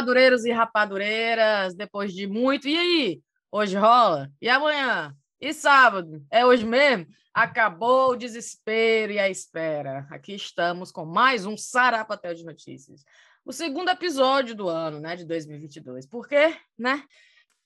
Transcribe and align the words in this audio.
Rapadureiros 0.00 0.46
e 0.46 0.50
rapadureiras, 0.50 1.74
depois 1.74 2.14
de 2.14 2.26
muito. 2.26 2.66
E 2.66 2.74
aí? 2.74 3.22
Hoje 3.52 3.76
rola? 3.76 4.32
E 4.40 4.48
amanhã? 4.48 5.14
E 5.38 5.52
sábado? 5.52 6.24
É 6.30 6.44
hoje 6.44 6.64
mesmo? 6.64 7.06
Acabou 7.34 8.12
o 8.12 8.16
desespero 8.16 9.12
e 9.12 9.18
a 9.18 9.28
espera. 9.28 10.06
Aqui 10.10 10.34
estamos 10.34 10.90
com 10.90 11.04
mais 11.04 11.44
um 11.44 11.54
Sarapatel 11.54 12.32
de 12.32 12.46
Notícias. 12.46 13.04
O 13.44 13.52
segundo 13.52 13.90
episódio 13.90 14.54
do 14.54 14.70
ano, 14.70 15.00
né, 15.00 15.16
de 15.16 15.26
2022. 15.26 16.06
Por 16.06 16.26
quê? 16.26 16.56
Né? 16.78 17.04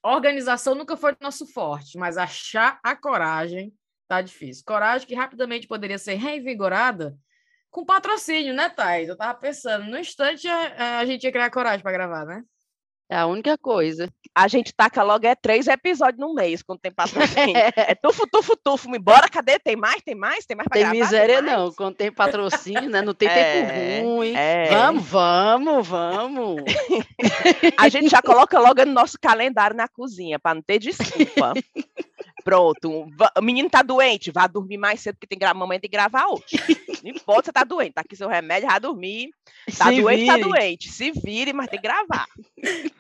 Organização 0.03 0.75
nunca 0.75 0.97
foi 0.97 1.17
nosso 1.21 1.47
forte, 1.47 1.97
mas 1.97 2.19
achar 2.19 2.81
a 2.83 2.97
coragem 2.97 3.73
tá 4.09 4.21
difícil. 4.21 4.65
Coragem 4.67 5.07
que 5.07 5.15
rapidamente 5.15 5.69
poderia 5.69 5.99
ser 5.99 6.15
reinvigorada 6.15 7.17
com 7.75 7.85
patrocínio, 7.85 8.55
né, 8.55 8.69
Thais? 8.69 9.09
Eu 9.09 9.17
tava 9.17 9.35
pensando, 9.35 9.85
no 9.91 9.99
instante 9.99 10.47
a, 10.47 11.01
a 11.01 11.05
gente 11.05 11.25
ia 11.25 11.33
criar 11.33 11.51
coragem 11.51 11.83
para 11.83 11.91
gravar, 11.91 12.25
né? 12.25 12.45
É 13.11 13.17
a 13.17 13.27
única 13.27 13.59
coisa. 13.59 14.09
A 14.35 14.47
gente 14.49 14.73
taca 14.73 15.03
logo 15.03 15.27
é 15.27 15.35
três 15.35 15.67
episódios 15.67 16.21
no 16.21 16.33
mês, 16.33 16.63
quando 16.63 16.79
tem 16.79 16.93
patrocínio. 16.93 17.55
é 17.77 17.95
tufo, 17.97 18.27
tufo, 18.29 18.57
tufo. 18.57 18.89
Embora, 18.95 19.29
cadê? 19.29 19.59
Tem 19.59 19.75
mais? 19.77 20.01
Tem 20.03 20.15
mais? 20.15 20.47
Tem 20.47 20.57
mais 20.57 20.69
pra 20.69 20.75
tem 20.75 20.85
gravar? 20.85 20.99
miséria 20.99 21.43
tem 21.43 21.53
não, 21.53 21.73
quando 21.73 21.97
tem 21.97 22.13
patrocínio, 22.13 22.89
né? 22.89 23.03
Não 23.03 23.13
tem 23.13 23.29
É, 23.29 23.35
tempo 23.35 24.09
ruim. 24.09 24.35
é. 24.37 24.69
Vamos, 24.71 25.05
vamos, 25.05 25.89
vamos. 25.89 26.63
A 27.77 27.89
gente 27.89 28.09
já 28.09 28.23
coloca 28.23 28.59
logo 28.59 28.85
no 28.85 28.93
nosso 28.93 29.19
calendário 29.21 29.77
na 29.77 29.89
cozinha, 29.89 30.39
para 30.39 30.55
não 30.55 30.63
ter 30.63 30.79
desculpa. 30.79 31.53
Pronto. 32.45 33.09
O 33.39 33.43
menino 33.43 33.71
tá 33.71 33.81
doente, 33.83 34.31
vá 34.31 34.47
dormir 34.47 34.77
mais 34.77 35.01
cedo, 35.01 35.15
porque 35.15 35.27
tem 35.27 35.39
gra... 35.39 35.55
mamãe 35.55 35.81
tem 35.81 35.89
que 35.91 35.97
gravar 35.97 36.27
hoje. 36.29 36.45
Não 37.03 37.11
importa, 37.11 37.47
você 37.47 37.53
tá 37.53 37.65
doente. 37.65 37.95
Tá 37.95 38.03
aqui 38.03 38.15
seu 38.15 38.29
remédio, 38.29 38.69
vai 38.69 38.79
dormir. 38.79 39.31
Tá 39.79 39.87
Se 39.91 40.01
doente, 40.03 40.27
tá 40.27 40.35
vire. 40.37 40.49
doente. 40.49 40.89
Se 40.91 41.11
vire, 41.11 41.53
mas 41.55 41.69
tem 41.69 41.81
que 41.81 41.87
gravar. 41.89 42.27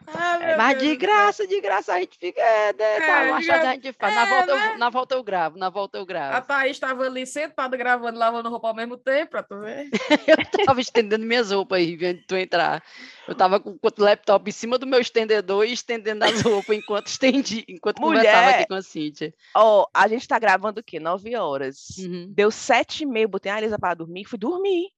Ah, 0.06 0.38
meu 0.38 0.56
Mas 0.56 0.78
Deus 0.78 0.82
de 0.82 0.88
céu. 0.88 0.96
graça, 0.98 1.46
de 1.46 1.60
graça 1.60 1.92
a 1.94 2.00
gente 2.00 2.16
fica. 2.18 2.40
É, 2.40 2.72
né, 2.72 2.72
tá, 3.00 3.22
É, 3.22 3.26
uma 3.30 3.36
achada 3.36 3.58
graça. 3.58 3.68
a 3.70 3.72
gente 3.74 3.92
faz. 3.92 4.14
Na 4.14 4.22
É, 4.22 4.26
volta, 4.26 4.54
né? 4.56 4.72
eu, 4.72 4.78
na 4.78 4.90
volta 4.90 5.14
eu 5.14 5.22
gravo, 5.22 5.58
na 5.58 5.70
volta 5.70 5.98
eu 5.98 6.02
A 6.02 6.06
gravo. 6.06 6.46
Thaís 6.46 6.72
estava 6.72 7.04
ali 7.04 7.26
sentada 7.26 7.76
gravando, 7.76 8.18
lavando 8.18 8.48
roupa 8.48 8.68
ao 8.68 8.74
mesmo 8.74 8.96
tempo, 8.96 9.30
pra 9.32 9.42
tu 9.42 9.58
ver. 9.60 9.88
Eu 10.26 10.64
tava 10.66 10.80
estendendo 10.80 11.24
minhas 11.26 11.50
roupas 11.50 11.78
aí, 11.78 11.94
antes 11.94 12.20
de 12.20 12.26
tu 12.26 12.36
entrar. 12.36 12.82
Eu 13.26 13.34
tava 13.34 13.58
com 13.60 13.70
o 13.70 13.90
laptop 13.98 14.48
em 14.48 14.52
cima 14.52 14.78
do 14.78 14.86
meu 14.86 15.00
estendedor 15.00 15.64
e 15.66 15.72
estendendo 15.72 16.24
as 16.24 16.40
roupas 16.42 16.76
enquanto 16.76 17.06
estendi, 17.08 17.64
enquanto 17.68 18.00
conversava 18.00 18.42
Mulher. 18.42 18.54
aqui 18.60 18.68
com 18.68 18.74
a 18.74 18.82
Cíntia. 18.82 19.33
Ó, 19.54 19.86
a 19.92 20.08
gente 20.08 20.26
tá 20.26 20.38
gravando 20.38 20.80
o 20.80 20.82
quê? 20.82 20.98
Nove 20.98 21.36
horas. 21.36 21.98
Uhum. 21.98 22.32
Deu 22.32 22.50
sete 22.50 23.02
e 23.02 23.06
meia, 23.06 23.28
botei 23.28 23.50
a 23.50 23.58
Elisa 23.58 23.78
para 23.78 23.94
dormir, 23.94 24.24
fui 24.24 24.38
dormir. 24.38 24.88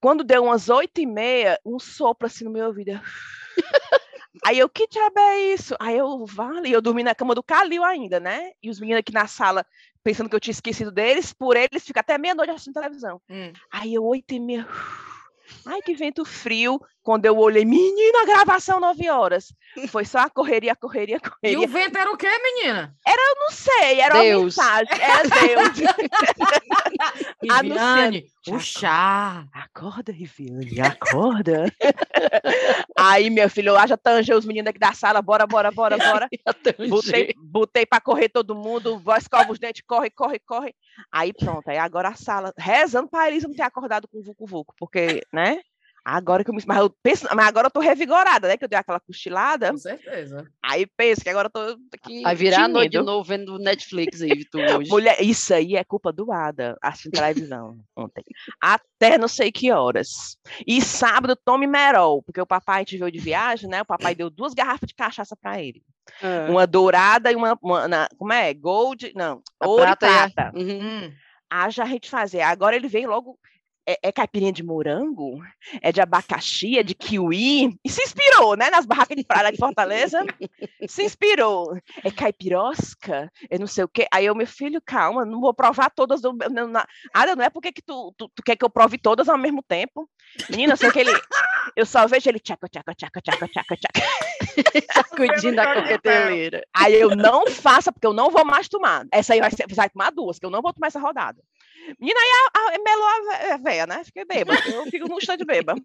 Quando 0.00 0.24
deu 0.24 0.44
umas 0.44 0.68
oito 0.68 1.00
e 1.00 1.06
meia, 1.06 1.58
um 1.64 1.78
sopro 1.78 2.26
assim 2.26 2.44
no 2.44 2.50
meu 2.50 2.66
ouvido. 2.66 2.90
Aí 4.44 4.58
eu, 4.58 4.68
que 4.68 4.86
diabo 4.88 5.18
é 5.18 5.40
isso? 5.54 5.76
Aí 5.78 5.96
eu, 5.96 6.26
vale, 6.26 6.70
eu 6.70 6.82
dormi 6.82 7.02
na 7.02 7.14
cama 7.14 7.34
do 7.34 7.42
Calil 7.42 7.84
ainda, 7.84 8.18
né? 8.18 8.50
E 8.62 8.68
os 8.68 8.80
meninos 8.80 9.00
aqui 9.00 9.12
na 9.12 9.26
sala, 9.26 9.64
pensando 10.02 10.28
que 10.28 10.34
eu 10.34 10.40
tinha 10.40 10.52
esquecido 10.52 10.90
deles, 10.90 11.32
por 11.32 11.56
eles, 11.56 11.84
fica 11.84 12.00
até 12.00 12.18
meia-noite 12.18 12.50
assistindo 12.50 12.74
televisão. 12.74 13.22
Hum. 13.30 13.52
Aí 13.70 13.94
eu, 13.94 14.04
oito 14.04 14.34
e 14.34 14.40
meia, 14.40 14.66
ai 15.66 15.80
que 15.82 15.94
vento 15.94 16.24
frio. 16.24 16.80
Quando 17.02 17.26
eu 17.26 17.36
olhei, 17.36 17.66
menina, 17.66 18.24
gravação 18.24 18.80
nove 18.80 19.10
horas. 19.10 19.52
Foi 19.88 20.06
só 20.06 20.20
a 20.20 20.30
correria, 20.30 20.74
correria, 20.74 21.16
E 21.16 21.20
correria. 21.20 21.60
o 21.60 21.68
vento 21.68 21.98
era 21.98 22.10
o 22.10 22.16
quê, 22.16 22.28
menina? 22.42 22.96
Eu 23.06 23.34
não 23.40 23.50
sei, 23.50 24.00
era 24.00 24.20
Deus. 24.22 24.56
uma 24.56 24.74
mensagem, 24.80 25.02
era 25.02 25.22
Deus. 25.28 25.78
Viviane, 27.42 28.24
o 28.50 28.58
chá. 28.58 29.46
Acorda, 29.52 30.12
Riviane, 30.12 30.80
acorda. 30.80 31.64
Aí, 32.96 33.30
meu 33.30 33.48
filho, 33.48 33.70
eu 33.76 33.88
já 33.88 33.96
tangei 33.96 34.34
os 34.34 34.44
meninos 34.44 34.68
aqui 34.68 34.78
da 34.78 34.92
sala, 34.92 35.22
bora, 35.22 35.46
bora, 35.46 35.70
bora, 35.72 35.96
bora. 35.96 36.28
Botei, 36.88 37.34
botei 37.36 37.86
para 37.86 38.00
correr 38.00 38.28
todo 38.28 38.54
mundo, 38.54 39.02
escova 39.18 39.50
os 39.50 39.58
dentes, 39.58 39.82
corre, 39.86 40.10
corre, 40.10 40.38
corre. 40.40 40.74
Aí 41.10 41.32
pronto, 41.32 41.68
aí 41.68 41.78
agora 41.78 42.08
a 42.08 42.14
sala, 42.14 42.52
rezando 42.56 43.08
para 43.08 43.28
Elisa 43.28 43.48
não 43.48 43.54
ter 43.54 43.62
acordado 43.62 44.06
com 44.08 44.18
o 44.18 44.22
Vucu 44.22 44.46
Vucu, 44.46 44.74
porque, 44.78 45.22
né? 45.32 45.60
Agora 46.04 46.44
que 46.44 46.50
eu 46.50 46.54
me. 46.54 46.62
Mas, 46.66 46.78
eu 46.78 46.90
penso, 47.02 47.26
mas 47.34 47.46
agora 47.46 47.68
eu 47.68 47.70
tô 47.70 47.80
revigorada, 47.80 48.46
né? 48.48 48.58
Que 48.58 48.64
eu 48.64 48.68
dei 48.68 48.78
aquela 48.78 49.00
cochilada. 49.00 49.70
Com 49.70 49.78
certeza. 49.78 50.46
Aí 50.62 50.86
penso 50.96 51.22
que 51.22 51.30
agora 51.30 51.46
eu 51.46 51.50
tô 51.50 51.78
aqui. 51.94 52.22
Vai 52.22 52.34
virar 52.34 52.64
a 52.64 52.68
noite 52.68 52.90
de 52.90 53.00
novo 53.00 53.24
vendo 53.24 53.58
Netflix 53.58 54.20
aí, 54.20 54.44
tu 54.44 54.58
hoje. 54.82 54.90
Mulher, 54.90 55.16
isso 55.22 55.54
aí 55.54 55.76
é 55.76 55.82
culpa 55.84 56.12
do 56.12 56.30
Ada, 56.30 56.76
assistindo 56.82 57.12
televisão 57.12 57.78
ontem. 57.96 58.22
Até 58.60 59.16
não 59.16 59.28
sei 59.28 59.50
que 59.50 59.72
horas. 59.72 60.36
E 60.66 60.82
sábado, 60.82 61.34
tome 61.36 61.66
Merol, 61.66 62.22
porque 62.22 62.40
o 62.40 62.46
papai 62.46 62.80
gente 62.80 62.98
veio 62.98 63.10
de 63.10 63.18
viagem, 63.18 63.68
né? 63.70 63.80
O 63.80 63.86
papai 63.86 64.14
deu 64.14 64.28
duas 64.28 64.52
garrafas 64.52 64.86
de 64.88 64.94
cachaça 64.94 65.34
para 65.40 65.62
ele. 65.62 65.82
Ah, 66.22 66.46
Uma 66.50 66.66
dourada 66.66 67.32
e 67.32 67.34
uma, 67.36 67.58
uma 67.62 67.88
na- 67.88 68.08
como 68.18 68.30
é? 68.32 68.52
Gold, 68.52 69.10
não, 69.16 69.40
a 69.58 69.66
ouro 69.66 69.84
prata 69.84 70.06
e 70.06 70.10
a- 70.10 70.30
prata. 70.30 70.52
Uhum. 70.58 70.82
Hum. 71.06 71.12
Haja 71.50 71.82
a 71.84 71.86
gente 71.86 72.10
fazer. 72.10 72.40
Agora 72.42 72.76
ele 72.76 72.88
vem 72.88 73.06
logo. 73.06 73.38
É, 73.86 73.98
é 74.04 74.12
caipirinha 74.12 74.52
de 74.52 74.62
morango? 74.62 75.40
É 75.82 75.92
de 75.92 76.00
abacaxi? 76.00 76.78
É 76.78 76.82
de 76.82 76.94
kiwi? 76.94 77.76
E 77.84 77.88
se 77.90 78.02
inspirou, 78.02 78.56
né? 78.56 78.70
Nas 78.70 78.86
barracas 78.86 79.16
de 79.16 79.24
praia 79.24 79.50
de 79.52 79.58
Fortaleza. 79.58 80.24
se 80.88 81.02
inspirou. 81.04 81.76
É 82.02 82.10
caipirosca? 82.10 83.30
É 83.50 83.58
não 83.58 83.66
sei 83.66 83.84
o 83.84 83.88
quê. 83.88 84.06
Aí 84.12 84.26
eu, 84.26 84.34
meu 84.34 84.46
filho, 84.46 84.80
calma, 84.84 85.24
não 85.24 85.40
vou 85.40 85.52
provar 85.52 85.90
todas. 85.90 86.20
do- 86.22 86.32
não, 86.50 86.66
na- 86.68 86.86
Ada, 87.12 87.36
não 87.36 87.44
é 87.44 87.50
porque 87.50 87.72
que 87.72 87.82
tu, 87.82 88.14
tu, 88.16 88.30
tu 88.34 88.42
quer 88.42 88.56
que 88.56 88.64
eu 88.64 88.70
prove 88.70 88.96
todas 88.98 89.28
ao 89.28 89.36
mesmo 89.38 89.62
tempo. 89.62 90.08
Menina, 90.48 90.72
eu 90.72 90.76
sei 90.76 90.90
que 90.90 90.98
ele. 91.00 91.12
Eu 91.76 91.84
só 91.86 92.06
vejo 92.06 92.28
ele 92.28 92.38
tchaca, 92.38 92.68
tchaca, 92.68 92.94
tchaca, 92.94 93.20
tchaca, 93.20 93.48
tchaca, 93.48 93.76
tchaca. 93.76 94.06
Sacudinho 94.94 95.54
da 95.56 95.74
coqueteleira. 95.74 96.62
Aí 96.74 96.94
eu 96.94 97.14
não 97.16 97.46
faça, 97.46 97.92
porque 97.92 98.06
eu 98.06 98.12
não 98.12 98.30
vou 98.30 98.44
mais 98.44 98.68
tomar. 98.68 99.06
Essa 99.12 99.34
aí 99.34 99.40
vai, 99.40 99.50
ser, 99.50 99.66
vai 99.74 99.88
tomar 99.90 100.10
duas, 100.10 100.38
que 100.38 100.46
eu 100.46 100.50
não 100.50 100.62
vou 100.62 100.72
tomar 100.72 100.88
essa 100.88 101.00
rodada. 101.00 101.40
Menina, 101.98 102.18
aí 102.20 102.30
a, 102.54 102.58
a, 102.58 102.78
melou 102.82 103.06
a 103.06 103.20
vé- 103.38 103.52
a 103.52 103.56
véia, 103.58 103.86
né? 103.86 104.04
Fiquei 104.04 104.24
bêbada. 104.24 104.60
Eu 104.68 104.84
fico 104.86 105.08
num 105.08 105.18
instante 105.18 105.44
bêbada. 105.44 105.80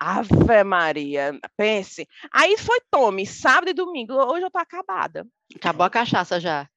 Ave 0.00 0.64
Maria, 0.64 1.38
pense. 1.56 2.06
Aí 2.32 2.56
foi 2.58 2.80
tome, 2.90 3.26
sábado 3.26 3.70
e 3.70 3.74
domingo. 3.74 4.14
Hoje 4.14 4.44
eu 4.44 4.50
tô 4.50 4.58
acabada. 4.58 5.26
Acabou 5.54 5.84
a 5.84 5.90
cachaça 5.90 6.40
já. 6.40 6.68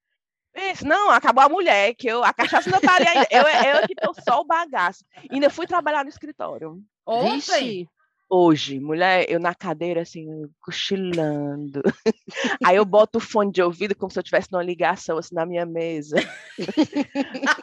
Pense, 0.53 0.83
não, 0.83 1.11
acabou 1.11 1.43
a 1.43 1.49
mulher, 1.49 1.93
que 1.93 2.07
eu, 2.07 2.23
a 2.23 2.33
cachaça 2.33 2.67
ainda 2.67 2.81
tá 2.81 2.95
ali 2.95 3.07
ainda. 3.07 3.27
Eu, 3.29 3.43
eu 3.81 3.88
que 3.88 3.93
tô 3.95 4.13
só 4.13 4.41
o 4.41 4.45
bagaço. 4.45 5.05
Ainda 5.31 5.49
fui 5.49 5.67
trabalhar 5.67 6.03
no 6.03 6.09
escritório. 6.09 6.81
Ontem. 7.05 7.35
Vixe. 7.35 7.89
Hoje, 8.29 8.77
mulher, 8.77 9.25
eu 9.29 9.39
na 9.39 9.55
cadeira, 9.55 10.01
assim, 10.01 10.27
cochilando. 10.59 11.81
Aí 12.65 12.75
eu 12.75 12.83
boto 12.83 13.19
o 13.19 13.21
fone 13.21 13.51
de 13.53 13.61
ouvido 13.61 13.95
como 13.95 14.11
se 14.11 14.19
eu 14.19 14.21
estivesse 14.21 14.51
numa 14.51 14.63
ligação, 14.63 15.17
assim, 15.17 15.33
na 15.33 15.45
minha 15.45 15.65
mesa. 15.65 16.17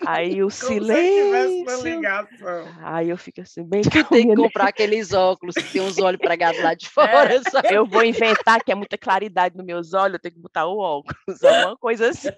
Aí 0.07 0.43
o 0.43 0.49
Como 0.49 0.51
se 0.51 0.65
eu 0.77 0.81
tivesse 0.81 1.63
uma 1.63 1.71
silêncio. 1.71 1.95
ligação. 1.97 2.75
Aí 2.83 3.11
eu 3.11 3.19
fico 3.19 3.43
assim, 3.43 3.63
bem 3.63 3.83
Tem 4.11 4.23
que 4.23 4.29
né? 4.29 4.37
comprar 4.37 4.69
aqueles 4.69 5.13
óculos 5.13 5.55
que 5.55 5.71
tem 5.71 5.83
uns 5.83 5.99
olhos 5.99 6.19
pregados 6.19 6.63
lá 6.63 6.73
de 6.73 6.89
fora, 6.89 7.43
sabe? 7.43 7.75
Eu 7.75 7.85
vou 7.85 8.03
inventar 8.03 8.63
que 8.63 8.73
é 8.73 8.75
muita 8.75 8.97
claridade 8.97 9.55
nos 9.57 9.67
meus 9.67 9.93
olhos, 9.93 10.15
eu 10.15 10.21
tenho 10.21 10.35
que 10.35 10.41
botar 10.41 10.67
o 10.67 10.79
óculos, 10.79 11.43
alguma 11.43 11.77
coisa 11.77 12.09
assim. 12.09 12.31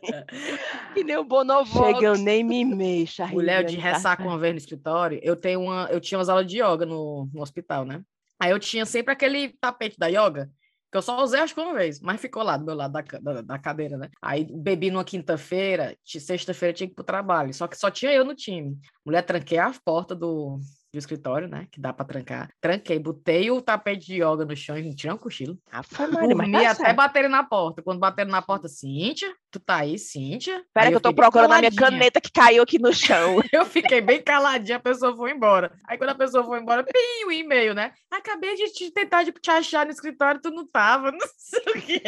Que 0.94 1.04
nem 1.04 1.16
o 1.16 1.24
Bonovox. 1.24 1.94
Chega, 1.94 2.06
eu 2.06 2.18
nem 2.18 2.42
me 2.42 2.64
mexo. 2.64 3.24
Mulher 3.28 3.62
de 3.64 3.76
tá- 3.76 3.82
ressaca 3.82 4.24
uma 4.24 4.38
vez 4.38 4.52
no 4.52 4.58
escritório, 4.58 5.20
eu 5.22 5.36
tenho 5.36 5.60
uma, 5.60 5.88
eu 5.92 6.00
tinha 6.00 6.18
umas 6.18 6.28
aulas 6.28 6.46
de 6.46 6.60
yoga 6.60 6.84
no, 6.84 7.28
no 7.32 7.40
hospital, 7.42 7.84
né? 7.84 8.02
Aí 8.38 8.50
eu 8.50 8.58
tinha 8.58 8.84
sempre 8.84 9.12
aquele 9.12 9.56
tapete 9.60 9.98
da 9.98 10.06
yoga, 10.06 10.50
que 10.90 10.98
eu 10.98 11.02
só 11.02 11.22
usei 11.22 11.40
acho 11.40 11.54
que 11.54 11.60
uma 11.60 11.74
vez, 11.74 12.00
mas 12.00 12.20
ficou 12.20 12.42
lá 12.42 12.56
do 12.56 12.64
meu 12.64 12.74
lado 12.74 12.92
da, 12.92 13.02
da, 13.02 13.42
da 13.42 13.58
cadeira, 13.58 13.96
né? 13.96 14.08
Aí 14.22 14.46
bebi 14.50 14.90
numa 14.90 15.04
quinta-feira, 15.04 15.96
sexta-feira 16.04 16.72
tinha 16.72 16.86
que 16.86 16.92
ir 16.92 16.94
pro 16.94 17.04
trabalho, 17.04 17.52
só 17.52 17.66
que 17.66 17.76
só 17.76 17.90
tinha 17.90 18.12
eu 18.12 18.24
no 18.24 18.34
time. 18.34 18.78
Mulher, 19.04 19.22
tranquei 19.22 19.58
a 19.58 19.72
porta 19.84 20.14
do, 20.14 20.58
do 20.92 20.98
escritório, 20.98 21.48
né? 21.48 21.66
Que 21.70 21.80
dá 21.80 21.92
pra 21.92 22.06
trancar. 22.06 22.50
Tranquei, 22.60 22.98
botei 22.98 23.50
o 23.50 23.60
tapete 23.60 24.06
de 24.06 24.22
yoga 24.22 24.44
no 24.44 24.56
chão 24.56 24.78
e 24.78 24.94
tirei 24.94 25.14
um 25.14 25.18
cochilo. 25.18 25.58
Ave 25.70 25.88
Maria, 25.98 26.34
mas 26.34 26.50
Dormi 26.50 26.66
até 26.66 26.74
certo. 26.74 26.96
baterem 26.96 27.30
na 27.30 27.42
porta. 27.42 27.82
Quando 27.82 27.98
bateram 27.98 28.30
na 28.30 28.40
porta, 28.40 28.68
Cíntia, 28.68 29.34
tu 29.50 29.60
tá 29.60 29.76
aí, 29.76 29.98
Cíntia? 29.98 30.62
Pera 30.74 30.86
Aí 30.86 30.90
que 30.92 30.96
eu 30.96 31.00
tô 31.00 31.12
procurando 31.14 31.52
a 31.52 31.58
minha 31.58 31.70
caneta 31.74 32.20
que 32.20 32.30
caiu 32.30 32.62
aqui 32.62 32.78
no 32.78 32.92
chão. 32.92 33.40
Eu 33.52 33.64
fiquei 33.64 34.00
bem 34.00 34.20
caladinha, 34.22 34.76
a 34.76 34.80
pessoa 34.80 35.16
foi 35.16 35.30
embora. 35.32 35.72
Aí 35.86 35.96
quando 35.96 36.10
a 36.10 36.14
pessoa 36.14 36.44
foi 36.44 36.60
embora, 36.60 36.84
pim, 36.84 37.24
o 37.26 37.32
e-mail, 37.32 37.74
né? 37.74 37.92
Acabei 38.10 38.54
de 38.54 38.66
te 38.72 38.90
tentar 38.90 39.22
de 39.22 39.32
te 39.32 39.50
achar 39.50 39.84
no 39.86 39.92
escritório, 39.92 40.40
tu 40.40 40.50
não 40.50 40.66
tava, 40.66 41.10
não 41.12 41.18
sei 41.36 41.60
o 41.60 41.72
quê. 41.80 42.02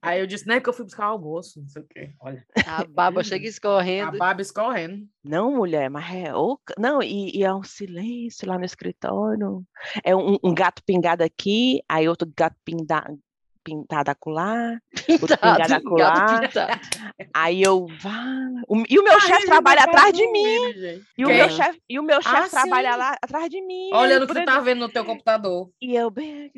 Aí 0.00 0.20
eu 0.20 0.26
disse, 0.26 0.46
né, 0.46 0.60
que 0.60 0.68
eu 0.68 0.72
fui 0.72 0.84
buscar 0.84 1.08
o 1.08 1.12
almoço, 1.12 1.60
não 1.60 1.68
sei 1.68 1.82
o 1.82 1.86
quê. 1.86 2.12
Olha, 2.20 2.44
A 2.66 2.84
baba 2.84 3.22
chega 3.22 3.44
a 3.46 3.48
escorrendo. 3.48 4.18
baba 4.18 4.40
escorrendo. 4.40 5.06
Não, 5.22 5.52
mulher, 5.56 5.90
mas 5.90 6.14
é. 6.14 6.34
oca- 6.34 6.74
Não, 6.78 7.02
e, 7.02 7.36
e 7.36 7.44
é 7.44 7.52
um 7.54 7.62
silêncio 7.62 8.48
lá 8.48 8.58
no 8.58 8.64
escritório. 8.64 9.62
É 10.04 10.14
um, 10.16 10.36
um 10.42 10.54
gato 10.54 10.82
pingado 10.84 11.22
aqui, 11.22 11.80
aí 11.88 12.08
outro 12.08 12.30
gato 12.36 12.56
pinda, 12.64 13.04
pintada 13.62 14.12
acolá, 14.12 14.78
pingado 15.40 15.74
acolá. 15.74 16.40
Aí 17.34 17.62
eu, 17.62 17.86
vá. 18.00 18.24
o- 18.68 18.82
E 18.88 18.98
o 18.98 19.02
meu 19.04 19.16
A 19.16 19.20
chefe 19.20 19.46
trabalha 19.46 19.82
atrás 19.82 20.12
de 20.12 20.26
mim. 20.30 21.00
E 21.18 21.24
o 21.24 21.28
meu 21.28 21.48
chefe, 21.50 21.80
e 21.88 21.98
o 21.98 22.02
meu 22.02 22.22
chefe 22.22 22.36
Ah, 22.36 22.48
trabalha 22.48 22.92
sim. 22.92 22.98
lá 22.98 23.16
atrás 23.22 23.48
de 23.50 23.60
mim. 23.62 23.90
Olha 23.92 24.14
aí 24.14 24.20
no 24.20 24.26
que 24.26 24.34
tu 24.34 24.44
tá 24.44 24.60
vendo 24.60 24.80
no 24.80 24.88
teu 24.88 25.04
computador. 25.04 25.70
E 25.80 25.94
eu 25.94 26.10
bem. 26.10 26.50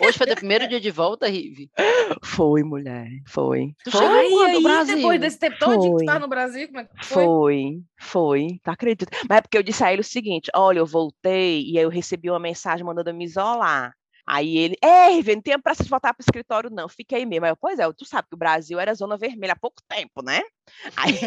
Hoje 0.00 0.18
foi 0.18 0.26
o 0.32 0.34
primeiro 0.36 0.68
dia 0.68 0.80
de 0.80 0.90
volta, 0.90 1.26
Rive. 1.28 1.70
Foi, 2.24 2.62
mulher. 2.62 3.08
Foi. 3.26 3.74
Tu 3.84 3.90
Foi. 3.90 4.00
chegou 4.00 4.42
aí, 4.44 4.62
Brasil? 4.62 4.96
depois 4.96 5.20
desse 5.20 5.38
tempo 5.38 5.56
todo 5.58 5.80
que 5.80 6.04
tu 6.04 6.06
tá 6.06 6.18
no 6.18 6.28
Brasil, 6.28 6.66
como 6.68 6.80
é 6.80 6.84
que 6.84 6.90
foi? 7.06 7.24
Foi, 7.24 7.82
foi, 7.98 8.46
tu 8.62 8.70
acredita? 8.70 9.10
Mas 9.28 9.38
é 9.38 9.40
porque 9.42 9.58
eu 9.58 9.62
disse 9.62 9.82
a 9.84 9.92
ele 9.92 10.00
o 10.00 10.04
seguinte: 10.04 10.50
olha, 10.54 10.78
eu 10.78 10.86
voltei 10.86 11.62
e 11.62 11.78
aí 11.78 11.84
eu 11.84 11.90
recebi 11.90 12.30
uma 12.30 12.38
mensagem 12.40 12.84
mandando 12.84 13.10
eu 13.10 13.14
me 13.14 13.24
isolar. 13.24 13.92
Aí 14.32 14.56
ele, 14.56 14.76
é, 14.80 15.08
Riven, 15.08 15.34
não 15.34 15.42
tem 15.42 15.60
pressa 15.60 15.82
de 15.82 15.90
voltar 15.90 16.14
para 16.14 16.22
o 16.22 16.24
escritório, 16.24 16.70
não, 16.70 16.88
fica 16.88 17.16
aí 17.16 17.26
mesmo. 17.26 17.46
Aí 17.46 17.50
eu, 17.50 17.56
pois 17.56 17.80
é, 17.80 17.92
tu 17.92 18.04
sabe 18.04 18.28
que 18.28 18.36
o 18.36 18.38
Brasil 18.38 18.78
era 18.78 18.94
zona 18.94 19.18
vermelha 19.18 19.54
há 19.54 19.58
pouco 19.58 19.82
tempo, 19.88 20.22
né? 20.22 20.40
Aí 20.96 21.18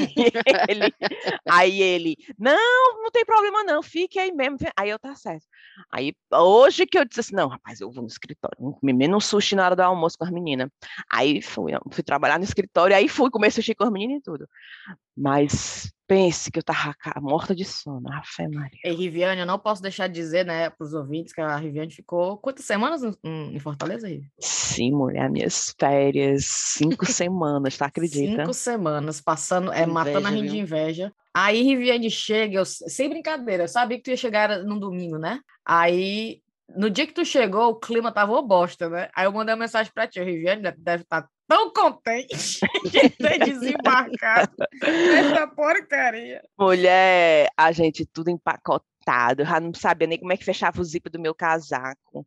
ele, 0.69 0.94
aí 1.50 1.81
ele, 1.81 2.15
não, 2.39 3.03
não 3.03 3.11
tem 3.11 3.25
problema 3.25 3.61
não, 3.65 3.83
fique 3.83 4.17
aí 4.17 4.31
mesmo. 4.31 4.57
Aí 4.73 4.89
eu, 4.89 4.97
tá 4.97 5.13
certo. 5.15 5.45
Aí 5.91 6.15
hoje 6.31 6.85
que 6.85 6.97
eu 6.97 7.03
disse 7.03 7.19
assim, 7.19 7.35
não, 7.35 7.50
rapaz, 7.50 7.81
eu 7.81 7.91
vou 7.91 8.03
no 8.03 8.07
escritório, 8.07 8.57
comer 8.57 8.94
menos 8.94 9.25
sushi 9.25 9.53
na 9.53 9.65
hora 9.65 9.75
do 9.75 9.81
almoço 9.81 10.17
com 10.17 10.23
as 10.23 10.31
meninas. 10.31 10.69
Aí 11.11 11.41
fui, 11.41 11.73
fui 11.91 12.03
trabalhar 12.03 12.38
no 12.38 12.45
escritório, 12.45 12.95
aí 12.95 13.09
fui 13.09 13.29
comer 13.29 13.51
sushi 13.51 13.75
com 13.75 13.83
as 13.83 13.91
meninas 13.91 14.19
e 14.19 14.23
tudo. 14.23 14.47
Mas 15.13 15.92
pense 16.07 16.51
que 16.51 16.59
eu 16.59 16.63
tava 16.63 16.94
morta 17.21 17.55
de 17.55 17.63
sono, 17.65 18.11
a 18.11 18.21
fé 18.23 18.47
Maria. 18.47 18.79
Ei, 18.83 18.94
Riviane, 18.94 19.41
eu 19.41 19.45
não 19.47 19.57
posso 19.59 19.81
deixar 19.81 20.07
de 20.07 20.13
dizer, 20.13 20.45
né, 20.45 20.69
pros 20.69 20.94
ouvintes 20.94 21.33
que 21.33 21.41
a 21.41 21.55
Riviane 21.55 21.91
ficou 21.91 22.38
quantas 22.38 22.65
semanas 22.65 23.01
em- 23.23 23.59
Fortaleza, 23.59 24.07
Rivi? 24.07 24.27
Sim, 24.39 24.91
mulher, 24.91 25.29
minhas 25.29 25.73
férias, 25.79 26.45
cinco 26.45 27.05
semanas, 27.29 27.77
tá 27.77 27.85
acredita? 27.85 28.41
Cinco 28.41 28.53
semanas 28.53 29.21
passando, 29.21 29.71
é, 29.71 29.85
Que 29.85 29.89
matando 29.91 30.27
a 30.27 30.31
inveja, 30.31 30.44
rir 30.44 30.50
de 30.50 30.59
inveja. 30.59 31.13
Aí 31.33 31.63
Riviane 31.63 32.11
chega, 32.11 32.57
eu, 32.57 32.65
sem 32.65 33.09
brincadeira, 33.09 33.63
eu 33.63 33.67
sabia 33.67 33.97
que 33.97 34.03
tu 34.03 34.09
ia 34.09 34.17
chegar 34.17 34.59
num 34.63 34.77
domingo, 34.79 35.17
né? 35.17 35.39
Aí, 35.65 36.41
no 36.75 36.89
dia 36.89 37.07
que 37.07 37.13
tu 37.13 37.23
chegou, 37.25 37.69
o 37.69 37.75
clima 37.79 38.11
tava 38.11 38.33
uma 38.33 38.41
bosta, 38.45 38.89
né? 38.89 39.09
Aí 39.15 39.25
eu 39.25 39.31
mandei 39.31 39.53
uma 39.53 39.61
mensagem 39.61 39.91
pra 39.94 40.07
ti, 40.07 40.21
Riviane 40.21 40.61
deve- 40.61 40.77
deve 40.79 41.03
estar 41.03 41.27
tão 41.53 41.71
contente 41.71 42.59
de 42.91 43.09
ter 43.11 43.38
desembarcado 43.45 44.51
nessa 44.81 45.47
porcaria. 45.47 46.41
Mulher, 46.57 47.47
a 47.55 47.71
gente 47.71 48.07
tudo 48.11 48.31
empacotado, 48.31 49.44
eu 49.44 49.45
já 49.45 49.59
não 49.59 49.71
sabia 49.73 50.07
nem 50.07 50.17
como 50.17 50.33
é 50.33 50.38
que 50.38 50.44
fechava 50.44 50.81
o 50.81 50.83
zíper 50.83 51.11
do 51.11 51.19
meu 51.19 51.35
casaco. 51.35 52.25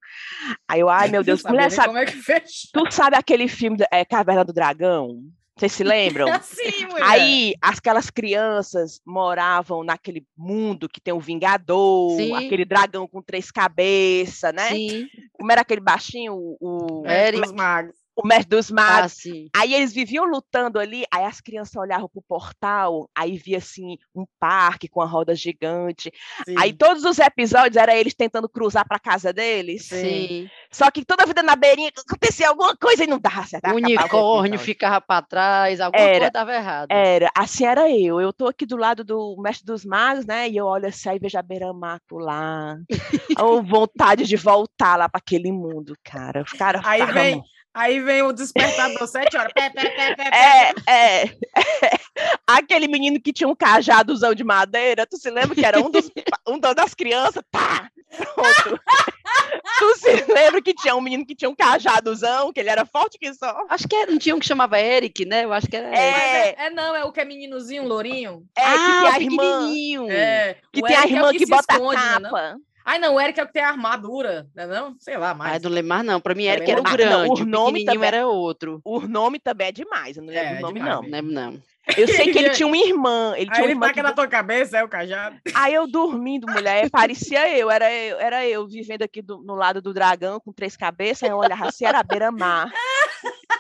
Aí 0.69 0.79
eu, 0.79 0.89
ai 0.89 1.09
meu 1.09 1.25
Deus, 1.25 1.43
mulher, 1.43 1.73
sabe, 1.73 1.89
como 1.89 1.99
é 1.99 2.07
que 2.07 2.13
fecha. 2.13 2.69
tu 2.73 2.89
sabe 2.93 3.17
aquele 3.17 3.49
filme 3.49 3.79
é, 3.91 4.05
Caverna 4.05 4.45
do 4.45 4.53
Dragão? 4.53 5.21
Vocês 5.59 5.73
se 5.73 5.83
lembram? 5.83 6.27
Mulher. 6.91 7.03
Aí, 7.03 7.55
aquelas 7.63 8.11
crianças 8.11 9.01
moravam 9.07 9.83
naquele 9.83 10.27
mundo 10.37 10.87
que 10.87 11.01
tem 11.01 11.15
o 11.15 11.21
Vingador, 11.21 12.15
Sim. 12.19 12.35
aquele 12.35 12.67
dragão 12.67 13.09
com 13.09 13.23
três 13.23 13.51
cabeças, 13.51 14.53
né? 14.53 14.69
Sim. 14.69 15.09
Como 15.33 15.51
era 15.51 15.63
aquele 15.63 15.81
baixinho, 15.81 16.35
o, 16.35 16.59
o, 16.61 17.07
Eric. 17.07 17.55
Magos. 17.55 17.95
O 18.17 18.27
mestre 18.27 18.49
dos 18.49 18.71
magos. 18.71 19.15
Ah. 19.55 19.61
Aí 19.61 19.75
eles 19.75 19.93
viviam 19.93 20.25
lutando 20.25 20.79
ali, 20.79 21.05
aí 21.13 21.25
as 21.25 21.41
crianças 21.41 21.77
olhavam 21.77 22.09
pro 22.09 22.23
portal, 22.23 23.09
aí 23.15 23.37
via 23.37 23.59
assim 23.59 23.99
um 24.15 24.25
parque 24.41 24.89
com 24.89 25.03
a 25.03 25.07
roda 25.07 25.35
gigante. 25.35 26.11
Aí 26.59 26.71
Sim. 26.71 26.77
todos 26.77 27.05
os 27.05 27.19
episódios 27.19 27.77
era 27.77 27.95
eles 27.95 28.15
tentando 28.15 28.49
cruzar 28.49 28.87
para 28.89 28.99
casa 28.99 29.33
deles. 29.33 29.87
Sim. 29.87 30.49
Só 30.73 30.91
que 30.91 31.05
toda 31.05 31.25
a 31.25 31.27
vida 31.27 31.43
na 31.43 31.55
beirinha 31.55 31.91
acontecia 31.97 32.49
alguma 32.49 32.75
coisa 32.77 33.05
e 33.05 33.07
não 33.07 33.19
dava 33.19 33.45
certo. 33.45 33.71
O 33.71 33.75
unicórnio 33.75 34.59
ficava 34.59 35.01
para 35.01 35.23
trás, 35.23 35.81
alguma 35.81 36.03
Era. 36.03 36.13
coisa 36.13 36.27
estava 36.29 36.55
errada. 36.55 36.95
Era, 36.95 37.31
assim 37.37 37.67
era 37.67 37.91
eu. 37.91 38.21
Eu 38.21 38.33
tô 38.33 38.47
aqui 38.47 38.65
do 38.65 38.77
lado 38.77 39.05
do 39.05 39.37
mestre 39.39 39.67
dos 39.67 39.85
magos, 39.85 40.25
né? 40.25 40.49
E 40.49 40.57
eu 40.57 40.65
olho 40.65 40.87
assim, 40.87 41.11
aí 41.11 41.19
vejo 41.19 41.39
a 41.39 41.43
beira-mar 41.43 42.01
lá. 42.11 42.77
Ou 43.41 43.63
vontade 43.63 44.25
de 44.25 44.37
voltar 44.37 44.97
lá 44.97 45.09
para 45.09 45.19
aquele 45.19 45.53
mundo, 45.53 45.95
cara. 46.03 46.43
Os 46.43 46.53
caras 46.53 46.83
Aí 46.85 47.05
vem, 47.07 47.43
aí 47.77 48.01
vem 48.01 48.23
o 48.23 48.33
despertador, 48.33 49.07
sete 49.07 49.37
horas. 49.37 49.53
Pé, 49.53 49.71
pé, 49.71 49.91
pé, 49.91 50.15
pé, 50.17 50.31
pé. 50.31 50.75
É, 50.87 50.91
é. 50.91 51.37
Aquele 52.47 52.89
menino 52.89 53.21
que 53.21 53.33
tinha 53.33 53.49
um 53.49 53.55
cajadozão 53.55 54.35
de 54.35 54.43
madeira, 54.43 55.07
tu 55.07 55.17
se 55.19 55.31
lembra 55.31 55.55
que 55.55 55.65
era 55.65 55.79
um, 55.79 55.91
dos, 55.91 56.11
um 56.49 56.59
das 56.59 56.95
crianças? 56.95 57.45
Tá, 57.51 57.91
pronto. 58.35 58.81
tu 59.79 59.95
se 59.97 60.33
lembra 60.33 60.63
que 60.63 60.75
tinha 60.75 60.97
um 60.97 61.01
menino 61.01 61.27
que 61.27 61.35
tinha 61.35 61.51
um 61.51 61.55
cajadozão, 61.55 62.53
que 62.53 62.61
ele 62.61 62.71
era 62.71 62.87
forte 62.87 63.19
que 63.19 63.33
só? 63.35 63.67
Acho 63.69 63.87
que 63.87 63.95
era- 63.95 64.11
não 64.11 64.19
tinha 64.19 64.35
um 64.35 64.39
que 64.39 64.47
chamava 64.47 64.81
Eric, 64.81 65.25
né? 65.27 65.45
Eu 65.45 65.53
acho 65.53 65.67
que 65.69 65.77
era 65.77 65.95
É. 65.95 66.49
É, 66.49 66.67
é 66.67 66.71
não, 66.71 66.95
é 66.97 67.05
o 67.05 67.13
que 67.13 67.21
é 67.21 67.25
meninozinho, 67.25 67.85
lourinho. 67.85 68.47
É, 68.57 68.63
ah, 68.65 68.73
que 68.73 68.77
tem 68.77 69.09
a 69.09 69.21
irmã, 69.21 69.43
pequenininho. 69.43 70.11
É, 70.11 70.57
que 70.73 70.81
o 70.81 70.87
tem 70.87 70.97
a 70.97 71.01
Eric 71.01 71.13
é 71.13 71.17
o 71.17 71.19
irmã 71.19 71.33
que, 71.33 71.39
se 71.41 71.47
bota 71.47 71.75
esconde, 71.75 71.97
a 72.01 72.21
né, 72.21 72.31
não? 72.31 72.61
Ai, 72.89 72.99
não, 73.01 73.17
o 73.17 73.21
Eric 73.21 73.41
é 73.41 73.43
o 73.43 73.47
que 73.49 73.53
tem 73.53 73.63
a 73.65 73.69
armadura, 73.69 74.47
né 74.55 74.65
não? 74.65 74.95
Sei 75.01 75.17
lá 75.17 75.31
Ah, 75.31 75.35
mais. 75.35 75.61
não 75.63 75.71
lembro 75.71 75.89
mais 75.89 76.05
não. 76.05 76.21
Para 76.21 76.35
mim, 76.37 76.45
Eric 76.45 76.71
era 76.71 76.81
o. 76.81 76.85
Ah, 76.87 76.93
grande, 76.93 77.11
não, 77.11 77.27
o 77.29 77.33
o 77.43 77.45
nome 77.45 77.85
também. 77.85 78.07
era 78.07 78.27
outro. 78.29 78.81
O 78.85 79.01
nome 79.01 79.41
também 79.41 79.67
é 79.69 79.73
demais, 79.73 80.17
eu 80.17 80.23
não 80.23 80.33
lembro 80.33 80.55
É, 80.55 80.59
o 80.59 80.61
nome, 80.61 80.75
demais 80.81 80.95
não. 80.95 81.03
Não 81.03 81.11
lembro 81.11 81.33
não. 81.33 81.63
Eu 81.97 82.09
sei 82.09 82.33
que 82.33 82.39
ele 82.39 82.51
tinha 82.51 82.67
uma 82.67 82.77
irmã. 82.77 83.35
Ele 83.37 83.51
Aí 83.51 83.55
tinha 83.55 83.59
uma 83.59 83.65
ele 83.65 83.73
irmã 83.73 83.87
taca 83.89 83.95
que 83.95 84.03
na 84.03 84.13
tua 84.13 84.27
cabeça, 84.29 84.79
é 84.79 84.85
o 84.85 84.89
cajado. 84.89 85.37
Aí 85.55 85.75
eu 85.75 85.87
dormindo, 85.87 86.47
mulher, 86.49 86.89
parecia 86.91 87.49
eu, 87.57 87.71
era 87.71 87.93
eu, 87.93 88.19
era 88.21 88.47
eu 88.47 88.67
vivendo 88.69 89.03
aqui 89.03 89.21
do- 89.23 89.43
no 89.43 89.55
lado 89.55 89.81
do 89.83 89.93
dragão 89.93 90.39
com 90.41 90.53
três 90.53 90.77
cabeças, 90.77 91.25
aí 91.25 91.31
eu 91.31 91.37
olhava 91.39 91.67
assim, 91.67 91.85
era 91.85 92.03
beira-mar. 92.03 92.73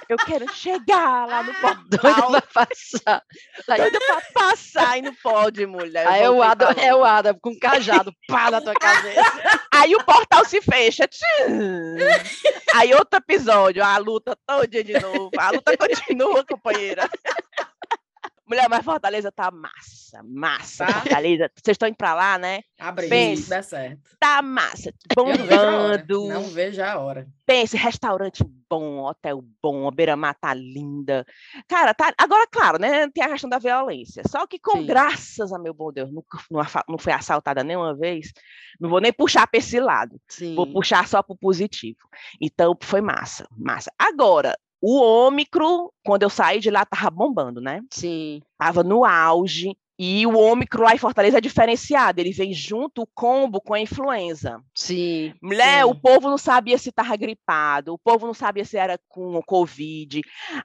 Eu 0.08 0.16
quero 0.18 0.52
chegar 0.52 1.26
lá 1.26 1.42
no 1.42 1.52
Doido 1.52 1.98
portal, 1.98 2.30
pra 2.30 2.42
passar. 2.42 3.22
Aí, 3.68 3.80
doida 3.80 3.98
pra 3.98 4.22
passar 4.32 4.98
e 4.98 5.02
não 5.02 5.14
pode, 5.14 5.66
mulher. 5.66 6.04
eu 6.04 6.10
aí 6.12 6.22
é 6.22 6.30
o 6.30 6.42
Adam, 6.42 6.70
é 6.76 6.94
o 6.94 7.04
Adam 7.04 7.36
com 7.40 7.58
cajado, 7.58 8.12
pá 8.28 8.50
na 8.50 8.60
tua 8.60 8.74
cabeça. 8.74 9.60
Aí 9.74 9.94
o 9.94 10.04
portal 10.04 10.44
se 10.44 10.60
fecha. 10.60 11.08
Aí 12.74 12.94
outro 12.94 13.18
episódio, 13.18 13.84
a 13.84 13.98
luta 13.98 14.36
todo 14.46 14.66
dia 14.66 14.84
de 14.84 14.98
novo. 14.98 15.30
A 15.38 15.50
luta 15.50 15.76
continua, 15.76 16.44
companheira. 16.44 17.08
Mulher, 18.48 18.68
mas 18.68 18.84
Fortaleza 18.84 19.32
tá 19.32 19.50
massa, 19.50 20.22
massa. 20.22 20.86
Tá? 20.86 20.92
Fortaleza, 21.00 21.50
vocês 21.54 21.74
estão 21.74 21.88
indo 21.88 21.96
pra 21.96 22.14
lá, 22.14 22.38
né? 22.38 22.60
Abre 22.78 23.08
Pense. 23.08 23.50
dá 23.50 23.60
certo. 23.60 24.10
Tá 24.20 24.40
massa, 24.40 24.92
Eu 25.16 25.24
não 25.24 25.34
vejo 25.34 25.60
a 25.60 25.78
hora. 25.78 25.98
bombando. 25.98 26.28
Não 26.28 26.42
vejo 26.44 26.82
a 26.82 26.98
hora. 26.98 27.28
Pense, 27.44 27.76
restaurante 27.76 28.44
bom, 28.68 28.98
hotel 29.04 29.42
bom, 29.62 29.88
a 29.88 29.90
beira-mar 29.90 30.34
tá 30.34 30.54
linda. 30.54 31.24
Cara, 31.68 31.92
tá. 31.92 32.12
Agora, 32.16 32.46
claro, 32.46 32.78
né? 32.78 33.08
Tem 33.10 33.24
a 33.24 33.28
questão 33.28 33.50
da 33.50 33.58
violência. 33.58 34.22
Só 34.28 34.46
que, 34.46 34.58
com 34.58 34.78
Sim. 34.78 34.86
graças 34.86 35.52
a 35.52 35.58
meu 35.58 35.74
bom 35.74 35.92
Deus, 35.92 36.12
nunca 36.12 36.38
não, 36.88 36.98
foi 36.98 37.12
assaltada 37.12 37.64
nenhuma 37.64 37.96
vez. 37.96 38.32
Não 38.80 38.88
vou 38.88 39.00
nem 39.00 39.12
puxar 39.12 39.46
para 39.46 39.58
esse 39.58 39.80
lado. 39.80 40.20
Sim. 40.28 40.54
Vou 40.54 40.72
puxar 40.72 41.06
só 41.08 41.22
pro 41.22 41.36
positivo. 41.36 41.98
Então, 42.40 42.76
foi 42.80 43.00
massa, 43.00 43.46
massa. 43.56 43.92
Agora, 43.98 44.56
o 44.80 45.00
Ômicron, 45.00 45.88
quando 46.04 46.22
eu 46.22 46.30
saí 46.30 46.60
de 46.60 46.70
lá, 46.70 46.84
tava 46.84 47.10
bombando, 47.10 47.60
né? 47.60 47.82
Sim. 47.90 48.40
Tava 48.58 48.82
no 48.82 49.04
auge. 49.04 49.76
E 49.98 50.26
o 50.26 50.36
Ômicron 50.36 50.84
lá 50.84 50.94
em 50.94 50.98
Fortaleza 50.98 51.38
é 51.38 51.40
diferenciado. 51.40 52.20
Ele 52.20 52.32
vem 52.32 52.52
junto 52.52 53.02
o 53.02 53.06
combo 53.06 53.60
com 53.60 53.72
a 53.72 53.80
influenza. 53.80 54.62
Sim. 54.74 55.32
Mulher, 55.42 55.86
o 55.86 55.94
Sim. 55.94 56.00
povo 56.00 56.28
não 56.28 56.36
sabia 56.36 56.76
se 56.76 56.90
estava 56.90 57.16
gripado, 57.16 57.94
o 57.94 57.98
povo 57.98 58.26
não 58.26 58.34
sabia 58.34 58.64
se 58.64 58.76
era 58.76 58.98
com 59.08 59.40
Covid. 59.42 60.20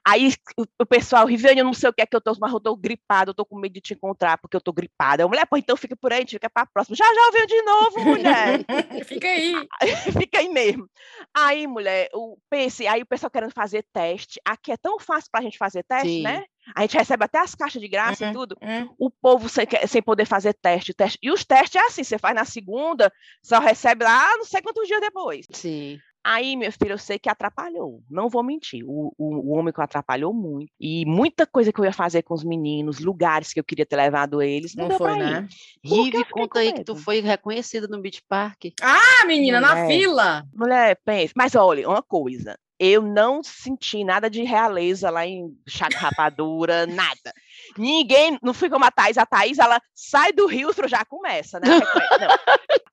Aí 0.06 0.34
o, 0.58 0.66
o 0.82 0.86
pessoal, 0.86 1.26
Riviane, 1.26 1.60
eu 1.60 1.66
não 1.66 1.74
sei 1.74 1.90
o 1.90 1.94
que 1.94 2.02
é 2.02 2.06
que 2.06 2.16
eu 2.16 2.22
tô, 2.22 2.36
mas 2.40 2.52
eu 2.52 2.60
tô 2.60 2.76
gripado, 2.76 3.32
eu 3.32 3.36
tô 3.36 3.46
com 3.46 3.58
medo 3.58 3.74
de 3.74 3.82
te 3.82 3.94
encontrar 3.94 4.38
porque 4.38 4.58
eu 4.58 4.62
tô 4.62 4.74
gripada. 4.74 5.24
Eu, 5.24 5.30
mulher, 5.30 5.46
pô, 5.46 5.56
então 5.56 5.78
fica 5.78 5.96
por 5.96 6.12
aí, 6.12 6.26
fica 6.28 6.50
pra 6.50 6.66
próxima. 6.66 6.96
Já 6.96 7.06
já 7.06 7.32
veio 7.32 7.48
de 7.48 7.62
novo, 7.62 8.06
mulher. 8.06 8.66
Fica 9.06 9.28
aí. 9.28 9.68
fica 10.20 10.40
aí 10.40 10.50
mesmo. 10.50 10.88
Aí, 11.34 11.68
mulher, 11.68 12.10
o, 12.14 12.38
pense, 12.50 12.88
aí 12.88 13.02
o 13.02 13.06
pessoal 13.06 13.30
querendo 13.30 13.52
fazer 13.52 13.86
teste. 13.94 14.40
Aqui 14.46 14.72
é 14.72 14.78
tão 14.78 15.00
fácil 15.00 15.30
pra 15.32 15.42
gente 15.42 15.58
fazer 15.58 15.84
teste, 15.84 16.08
Sim. 16.08 16.22
né? 16.24 16.44
A 16.76 16.82
gente 16.82 16.98
recebe 16.98 17.24
até 17.24 17.40
as 17.40 17.56
caixas 17.56 17.82
de 17.82 17.88
graça 17.88 18.30
e 18.30 18.34
tudo 18.34 18.58
Hum, 18.62 18.90
o 19.00 19.10
povo 19.10 19.50
sem, 19.50 19.66
sem 19.88 20.02
poder 20.02 20.26
fazer 20.26 20.54
teste, 20.54 20.94
teste. 20.94 21.18
E 21.22 21.32
os 21.32 21.44
testes 21.44 21.82
é 21.82 21.86
assim: 21.86 22.04
você 22.04 22.18
faz 22.18 22.36
na 22.36 22.46
segunda, 22.46 23.12
só 23.44 23.60
recebe 23.60 24.04
lá 24.04 24.38
não 24.38 24.46
sei 24.46 24.62
quantos 24.62 24.88
dias 24.88 25.02
depois. 25.02 25.46
Sim. 25.52 26.00
Aí, 26.24 26.56
meu 26.56 26.72
filho, 26.72 26.92
eu 26.92 26.98
sei 27.00 27.18
que 27.18 27.28
atrapalhou. 27.28 28.04
Não 28.08 28.30
vou 28.30 28.44
mentir. 28.44 28.84
O, 28.86 29.12
o, 29.18 29.38
o 29.38 29.58
homem 29.58 29.74
que 29.74 29.82
atrapalhou 29.82 30.32
muito. 30.32 30.72
E 30.80 31.04
muita 31.04 31.48
coisa 31.48 31.74
que 31.74 31.80
eu 31.82 31.86
ia 31.86 31.92
fazer 31.92 32.22
com 32.22 32.36
os 32.36 32.44
meninos, 32.44 33.00
lugares 33.00 33.52
que 33.52 33.60
eu 33.60 33.64
queria 33.64 33.88
ter 33.88 33.96
levado 33.96 34.40
eles, 34.40 34.76
não, 34.76 34.84
Não 34.84 34.90
deu 34.90 34.98
foi, 35.00 35.16
pra 35.16 35.18
ir. 35.20 35.42
né? 35.42 35.48
Rive, 35.84 36.24
conta 36.26 36.60
aí 36.60 36.74
que 36.74 36.84
tu 36.84 36.96
foi 36.96 37.22
reconhecida 37.22 37.88
no 37.88 38.00
Beach 38.00 38.22
Park. 38.30 38.66
Ah, 38.84 39.26
menina, 39.26 39.60
na 39.60 39.70
Mulher. 39.74 39.88
fila. 39.88 40.44
Mulher, 40.54 41.00
pense. 41.04 41.34
Mas 41.36 41.56
olha, 41.56 41.90
uma 41.90 42.04
coisa. 42.04 42.56
Eu 42.84 43.04
não 43.04 43.44
senti 43.44 44.04
nada 44.04 44.28
de 44.28 44.42
realeza 44.42 45.12
lá 45.12 45.24
em 45.24 45.56
Chaco 45.68 45.98
Rapadura, 45.98 46.88
nada. 46.88 47.32
Ninguém, 47.78 48.40
não 48.42 48.56
fui 48.56 48.72
como 48.72 48.84
a 48.84 48.90
Thaís. 48.90 49.20
A 49.20 49.26
Thaís, 49.26 49.60
ela 49.60 49.80
sai 49.94 50.34
do 50.34 50.48
Rio, 50.48 50.72
já 50.88 51.06
começa, 51.06 51.60
né? 51.60 51.68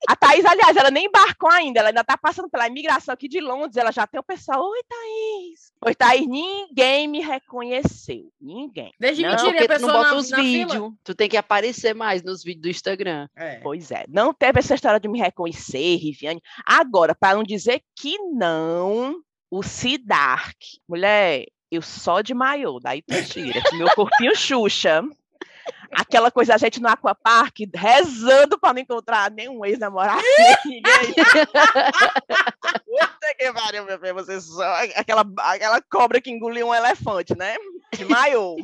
A 0.07 0.15
Thaís, 0.15 0.45
aliás, 0.45 0.77
ela 0.77 0.91
nem 0.91 1.07
embarcou 1.07 1.51
ainda, 1.51 1.81
ela 1.81 1.89
ainda 1.89 2.05
tá 2.05 2.19
passando 2.19 2.51
pela 2.51 2.67
imigração 2.67 3.15
aqui 3.15 3.29
de 3.29 3.41
Londres, 3.41 3.79
ela 3.79 3.91
já 3.91 4.07
tem 4.07 4.21
o 4.21 4.23
pessoal, 4.23 4.63
oi, 4.63 4.81
Thaís. 4.87 5.73
Oi, 5.87 5.95
Thaís, 5.95 6.27
ninguém 6.27 7.09
me 7.09 7.21
reconheceu, 7.21 8.31
ninguém. 8.39 8.93
Desde 9.01 9.23
não, 9.23 9.31
mentira, 9.31 9.53
porque 9.53 9.75
tu 9.75 9.81
não 9.81 9.89
bota 9.89 10.11
na, 10.11 10.17
os 10.17 10.31
vídeos, 10.31 10.93
tu 11.03 11.15
tem 11.15 11.31
que 11.31 11.37
aparecer 11.39 11.95
mais 11.95 12.23
nos 12.23 12.45
vídeos 12.45 12.63
do 12.63 12.69
Instagram. 12.69 13.27
É. 13.35 13.57
Pois 13.61 13.91
é, 13.91 14.05
não 14.07 14.35
teve 14.35 14.59
essa 14.59 14.75
história 14.75 15.01
de 15.01 15.09
me 15.09 15.19
reconhecer, 15.19 15.97
Riviane. 15.97 16.43
Agora, 16.67 17.15
para 17.15 17.37
não 17.37 17.43
dizer 17.43 17.83
que 17.99 18.19
não, 18.19 19.23
o 19.51 19.63
Sidark, 19.63 20.57
mulher, 20.89 21.47
eu 21.71 21.83
só 21.83 22.21
de 22.21 22.35
maiô, 22.35 22.79
daí 22.81 23.03
tu 23.03 23.15
tira, 23.25 23.61
meu 23.73 23.89
corpinho 23.95 24.35
Xuxa, 24.35 25.03
aquela 25.93 26.31
coisa, 26.31 26.55
a 26.55 26.59
gente 26.59 26.81
no 26.81 26.89
Aquapark, 26.89 27.57
rezando 27.75 28.59
para 28.59 28.75
não 28.75 28.81
encontrar 28.81 29.31
nenhum 29.31 29.65
ex-namorado. 29.65 30.23
Puta 32.85 33.35
que 33.39 33.53
pariu, 33.53 33.85
meu 33.85 33.99
filho, 33.99 34.15
você 34.15 34.41
só, 34.41 34.65
aquela, 34.97 35.25
aquela 35.39 35.83
cobra 35.83 36.21
que 36.21 36.31
engoliu 36.31 36.69
um 36.69 36.75
elefante, 36.75 37.37
né? 37.37 37.57
De 37.97 38.05
maiô. 38.05 38.57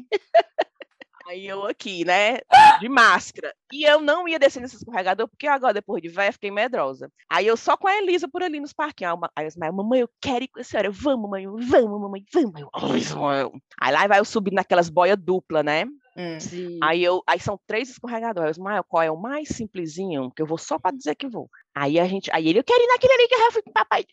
Aí 1.26 1.46
eu 1.46 1.66
aqui, 1.66 2.04
né, 2.04 2.38
de 2.80 2.88
máscara. 2.88 3.54
E 3.72 3.84
eu 3.84 4.00
não 4.00 4.28
ia 4.28 4.38
descer 4.38 4.60
nesse 4.60 4.76
escorregador, 4.76 5.26
porque 5.26 5.46
agora, 5.46 5.72
depois 5.72 6.02
de 6.02 6.08
velha, 6.08 6.32
fiquei 6.32 6.50
medrosa. 6.50 7.10
Aí 7.30 7.46
eu 7.46 7.56
só 7.56 7.76
com 7.76 7.88
a 7.88 7.96
Elisa 7.96 8.28
por 8.28 8.42
ali 8.42 8.60
nos 8.60 8.72
parquinhos. 8.72 9.18
Aí 9.34 9.44
eu 9.44 9.48
disse, 9.48 9.58
mamãe, 9.58 10.00
eu 10.00 10.10
quero 10.20 10.44
ir 10.44 10.48
com 10.48 10.60
a 10.60 10.64
senhora. 10.64 10.88
Eu, 10.88 10.92
vamos, 10.92 11.22
mamãe, 11.22 11.46
vamos, 11.46 12.00
mamãe, 12.00 12.24
vamos. 12.32 13.60
Aí 13.80 13.92
lá 13.92 14.06
vai 14.06 14.20
eu 14.20 14.24
subir 14.24 14.52
naquelas 14.52 14.88
boias 14.90 15.16
dupla, 15.18 15.62
né? 15.62 15.86
Hum. 16.16 16.38
Aí, 16.82 17.02
eu, 17.02 17.22
aí 17.26 17.40
são 17.40 17.58
três 17.66 17.90
escorregadores. 17.90 18.58
Mas 18.58 18.82
qual 18.88 19.02
é 19.02 19.10
o 19.10 19.20
mais 19.20 19.48
simplesinho? 19.48 20.30
Que 20.34 20.42
eu 20.42 20.46
vou 20.46 20.58
só 20.58 20.78
para 20.78 20.96
dizer 20.96 21.14
que 21.14 21.28
vou. 21.28 21.48
Aí 21.74 21.98
a 21.98 22.06
gente, 22.06 22.30
aí 22.32 22.48
ele, 22.48 22.60
eu 22.60 22.64
quero 22.64 22.82
ir 22.82 22.86
naquele 22.86 23.12
ali 23.14 23.28
que 23.28 23.34
eu 23.34 23.52
fui 23.52 23.62
papai. 23.72 24.04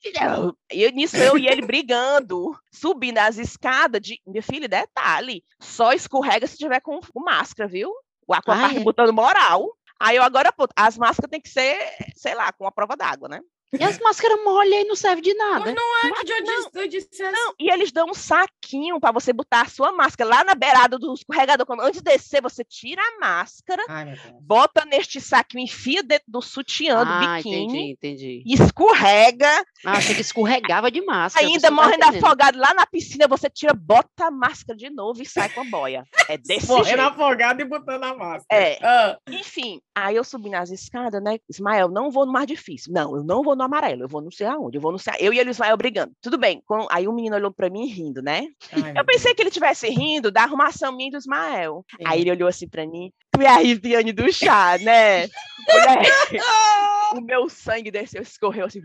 E 0.71 0.83
eu, 0.83 0.91
nisso 0.91 1.17
eu 1.17 1.37
e 1.37 1.47
ele 1.47 1.61
brigando, 1.61 2.57
subindo 2.73 3.19
as 3.19 3.37
escadas 3.37 4.01
de. 4.01 4.19
Minha 4.25 4.41
filha, 4.41 4.67
detalhe, 4.67 5.43
só 5.59 5.93
escorrega 5.93 6.47
se 6.47 6.57
tiver 6.57 6.79
com, 6.79 6.99
com 6.99 7.19
máscara, 7.19 7.69
viu? 7.69 7.91
O 8.27 8.33
aquapark 8.33 8.79
botando 8.79 9.13
moral. 9.13 9.75
Aí 9.99 10.15
eu 10.15 10.23
agora, 10.23 10.51
pô, 10.51 10.67
as 10.75 10.97
máscaras 10.97 11.29
tem 11.29 11.39
que 11.39 11.49
ser, 11.49 11.77
sei 12.15 12.33
lá, 12.33 12.51
com 12.51 12.65
a 12.65 12.71
prova 12.71 12.95
d'água, 12.95 13.29
né? 13.29 13.39
E 13.79 13.83
as 13.83 13.99
máscaras 13.99 14.43
molham 14.43 14.81
e 14.81 14.83
não 14.83 14.95
serve 14.95 15.21
de 15.21 15.33
nada. 15.33 15.65
Mas 15.65 15.75
não 15.75 15.97
é 15.99 16.23
que 16.25 16.31
eu 16.31 16.43
disse, 16.43 16.69
eu 16.73 16.87
disse. 16.87 17.31
Não, 17.31 17.53
e 17.57 17.71
eles 17.71 17.91
dão 17.91 18.07
um 18.09 18.13
saquinho 18.61 18.99
para 18.99 19.11
você 19.11 19.33
botar 19.33 19.61
a 19.61 19.67
sua 19.67 19.91
máscara 19.91 20.29
lá 20.29 20.43
na 20.43 20.53
beirada 20.53 20.97
do 20.97 21.13
escorregador. 21.13 21.65
Quando, 21.65 21.81
antes 21.81 22.01
de 22.01 22.11
descer, 22.11 22.41
você 22.41 22.63
tira 22.63 23.01
a 23.01 23.19
máscara, 23.19 23.83
Ai, 23.89 24.15
bota 24.41 24.85
neste 24.85 25.19
saquinho, 25.19 25.63
enfia 25.63 26.03
dentro 26.03 26.25
do 26.27 26.41
sutiã, 26.41 27.03
do 27.03 27.11
ah, 27.11 27.35
biquíni. 27.37 27.91
Entendi, 27.91 27.91
entendi. 27.91 28.43
Escorrega. 28.45 29.49
Ah, 29.85 29.93
achei 29.93 30.15
que 30.15 30.21
escorregava 30.21 30.91
de 30.91 31.01
máscara. 31.01 31.45
Ainda 31.45 31.71
morrendo 31.71 32.03
afogado 32.03 32.57
lá 32.57 32.73
na 32.73 32.85
piscina, 32.85 33.27
você 33.27 33.49
tira, 33.49 33.73
bota 33.73 34.27
a 34.27 34.31
máscara 34.31 34.77
de 34.77 34.89
novo 34.89 35.21
e 35.21 35.25
sai 35.25 35.49
com 35.49 35.61
a 35.61 35.65
boia. 35.65 36.03
É 36.29 36.37
desse 36.37 36.67
morrendo 36.67 37.01
afogado 37.01 37.61
e 37.61 37.65
botando 37.65 38.03
a 38.03 38.15
máscara. 38.15 38.61
É. 38.61 38.79
Ah. 38.83 39.17
Enfim, 39.29 39.81
aí 39.95 40.15
eu 40.15 40.23
subi 40.23 40.49
nas 40.49 40.69
escadas, 40.69 41.21
né? 41.21 41.39
Ismael, 41.49 41.89
não 41.89 42.11
vou 42.11 42.25
no 42.25 42.31
mais 42.31 42.47
difícil. 42.47 42.93
Não, 42.93 43.15
eu 43.15 43.23
não 43.23 43.41
vou 43.41 43.55
no 43.55 43.63
amarelo, 43.63 44.03
eu 44.03 44.07
vou 44.07 44.21
no 44.21 44.31
sei 44.31 44.47
aonde, 44.47 44.77
eu 44.77 44.81
vou 44.81 44.91
no 44.91 44.99
sei... 44.99 45.13
Eu 45.19 45.33
e 45.33 45.39
ele 45.39 45.49
Ismael 45.49 45.75
brigando. 45.77 46.13
Tudo 46.21 46.37
bem. 46.37 46.61
Aí 46.89 47.07
o 47.07 47.13
menino 47.13 47.35
olhou 47.35 47.51
para 47.51 47.69
mim 47.69 47.85
rindo, 47.85 48.21
né? 48.21 48.47
Ai, 48.71 48.93
eu 48.95 49.05
pensei 49.05 49.25
Deus. 49.25 49.35
que 49.35 49.41
ele 49.43 49.51
tivesse 49.51 49.89
rindo 49.89 50.31
da 50.31 50.43
arrumação 50.43 50.95
minha 50.95 51.11
do 51.11 51.17
Ismael. 51.17 51.85
Sim. 51.89 52.03
Aí 52.05 52.21
ele 52.21 52.31
olhou 52.31 52.47
assim 52.47 52.67
para 52.67 52.85
mim, 52.85 53.11
tu 53.31 53.41
é 53.41 53.47
a 53.47 53.57
Riviane 53.57 54.11
do 54.11 54.31
chá, 54.31 54.77
né? 54.79 55.27
o 57.15 57.21
meu 57.21 57.49
sangue 57.49 57.91
desceu, 57.91 58.21
escorreu 58.21 58.65
assim, 58.65 58.81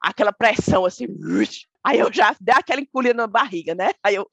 aquela 0.00 0.32
pressão 0.32 0.84
assim. 0.84 1.06
Aí 1.84 1.98
eu 1.98 2.12
já 2.12 2.34
dei 2.40 2.54
aquela 2.54 2.80
encolhida 2.80 3.14
na 3.14 3.26
barriga, 3.26 3.74
né? 3.74 3.92
Aí 4.02 4.14
eu. 4.14 4.28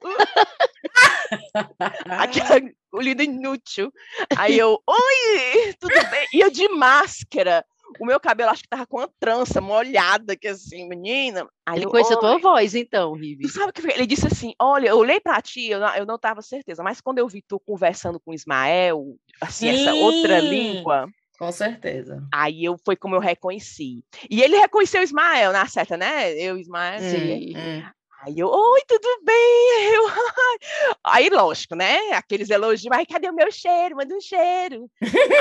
aquela 2.06 2.60
encolhida 2.60 3.24
inútil. 3.24 3.92
Aí 4.38 4.58
eu, 4.58 4.82
oi, 4.88 5.74
tudo 5.80 5.94
bem? 6.10 6.28
E 6.34 6.42
eu 6.42 6.52
de 6.52 6.68
máscara. 6.70 7.66
O 8.00 8.06
meu 8.06 8.20
cabelo 8.20 8.52
acho 8.52 8.64
que 8.64 8.70
tava 8.70 8.86
com 8.86 8.98
uma 8.98 9.10
trança 9.20 9.60
molhada, 9.62 10.36
que 10.36 10.48
assim, 10.48 10.88
menina. 10.88 11.48
Aí 11.66 11.80
ele 11.80 11.88
conheceu 11.88 12.18
a 12.18 12.20
tua 12.20 12.38
voz, 12.38 12.76
então, 12.76 13.14
Rivi. 13.14 13.44
Tu 13.44 13.50
sabe 13.50 13.72
que 13.72 13.86
ele 13.88 14.06
disse 14.06 14.28
assim: 14.28 14.54
olha, 14.60 14.90
eu 14.90 14.98
olhei 14.98 15.20
pra 15.20 15.42
ti, 15.42 15.68
eu 15.70 15.80
não, 15.80 15.96
eu 15.96 16.06
não 16.06 16.18
tava 16.18 16.42
certeza, 16.42 16.84
mas 16.84 17.02
quando 17.02 17.20
eu 17.20 17.28
vi 17.28 17.42
tu 17.42 17.60
conversando 17.60 18.20
com 18.20 18.34
Ismael, 18.34 19.16
assim, 19.42 19.68
Sim. 19.68 19.74
essa 19.74 19.96
outra 19.96 20.40
língua. 20.40 21.08
Com 21.38 21.52
certeza. 21.54 22.22
Aí 22.34 22.66
eu 22.66 22.78
foi 22.84 22.98
como 22.98 23.16
eu 23.16 23.20
reconheci. 23.22 24.04
E 24.30 24.42
ele 24.42 24.58
reconheceu 24.58 25.02
Ismael, 25.02 25.54
na 25.54 25.66
certa, 25.68 25.96
né? 25.96 26.34
Eu, 26.34 26.58
Ismael. 26.58 27.00
Sim. 27.00 27.54
Hum. 27.56 27.90
Aí 28.22 28.38
eu, 28.38 28.50
oi, 28.50 28.82
tudo 28.86 29.08
bem? 29.24 29.36
Eu, 29.96 30.96
aí, 31.04 31.30
lógico, 31.30 31.74
né? 31.76 31.98
Aqueles 32.12 32.50
elogios, 32.50 32.90
mas 32.90 33.08
cadê 33.08 33.30
o 33.30 33.34
meu 33.34 33.50
cheiro? 33.52 33.96
Manda 33.96 34.14
um 34.14 34.22
cheiro. 34.22 34.90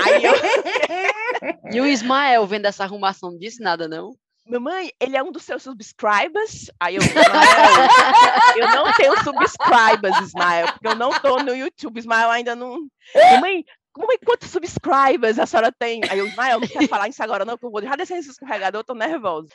Aí 0.04 0.24
eu... 0.24 0.32
e 1.74 1.80
o 1.80 1.86
Ismael, 1.86 2.46
vendo 2.46 2.66
essa 2.66 2.84
arrumação, 2.84 3.32
não 3.32 3.38
disse 3.38 3.60
nada, 3.60 3.88
não? 3.88 4.16
Mamãe, 4.48 4.90
ele 4.98 5.16
é 5.16 5.22
um 5.22 5.30
dos 5.30 5.42
seus 5.42 5.62
subscribers? 5.62 6.70
Aí 6.80 6.96
eu, 6.96 7.02
eu 8.56 8.68
não 8.68 8.92
tenho 8.94 9.14
subscribers, 9.22 10.20
Ismael, 10.22 10.72
porque 10.72 10.86
eu 10.86 10.94
não 10.94 11.10
tô 11.10 11.42
no 11.42 11.54
YouTube. 11.54 11.98
Ismael 11.98 12.30
ainda 12.30 12.56
não. 12.56 12.78
Mamãe, 13.32 13.62
como 13.98 14.12
é, 14.12 14.18
quantos 14.18 14.50
subscribers 14.50 15.38
a 15.38 15.46
senhora 15.46 15.72
tem? 15.72 16.00
Aí 16.08 16.18
eu, 16.18 16.26
Ismael, 16.26 16.60
não 16.60 16.68
quero 16.68 16.88
falar 16.88 17.08
isso 17.08 17.22
agora, 17.22 17.44
não, 17.44 17.58
porque 17.58 17.66
eu 17.66 17.70
vou 17.70 17.82
já 17.82 17.96
descer 17.96 18.18
esse 18.18 18.30
escorregador, 18.30 18.80
eu 18.80 18.84
tô 18.84 18.94
nervoso. 18.94 19.48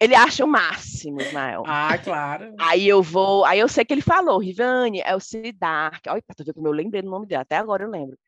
Ele 0.00 0.14
acha 0.14 0.44
o 0.44 0.48
máximo, 0.48 1.20
Ismael. 1.20 1.62
Ah, 1.66 1.96
claro. 1.96 2.54
Aí 2.58 2.86
eu 2.88 3.02
vou, 3.02 3.44
aí 3.44 3.60
eu 3.60 3.68
sei 3.68 3.84
que 3.84 3.94
ele 3.94 4.02
falou, 4.02 4.38
Rivane, 4.38 5.00
é 5.00 5.14
o 5.14 5.20
Sidark. 5.20 6.00
Olha, 6.08 6.22
pra 6.26 6.34
tu 6.36 6.44
ver 6.44 6.52
como 6.52 6.66
eu 6.66 6.72
lembrei 6.72 7.02
do 7.02 7.10
nome 7.10 7.26
dele, 7.26 7.42
até 7.42 7.56
agora 7.56 7.84
eu 7.84 7.90
lembro. 7.90 8.18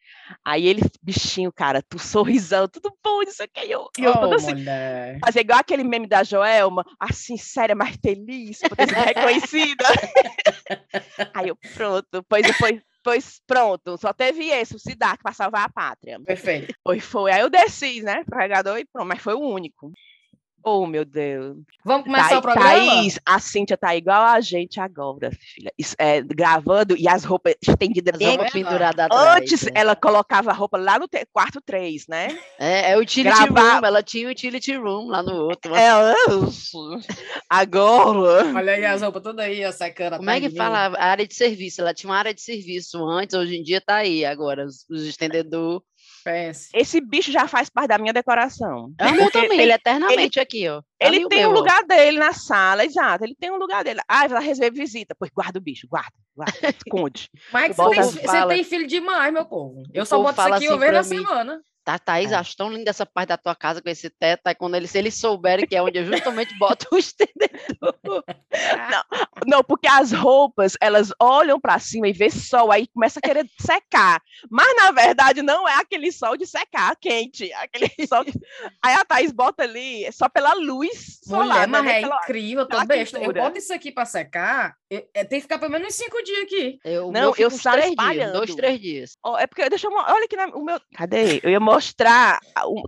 Aí 0.44 0.66
ele, 0.66 0.82
bichinho, 1.02 1.52
cara, 1.52 1.82
tu 1.82 1.98
sorrisão, 1.98 2.68
tudo 2.68 2.92
bom, 3.04 3.22
isso 3.22 3.42
aqui. 3.42 3.66
E 3.66 3.72
eu, 3.72 3.88
e 3.98 4.04
eu 4.04 4.12
oh, 4.12 4.34
assim, 4.34 4.54
mulher. 4.54 5.18
fazer 5.24 5.40
igual 5.40 5.58
aquele 5.58 5.84
meme 5.84 6.06
da 6.06 6.22
Joelma, 6.22 6.84
assim, 7.00 7.36
séria, 7.36 7.74
mais 7.74 7.96
feliz, 8.02 8.60
por 8.60 8.76
ter 8.76 8.88
sido 8.88 9.00
reconhecida. 9.00 9.84
aí 11.34 11.48
eu, 11.48 11.58
pronto, 11.74 12.24
pois 12.28 12.42
depois 12.42 12.80
Pois 13.08 13.40
pronto, 13.46 13.96
só 13.96 14.12
teve 14.12 14.50
esse, 14.50 14.76
o 14.76 14.78
Sidark, 14.78 15.22
para 15.22 15.32
salvar 15.32 15.64
a 15.64 15.72
pátria. 15.72 16.20
Perfeito. 16.20 16.74
Foi, 16.82 17.00
foi. 17.00 17.32
Aí 17.32 17.40
eu 17.40 17.48
desci, 17.48 18.02
né, 18.02 18.22
carregador 18.30 18.76
e 18.76 18.84
pronto, 18.84 19.08
mas 19.08 19.22
foi 19.22 19.32
o 19.32 19.40
único. 19.40 19.90
Oh, 20.62 20.86
meu 20.86 21.04
Deus. 21.04 21.56
Vamos 21.84 22.04
começar 22.04 22.28
Tha 22.28 22.38
o 22.38 22.42
programa? 22.42 22.68
Thaís, 22.68 23.18
a 23.24 23.38
Cíntia 23.38 23.76
tá 23.76 23.94
igual 23.96 24.22
a 24.22 24.40
gente 24.40 24.80
agora, 24.80 25.30
filha. 25.30 25.72
É, 25.98 26.20
gravando 26.20 26.96
e 26.96 27.08
as 27.08 27.24
roupas 27.24 27.54
estendidas. 27.62 28.20
As 28.20 28.26
roupas 28.26 28.52
penduradas 28.52 29.08
Antes, 29.10 29.62
né? 29.62 29.72
ela 29.74 29.96
colocava 29.96 30.50
a 30.50 30.54
roupa 30.54 30.76
lá 30.76 30.98
no 30.98 31.08
quarto 31.32 31.60
3, 31.60 32.06
né? 32.08 32.38
É, 32.58 32.92
é 32.92 32.96
o 32.96 33.00
utility 33.00 33.36
Gravar... 33.36 33.76
room. 33.76 33.86
Ela 33.86 34.02
tinha 34.02 34.28
o 34.28 34.30
utility 34.30 34.74
room 34.76 35.06
lá 35.08 35.22
no 35.22 35.34
outro. 35.36 35.74
É, 35.74 35.88
agora... 37.48 38.52
Olha 38.54 38.72
aí 38.72 38.84
as 38.84 39.02
roupas 39.02 39.22
todas 39.22 39.44
aí, 39.44 39.64
ó, 39.64 39.72
sacana. 39.72 40.18
Como 40.18 40.30
é 40.30 40.40
que 40.40 40.50
fala 40.50 40.88
a 40.96 41.04
área 41.06 41.26
de 41.26 41.34
serviço? 41.34 41.80
Ela 41.80 41.94
tinha 41.94 42.10
uma 42.10 42.18
área 42.18 42.34
de 42.34 42.42
serviço 42.42 43.02
antes, 43.08 43.34
hoje 43.34 43.56
em 43.56 43.62
dia 43.62 43.80
tá 43.80 43.96
aí 43.96 44.24
agora, 44.24 44.66
os, 44.66 44.84
os 44.90 45.06
estendedores 45.06 45.82
Pense. 46.24 46.68
Esse 46.74 47.00
bicho 47.00 47.30
já 47.30 47.46
faz 47.46 47.68
parte 47.68 47.88
da 47.88 47.98
minha 47.98 48.12
decoração. 48.12 48.92
É 48.98 49.06
o 49.06 49.30
também, 49.30 49.60
ele 49.60 49.72
é 49.72 49.74
eternamente 49.74 50.38
ele, 50.38 50.42
aqui, 50.42 50.68
ó. 50.68 50.82
Ele 51.00 51.16
Ali 51.16 51.28
tem 51.28 51.46
um 51.46 51.52
lugar 51.52 51.84
dele 51.84 52.18
na 52.18 52.32
sala, 52.32 52.84
exato. 52.84 53.24
Ele 53.24 53.34
tem 53.38 53.50
um 53.50 53.56
lugar 53.56 53.84
dele. 53.84 54.00
Ah, 54.08 54.26
vai 54.26 54.44
receber 54.44 54.70
visita. 54.70 55.14
Pois 55.18 55.30
guarda 55.30 55.58
o 55.58 55.62
bicho, 55.62 55.86
guarda, 55.88 56.12
guarda, 56.36 56.58
esconde. 56.68 57.30
Mas 57.52 57.76
você 57.76 57.90
tem, 57.90 58.02
você 58.02 58.46
tem, 58.46 58.64
filho 58.64 58.86
demais, 58.86 59.32
meu 59.32 59.44
povo. 59.44 59.82
Eu 59.92 60.02
o 60.02 60.06
só 60.06 60.18
boto 60.18 60.32
isso 60.32 60.40
aqui 60.40 60.54
assim 60.54 60.68
uma 60.68 60.78
vez 60.78 60.92
na 60.92 61.02
semana. 61.02 61.62
Tá, 61.88 61.98
Thaís, 61.98 62.32
é. 62.32 62.34
acho 62.34 62.54
tão 62.54 62.70
linda 62.70 62.90
essa 62.90 63.06
parte 63.06 63.30
da 63.30 63.38
tua 63.38 63.54
casa 63.54 63.80
com 63.80 63.88
esse 63.88 64.10
teto. 64.10 64.42
Aí 64.44 64.54
quando 64.54 64.74
eles, 64.74 64.90
se 64.90 64.98
eles 64.98 65.14
souberem 65.14 65.66
que 65.66 65.74
é 65.74 65.82
onde 65.82 65.98
eu 65.98 66.04
justamente 66.04 66.52
boto 66.58 66.86
o 66.92 66.98
estendedor. 66.98 67.94
Não, 68.90 69.04
não, 69.46 69.64
porque 69.64 69.88
as 69.88 70.12
roupas, 70.12 70.74
elas 70.82 71.10
olham 71.18 71.58
para 71.58 71.78
cima 71.78 72.06
e 72.06 72.12
vê 72.12 72.28
sol, 72.28 72.70
aí 72.70 72.86
começa 72.88 73.20
a 73.20 73.22
querer 73.22 73.48
secar. 73.58 74.20
Mas, 74.50 74.76
na 74.76 74.90
verdade, 74.90 75.40
não 75.40 75.66
é 75.66 75.76
aquele 75.76 76.12
sol 76.12 76.36
de 76.36 76.46
secar 76.46 76.94
quente. 76.96 77.50
Aquele 77.54 77.90
sol 78.06 78.22
de... 78.22 78.32
Aí 78.84 78.92
a 78.92 79.02
Thaís 79.02 79.32
bota 79.32 79.62
ali 79.62 80.04
é 80.04 80.12
só 80.12 80.28
pela 80.28 80.52
luz 80.52 81.20
solar. 81.24 81.46
Mulher, 81.46 81.68
mas 81.68 81.84
né? 81.84 81.98
é 81.98 82.00
pela, 82.02 82.16
incrível, 82.16 82.60
eu 82.64 82.68
tô 82.68 82.84
besta. 82.84 83.18
Eu 83.18 83.32
boto 83.32 83.56
isso 83.56 83.72
aqui 83.72 83.90
para 83.90 84.04
secar, 84.04 84.76
é, 84.90 85.24
tem 85.24 85.38
que 85.38 85.42
ficar 85.42 85.58
pelo 85.58 85.72
menos 85.72 85.94
cinco 85.94 86.22
dias 86.22 86.42
aqui. 86.42 86.78
Eu, 86.84 87.10
não, 87.10 87.34
eu 87.38 87.48
saio 87.48 87.84
espalhando. 87.84 88.32
Dias, 88.32 88.32
dois, 88.32 88.54
três 88.54 88.78
dias. 88.78 89.16
Oh, 89.24 89.38
é 89.38 89.46
porque, 89.46 89.66
deixa 89.70 89.86
eu... 89.86 89.92
Olha 89.92 90.24
aqui 90.26 90.36
na, 90.36 90.48
o 90.48 90.62
meu... 90.62 90.78
Cadê? 90.94 91.40
Eu 91.42 91.50
ia 91.50 91.58
mostrar 91.58 91.77
mostrar. 91.78 92.40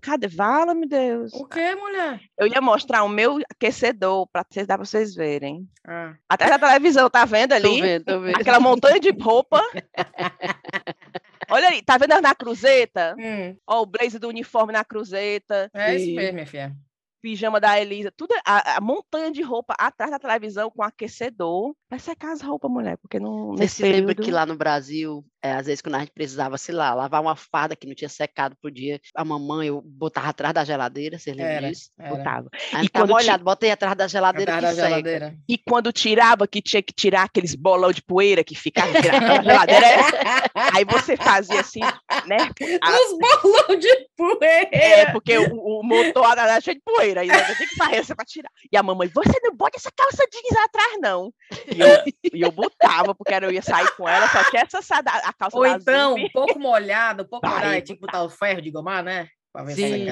Cadê? 0.02 0.26
Vala, 0.26 0.74
meu 0.74 0.88
Deus. 0.88 1.32
O 1.32 1.46
que, 1.46 1.74
mulher? 1.76 2.20
Eu 2.36 2.48
ia 2.48 2.60
mostrar 2.60 3.04
o 3.04 3.08
meu 3.08 3.38
aquecedor 3.48 4.26
para 4.32 4.44
vocês 4.50 4.66
dar 4.66 4.76
para 4.76 4.84
vocês 4.84 5.14
verem. 5.14 5.68
Ah. 5.86 6.14
Até 6.28 6.48
na 6.48 6.58
televisão, 6.58 7.08
tá 7.08 7.24
vendo 7.24 7.52
ali? 7.52 7.76
Tô 7.76 7.82
vendo, 7.82 8.04
tô 8.04 8.20
vendo. 8.20 8.36
Aquela 8.36 8.60
montanha 8.60 8.98
de 8.98 9.10
roupa. 9.10 9.62
Olha 11.48 11.68
ali, 11.68 11.82
tá 11.82 11.96
vendo 11.98 12.20
na 12.20 12.34
cruzeta? 12.34 13.16
Hum, 13.18 13.56
Ó, 13.66 13.82
o 13.82 13.86
blazer 13.86 14.20
do 14.20 14.28
uniforme 14.28 14.72
na 14.72 14.84
cruzeta, 14.84 15.68
é 15.74 15.96
isso 15.96 16.14
mesmo, 16.14 16.34
minha 16.34 16.46
filha. 16.46 16.72
pijama 17.20 17.58
da 17.60 17.80
Elisa, 17.80 18.12
tudo 18.16 18.32
a, 18.46 18.76
a 18.76 18.80
montanha 18.80 19.32
de 19.32 19.42
roupa 19.42 19.74
atrás 19.76 20.12
da 20.12 20.18
televisão 20.18 20.70
com 20.70 20.82
aquecedor. 20.82 21.74
Vai 21.88 21.98
secar 21.98 22.32
as 22.32 22.40
roupas, 22.40 22.70
mulher, 22.70 22.96
porque 22.98 23.18
não 23.18 23.56
Você 23.56 23.66
se 23.66 23.82
lembra 23.82 24.14
período... 24.14 24.22
que 24.24 24.30
lá 24.30 24.46
no 24.46 24.56
Brasil, 24.56 25.24
é, 25.42 25.52
às 25.52 25.66
vezes 25.66 25.80
quando 25.80 25.94
a 25.94 26.00
gente 26.00 26.12
precisava, 26.12 26.58
sei 26.58 26.74
lá, 26.74 26.92
lavar 26.94 27.20
uma 27.22 27.34
farda 27.36 27.74
que 27.76 27.86
não 27.86 27.94
tinha 27.94 28.08
secado 28.08 28.56
por 28.60 28.70
dia, 28.70 29.00
a 29.14 29.24
mamãe 29.24 29.68
eu 29.68 29.80
botava 29.84 30.28
atrás 30.28 30.52
da 30.54 30.64
geladeira, 30.64 31.18
você 31.18 31.30
lembra 31.32 31.52
Era. 31.52 31.68
disso? 31.68 31.90
Era. 31.98 32.14
botava. 32.16 32.48
E 32.82 32.88
tá 32.88 33.00
quando 33.00 33.08
ti- 33.08 33.12
molhado, 33.14 33.44
bota 33.44 33.66
aí 33.66 33.72
atrás 33.72 33.96
da 33.96 34.06
geladeira 34.08 34.54
Atrás 34.56 34.74
que 34.74 34.80
da 34.80 34.86
seca. 34.88 34.96
geladeira. 34.96 35.34
E 35.48 35.58
quando 35.58 35.92
tirava, 35.92 36.46
que 36.46 36.60
tinha 36.60 36.82
que 36.82 36.92
tirar 36.92 37.22
aqueles 37.24 37.54
bolão 37.54 37.92
de 37.92 38.02
poeira 38.02 38.44
que 38.44 38.54
ficava 38.54 38.92
da 38.92 39.00
geladeira, 39.42 39.86
é- 39.86 40.76
aí 40.76 40.84
você 40.84 41.16
fazia 41.16 41.60
assim, 41.60 41.80
né? 41.80 42.36
A- 42.82 42.90
Os 42.90 43.18
bolão 43.18 43.78
de 43.78 44.08
poeira. 44.16 44.68
É, 44.72 45.12
porque 45.12 45.38
o, 45.38 45.80
o 45.80 45.82
motor 45.82 46.36
era 46.36 46.60
cheio 46.60 46.76
de 46.76 46.82
poeira, 46.82 47.20
aí 47.22 47.28
você 47.28 47.54
tem 47.56 47.66
que 47.66 47.74
sair 47.76 48.06
pra 48.14 48.24
tirar. 48.24 48.50
E 48.70 48.76
a 48.76 48.82
mamãe, 48.82 49.08
você 49.14 49.38
não 49.42 49.54
bota 49.56 49.76
essa 49.76 49.90
calça 49.96 50.24
jeans 50.30 50.64
atrás, 50.64 50.96
não. 51.00 51.32
E 51.74 51.80
eu, 51.80 51.88
e 52.34 52.40
eu 52.42 52.52
botava, 52.52 53.14
porque 53.14 53.32
era- 53.34 53.46
eu 53.46 53.50
ia 53.52 53.62
sair 53.62 53.90
com 53.96 54.08
ela, 54.08 54.28
só 54.28 54.44
tinha 54.50 54.62
essa 54.62 54.82
a 55.30 55.32
calça 55.32 55.56
Ou 55.56 55.62
da 55.64 55.70
então, 55.70 56.14
um 56.14 56.28
pouco 56.30 56.58
molhado, 56.58 57.22
um 57.22 57.26
pouco 57.26 57.46
Vai, 57.46 57.56
molhado, 57.56 57.76
é 57.76 57.80
tipo 57.80 58.00
botar 58.02 58.22
o 58.22 58.28
ferro 58.28 58.60
de 58.60 58.70
gomar, 58.70 59.02
né? 59.02 59.28
Pra 59.52 59.64
ver 59.64 59.74
se 59.74 59.82
Sim. 59.82 60.06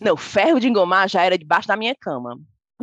Não, 0.00 0.16
ferro 0.16 0.60
de 0.60 0.68
engomar 0.68 1.08
já 1.08 1.22
era 1.22 1.36
debaixo 1.36 1.66
da 1.66 1.76
minha 1.76 1.94
cama. 1.94 2.38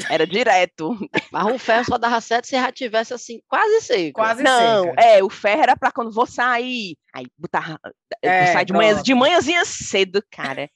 Era 0.10 0.26
direto. 0.26 0.98
Mas 1.32 1.46
o 1.54 1.60
ferro 1.60 1.86
só 1.86 1.98
dava 1.98 2.20
certo 2.20 2.46
se 2.48 2.56
já 2.56 2.72
tivesse 2.72 3.14
assim, 3.14 3.40
quase 3.48 3.82
seco. 3.82 4.14
Quase 4.14 4.42
Não, 4.42 4.84
seca. 4.86 5.02
é, 5.02 5.24
o 5.24 5.30
ferro 5.30 5.62
era 5.62 5.76
pra 5.78 5.92
quando 5.92 6.12
vou 6.12 6.26
sair. 6.26 6.96
Aí 7.16 7.28
botava. 7.38 7.80
É, 8.24 8.50
eu 8.50 8.54
saio 8.54 8.66
de 8.66 8.74
manhã, 8.74 9.04
de 9.04 9.14
manhãzinha 9.14 9.64
cedo, 9.66 10.24
cara. 10.32 10.68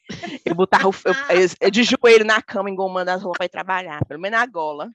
Eu 0.46 0.54
botava 0.54 0.88
o, 0.88 0.94
eu- 1.04 1.36
eu- 1.42 1.50
eu 1.62 1.72
de 1.72 1.82
joelho 1.84 2.24
na 2.26 2.42
cama, 2.44 2.70
engomando 2.70 3.10
as 3.10 3.24
roupas 3.24 3.38
pra 3.38 3.46
ir 3.46 3.50
trabalhar, 3.50 4.06
pelo 4.06 4.22
menos 4.22 4.40
na 4.40 4.46
gola. 4.46 4.90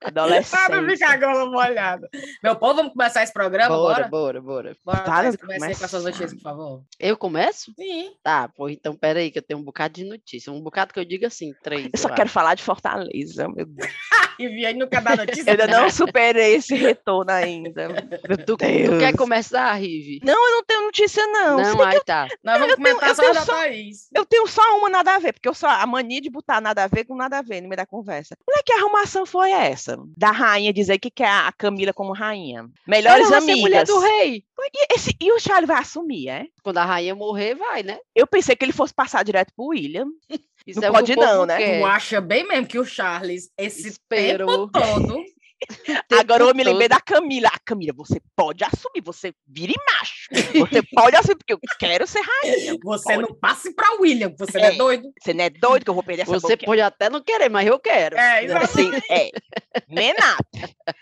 Pra 0.00 0.10
não 0.26 0.42
ficar 0.42 0.64
Adolescente. 0.66 1.02
a 1.04 1.16
gola 1.18 1.46
molhada. 1.46 2.08
Meu 2.42 2.56
povo, 2.56 2.76
vamos 2.76 2.92
começar 2.92 3.22
esse 3.22 3.32
programa 3.34 3.74
Bora, 3.76 4.06
agora? 4.06 4.08
bora, 4.08 4.40
bora. 4.40 4.76
Bora, 4.84 5.00
Thaís, 5.00 5.36
comece 5.36 5.64
aí 5.66 5.76
com 5.76 5.84
as 5.84 5.90
suas 5.90 6.04
notícias, 6.04 6.32
por 6.34 6.40
favor. 6.40 6.82
Eu 6.98 7.16
começo? 7.18 7.72
Sim. 7.76 8.12
Tá, 8.22 8.48
pô, 8.48 8.68
então 8.70 8.96
pera 8.96 9.18
aí 9.20 9.30
que 9.30 9.38
eu 9.38 9.42
tenho 9.42 9.60
um 9.60 9.64
bocado 9.64 9.94
de 9.94 10.04
notícia. 10.04 10.50
Um 10.50 10.62
bocado 10.62 10.94
que 10.94 11.00
eu 11.00 11.04
digo 11.04 11.26
assim, 11.26 11.52
três. 11.62 11.90
Eu 11.92 11.98
só 11.98 12.08
eu 12.08 12.14
quero. 12.14 12.29
Falar 12.30 12.54
de 12.54 12.62
Fortaleza. 12.62 13.48
Meu 13.48 13.66
Deus. 13.66 13.90
E 14.40 14.48
Vianney 14.48 14.78
nunca 14.80 15.02
dá 15.02 15.16
notícia. 15.16 15.42
Eu 15.42 15.50
ainda 15.50 15.66
não 15.66 15.90
superei 15.90 16.54
esse 16.54 16.74
retorno 16.74 17.30
ainda. 17.30 17.88
Meu 18.26 18.38
Tu, 18.46 18.56
tu 18.56 18.56
quer 18.56 19.14
começar, 19.14 19.70
Rive? 19.74 20.18
Não, 20.24 20.32
eu 20.32 20.52
não 20.56 20.64
tenho 20.64 20.82
notícia, 20.84 21.26
não. 21.26 21.58
Não, 21.58 21.82
aí 21.82 22.00
tá. 22.02 22.26
Nós 22.42 22.58
vamos 22.58 22.70
eu 22.78 22.82
tenho- 22.82 23.00
eu 23.02 23.14
só 23.14 23.20
tenho 23.22 23.34
da 23.34 23.40
só- 23.42 23.52
Thaís. 23.54 24.08
Eu 24.14 24.24
tenho 24.24 24.46
só 24.46 24.62
uma 24.78 24.88
nada 24.88 25.14
a 25.14 25.18
ver, 25.18 25.34
porque 25.34 25.46
eu 25.46 25.52
só 25.52 25.68
a 25.68 25.86
mania 25.86 26.22
de 26.22 26.30
botar 26.30 26.58
nada 26.58 26.84
a 26.84 26.86
ver 26.86 27.04
com 27.04 27.14
nada 27.14 27.36
a 27.36 27.42
ver 27.42 27.60
no 27.60 27.68
meio 27.68 27.76
da 27.76 27.84
conversa. 27.84 28.34
Olha 28.50 28.62
que 28.64 28.72
arrumação 28.72 29.26
foi 29.26 29.50
essa? 29.50 29.98
Da 30.16 30.30
rainha 30.30 30.72
dizer 30.72 30.98
que 30.98 31.10
quer 31.10 31.28
a 31.28 31.52
Camila 31.52 31.92
como 31.92 32.14
rainha. 32.14 32.66
Melhores 32.88 33.26
Ela 33.26 33.36
amigas. 33.38 33.60
mulher 33.60 33.84
do 33.84 33.98
rei. 33.98 34.42
E, 34.74 34.94
esse- 34.94 35.16
e 35.20 35.32
o 35.32 35.38
Charles 35.40 35.66
vai 35.68 35.78
assumir, 35.78 36.28
é? 36.28 36.46
Quando 36.62 36.78
a 36.78 36.84
rainha 36.84 37.14
morrer, 37.14 37.54
vai, 37.54 37.82
né? 37.82 37.98
Eu 38.14 38.26
pensei 38.26 38.54
que 38.56 38.64
ele 38.64 38.72
fosse 38.72 38.92
passar 38.94 39.24
direto 39.24 39.52
pro 39.54 39.66
William. 39.66 40.06
Isso 40.66 40.80
Não 40.80 40.88
é 40.88 40.92
pode 40.92 41.16
não, 41.16 41.46
né? 41.46 41.56
quer. 41.56 41.80
Tu 41.80 41.86
acha 41.86 42.20
bem 42.20 42.46
mesmo 42.46 42.66
que 42.66 42.78
o 42.78 42.84
Charles, 42.84 43.50
esse 43.56 43.88
Esperou. 43.88 44.68
tempo 44.68 44.72
todo, 44.72 45.24
Agora 46.18 46.44
eu 46.44 46.54
me 46.54 46.64
lembrei 46.64 46.88
da 46.88 47.00
Camila. 47.00 47.48
Ah, 47.52 47.58
Camila, 47.64 47.92
você 47.96 48.20
pode 48.36 48.64
assumir, 48.64 49.02
você 49.04 49.32
vira 49.46 49.72
e 49.72 49.76
macho. 49.92 50.28
Você 50.58 50.82
pode 50.94 51.16
assumir, 51.16 51.36
porque 51.36 51.52
eu 51.54 51.60
quero 51.78 52.06
ser 52.06 52.20
rainha. 52.20 52.76
você 52.82 53.14
Pode. 53.14 53.28
não 53.28 53.34
passe 53.38 53.74
pra 53.74 53.94
William, 54.00 54.34
você 54.38 54.58
não 54.58 54.64
é 54.66 54.72
É. 54.74 54.76
doido. 54.76 55.12
Você 55.20 55.34
não 55.34 55.44
é 55.44 55.50
doido 55.50 55.84
que 55.84 55.90
eu 55.90 55.94
vou 55.94 56.02
perder 56.02 56.22
essa 56.22 56.32
Você 56.32 56.54
boquinha? 56.56 56.66
pode 56.66 56.80
até 56.80 57.10
não 57.10 57.22
querer, 57.22 57.48
mas 57.48 57.66
eu 57.66 57.78
quero. 57.78 58.16
É, 58.16 58.44
exato. 58.44 58.64
Assim, 58.64 58.90
é. 59.10 59.30
Menata. 59.88 60.44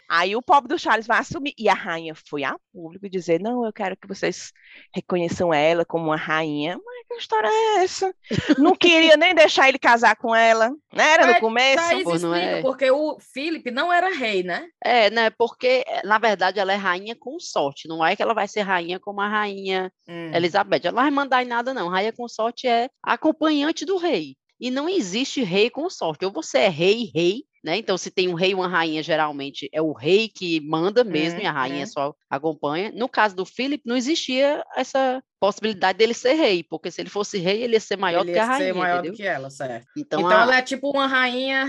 Aí 0.08 0.34
o 0.36 0.42
pobre 0.42 0.68
do 0.68 0.78
Charles 0.78 1.06
vai 1.06 1.18
assumir. 1.18 1.54
E 1.58 1.68
a 1.68 1.74
rainha 1.74 2.14
foi 2.14 2.44
a 2.44 2.56
público 2.72 3.08
dizer: 3.08 3.40
Não, 3.40 3.64
eu 3.64 3.72
quero 3.72 3.96
que 3.96 4.06
vocês 4.08 4.52
reconheçam 4.94 5.52
ela 5.52 5.84
como 5.84 6.06
uma 6.06 6.16
rainha. 6.16 6.78
Mas 6.84 7.06
que 7.08 7.14
história 7.14 7.48
é 7.48 7.84
essa? 7.84 8.14
Não 8.58 8.74
queria 8.74 9.16
nem 9.16 9.34
deixar 9.34 9.68
ele 9.68 9.78
casar 9.78 10.16
com 10.16 10.34
ela. 10.34 10.70
Não 10.92 11.04
era 11.04 11.26
no 11.26 11.32
Mas 11.32 11.40
começo? 11.40 11.76
Thaís 11.88 12.04
pô, 12.04 12.18
não 12.18 12.34
é? 12.34 12.60
porque 12.62 12.90
o 12.90 13.18
Felipe 13.20 13.70
não 13.70 13.92
era 13.92 14.14
rei, 14.14 14.42
né? 14.48 14.68
É, 14.84 15.10
né? 15.10 15.30
Porque, 15.30 15.84
eh, 15.86 16.02
na 16.04 16.18
verdade, 16.18 16.58
ela 16.58 16.72
é 16.72 16.76
rainha 16.76 17.14
consorte. 17.14 17.86
Não 17.88 18.04
é 18.04 18.16
que 18.16 18.22
ela 18.22 18.34
vai 18.34 18.48
ser 18.48 18.62
rainha 18.62 18.98
como 18.98 19.20
a 19.20 19.28
rainha 19.28 19.92
Hum. 20.08 20.30
Elizabeth. 20.34 20.80
Ela 20.84 20.92
não 20.92 21.02
vai 21.02 21.10
mandar 21.10 21.42
em 21.42 21.46
nada, 21.46 21.74
não. 21.74 21.88
Rainha 21.88 22.12
consorte 22.12 22.66
é 22.66 22.88
acompanhante 23.02 23.84
do 23.84 23.96
rei. 23.98 24.36
E 24.60 24.70
não 24.70 24.88
existe 24.88 25.42
rei 25.42 25.70
consorte. 25.70 26.24
Ou 26.24 26.32
você 26.32 26.58
é 26.58 26.68
rei, 26.68 27.10
rei, 27.14 27.44
né? 27.62 27.76
Então, 27.76 27.96
se 27.98 28.10
tem 28.10 28.28
um 28.28 28.34
rei 28.34 28.50
e 28.52 28.54
uma 28.54 28.68
rainha, 28.68 29.02
geralmente 29.02 29.68
é 29.72 29.80
o 29.82 29.92
rei 29.92 30.28
que 30.28 30.60
manda 30.60 31.04
mesmo 31.04 31.40
Uhum, 31.40 31.44
e 31.44 31.46
a 31.46 31.52
rainha 31.52 31.84
uhum. 31.84 31.86
só 31.86 32.14
acompanha. 32.30 32.90
No 32.92 33.08
caso 33.08 33.36
do 33.36 33.44
Philip, 33.44 33.82
não 33.86 33.96
existia 33.96 34.64
essa 34.76 35.22
possibilidade 35.40 35.98
dele 35.98 36.14
ser 36.14 36.34
rei, 36.34 36.62
porque 36.64 36.90
se 36.90 37.00
ele 37.00 37.08
fosse 37.10 37.38
rei, 37.38 37.62
ele 37.62 37.74
ia 37.74 37.80
ser 37.80 37.96
maior 37.96 38.20
Ele 38.22 38.30
do 38.30 38.34
que 38.34 38.38
a 38.38 38.42
ia 38.42 38.52
ser 38.52 38.58
rainha, 38.58 38.74
maior 38.74 38.94
entendeu? 38.98 39.12
do 39.12 39.16
que 39.16 39.22
ela, 39.26 39.50
certo. 39.50 39.86
Então, 39.96 40.20
Então, 40.20 40.30
a- 40.38 40.42
ela 40.42 40.58
é 40.58 40.62
tipo 40.62 40.90
uma 40.90 41.06
rainha. 41.06 41.64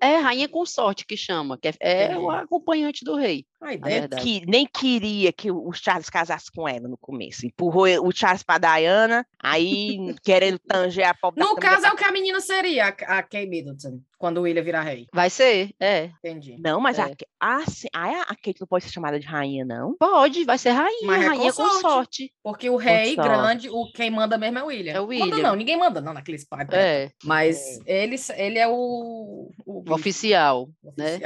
é 0.00 0.16
rainha 0.16 0.48
consorte 0.48 1.04
que 1.06 1.16
chama, 1.16 1.58
que 1.58 1.68
é, 1.68 1.74
é 1.80 2.18
o 2.18 2.30
acompanhante 2.30 3.04
do 3.04 3.16
rei. 3.16 3.44
A 3.60 3.72
ideia 3.72 4.00
verdade. 4.00 4.22
Que 4.22 4.46
nem 4.46 4.66
queria 4.66 5.32
que 5.32 5.50
o 5.50 5.72
Charles 5.72 6.10
casasse 6.10 6.50
com 6.54 6.68
ela 6.68 6.86
no 6.88 6.96
começo. 6.98 7.46
Empurrou 7.46 7.86
o 8.06 8.12
Charles 8.14 8.42
pra 8.42 8.58
Diana, 8.58 9.26
aí 9.42 9.96
querendo 10.22 10.58
tanger 10.58 11.08
a 11.08 11.14
pobre 11.14 11.42
da 11.42 11.48
No 11.48 11.56
caso, 11.56 11.86
é 11.86 11.90
o 11.92 11.96
que 11.96 12.04
a 12.04 12.12
menina 12.12 12.40
seria, 12.40 12.86
a 12.88 13.16
a 13.18 13.22
Kay 13.22 13.46
Middleton, 13.48 14.00
quando 14.18 14.38
o 14.38 14.42
William 14.42 14.62
virar 14.62 14.82
rei. 14.82 15.06
Vai 15.12 15.30
ser, 15.30 15.70
é. 15.80 16.10
Entendi. 16.22 16.56
Não, 16.60 16.80
mas 16.80 16.98
a, 16.98 17.08
É. 17.08 17.14
a, 17.40 17.60
sim- 17.66 17.88
a, 17.94 18.22
a 18.22 18.34
Kate 18.36 18.60
não 18.60 18.66
pode 18.68 18.84
ser 18.84 18.92
chamada 18.92 19.18
de 19.18 19.26
rainha, 19.26 19.64
não. 19.64 19.96
Pode, 19.98 20.44
vai 20.44 20.58
ser 20.58 20.70
rainha, 20.70 21.06
Mas 21.06 21.22
é 21.22 21.26
rainha 21.26 21.52
consorte. 21.52 21.72
consorte. 21.82 22.32
Porque 22.42 22.65
o 22.68 22.76
rei 22.76 23.14
grande, 23.16 23.68
o 23.68 23.90
quem 23.92 24.10
manda 24.10 24.36
mesmo 24.38 24.58
é 24.58 24.62
o 24.62 24.66
William. 24.66 24.92
É 24.92 25.00
o 25.00 25.06
Manda 25.06 25.24
William. 25.24 25.42
não, 25.48 25.56
ninguém 25.56 25.78
manda 25.78 26.00
não 26.00 26.12
naqueles 26.12 26.44
pais. 26.44 26.68
É, 26.70 27.10
Mas 27.24 27.80
ele, 27.86 28.16
ele 28.36 28.58
é 28.58 28.68
o, 28.68 29.50
o 29.64 29.82
bicho 29.82 29.94
oficial, 29.94 30.68
né? 30.96 31.18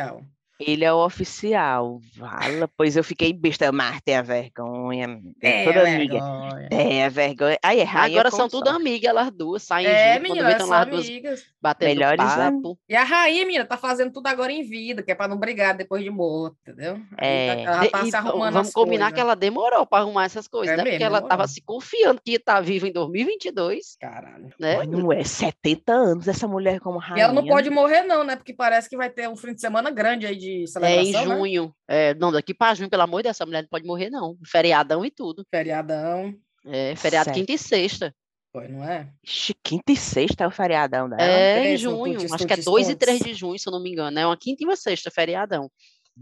Ele 0.61 0.85
é 0.85 0.93
o 0.93 0.99
oficial. 1.05 1.99
Vala, 2.17 2.69
pois 2.77 2.97
eu 2.97 3.03
fiquei 3.03 3.33
besta, 3.33 3.73
mas 3.73 4.01
tem 4.03 4.17
a 4.17 4.23
vergonha. 4.23 5.21
É, 5.43 5.65
toda 5.65 5.81
amiga. 5.89 6.15
vergonha. 6.21 6.69
Tem 6.69 7.05
a 7.05 7.09
vergonha. 7.09 7.59
Aí 7.65 7.81
é 7.81 7.83
rainha 7.85 8.21
Agora 8.21 8.31
são 8.31 8.49
tudo 8.49 8.69
amigas, 8.69 9.09
elas 9.09 9.31
duas, 9.31 9.63
saem 9.63 9.87
É, 9.87 10.15
junto, 10.15 10.21
quando 10.27 10.33
menina, 10.35 10.47
vê, 10.49 10.55
elas 10.63 10.89
duas 10.89 11.07
amigas. 11.07 11.43
batendo 11.61 11.89
Melhores 11.89 12.25
papo. 12.35 12.79
E 12.89 12.95
a 12.95 13.03
rainha, 13.05 13.47
menina, 13.47 13.65
tá 13.65 13.77
fazendo 13.77 14.13
tudo 14.13 14.27
agora 14.27 14.53
em 14.53 14.63
vida, 14.63 15.03
que 15.03 15.11
é 15.11 15.15
pra 15.15 15.27
não 15.27 15.39
brigar 15.39 15.75
depois 15.77 16.05
de 16.05 16.11
morto, 16.11 16.57
entendeu? 16.63 17.01
É. 17.17 17.65
tá- 17.65 17.71
ela 17.73 17.81
De- 17.81 17.89
tá 17.91 18.03
e 18.05 18.11
se 18.11 18.17
arrumando 18.17 18.53
vamos 18.53 18.69
as 18.69 18.75
combinar 18.75 19.05
coisas. 19.07 19.15
que 19.15 19.21
ela 19.21 19.35
demorou 19.35 19.87
para 19.87 20.03
arrumar 20.03 20.25
essas 20.25 20.47
coisas, 20.47 20.75
É 20.75 20.77
né? 20.77 20.83
Porque 20.83 20.99
mesmo, 20.99 21.07
ela 21.07 21.21
tava 21.21 21.29
demorou. 21.45 21.49
se 21.49 21.63
confiando 21.63 22.21
que 22.23 22.33
ia 22.33 22.37
estar 22.37 22.61
viva 22.61 22.87
em 22.87 22.93
2022, 22.93 23.97
Caralho. 23.99 24.51
né? 24.59 24.77
Mas 24.77 24.89
Não 24.89 25.13
é 25.13 25.25
70 25.25 25.93
anos 25.93 26.29
essa 26.29 26.47
mulher 26.47 26.81
como 26.81 26.99
rainha. 26.99 27.19
E 27.19 27.25
ela 27.25 27.33
não 27.33 27.47
pode 27.47 27.71
morrer, 27.71 28.03
não, 28.03 28.25
né? 28.25 28.37
Porque 28.37 28.53
parece 28.53 28.89
que 28.89 28.97
vai 28.97 29.09
ter 29.09 29.29
um 29.29 29.37
fim 29.37 29.55
de 29.55 29.61
semana 29.61 29.91
grande 29.91 30.27
aí 30.27 30.37
de 30.37 30.50
É 30.59 30.63
em 30.63 30.67
celebração, 30.67 31.27
né? 31.27 31.37
junho. 31.37 31.75
É, 31.89 32.15
não, 32.15 32.33
daqui 32.33 32.53
para 32.55 32.75
junho, 32.75 32.91
pelo 32.91 33.03
amor 33.03 33.19
de 33.19 33.25
Deus, 33.25 33.37
essa 33.37 33.47
mulher 33.47 33.63
não 33.63 33.69
pode 33.69 33.87
morrer, 33.87 34.11
não. 34.11 34.37
Feriadão 34.45 35.05
e 35.05 35.11
tudo. 35.11 35.45
Feriadão. 35.51 36.35
É, 36.67 36.95
feriado 36.97 37.27
Certo. 37.27 37.37
quinta 37.37 37.53
e 37.53 37.59
sexta. 37.59 38.15
Foi, 38.53 38.67
não 38.69 38.85
é? 38.85 39.09
Ixi, 39.25 39.55
quinta 39.63 39.93
e 39.93 39.97
sexta 39.97 40.45
é 40.45 40.47
o 40.47 40.51
feriadão 40.51 41.09
dela. 41.09 41.23
É, 41.23 41.59
em 41.59 41.63
três, 41.63 41.81
junho. 41.81 42.21
Acho 42.35 42.47
que 42.47 42.53
é 42.53 42.57
tutis, 42.57 42.65
2 42.65 42.89
e 42.89 42.97
3 42.97 43.19
tutis. 43.19 43.33
de 43.33 43.39
junho, 43.39 43.59
se 43.59 43.69
eu 43.69 43.73
não 43.73 43.81
me 43.81 43.91
engano. 43.91 44.19
É 44.19 44.27
uma 44.27 44.37
quinta 44.37 44.65
e 44.65 44.67
uma 44.67 44.77
sexta, 44.77 45.11
feriadão. 45.11 45.71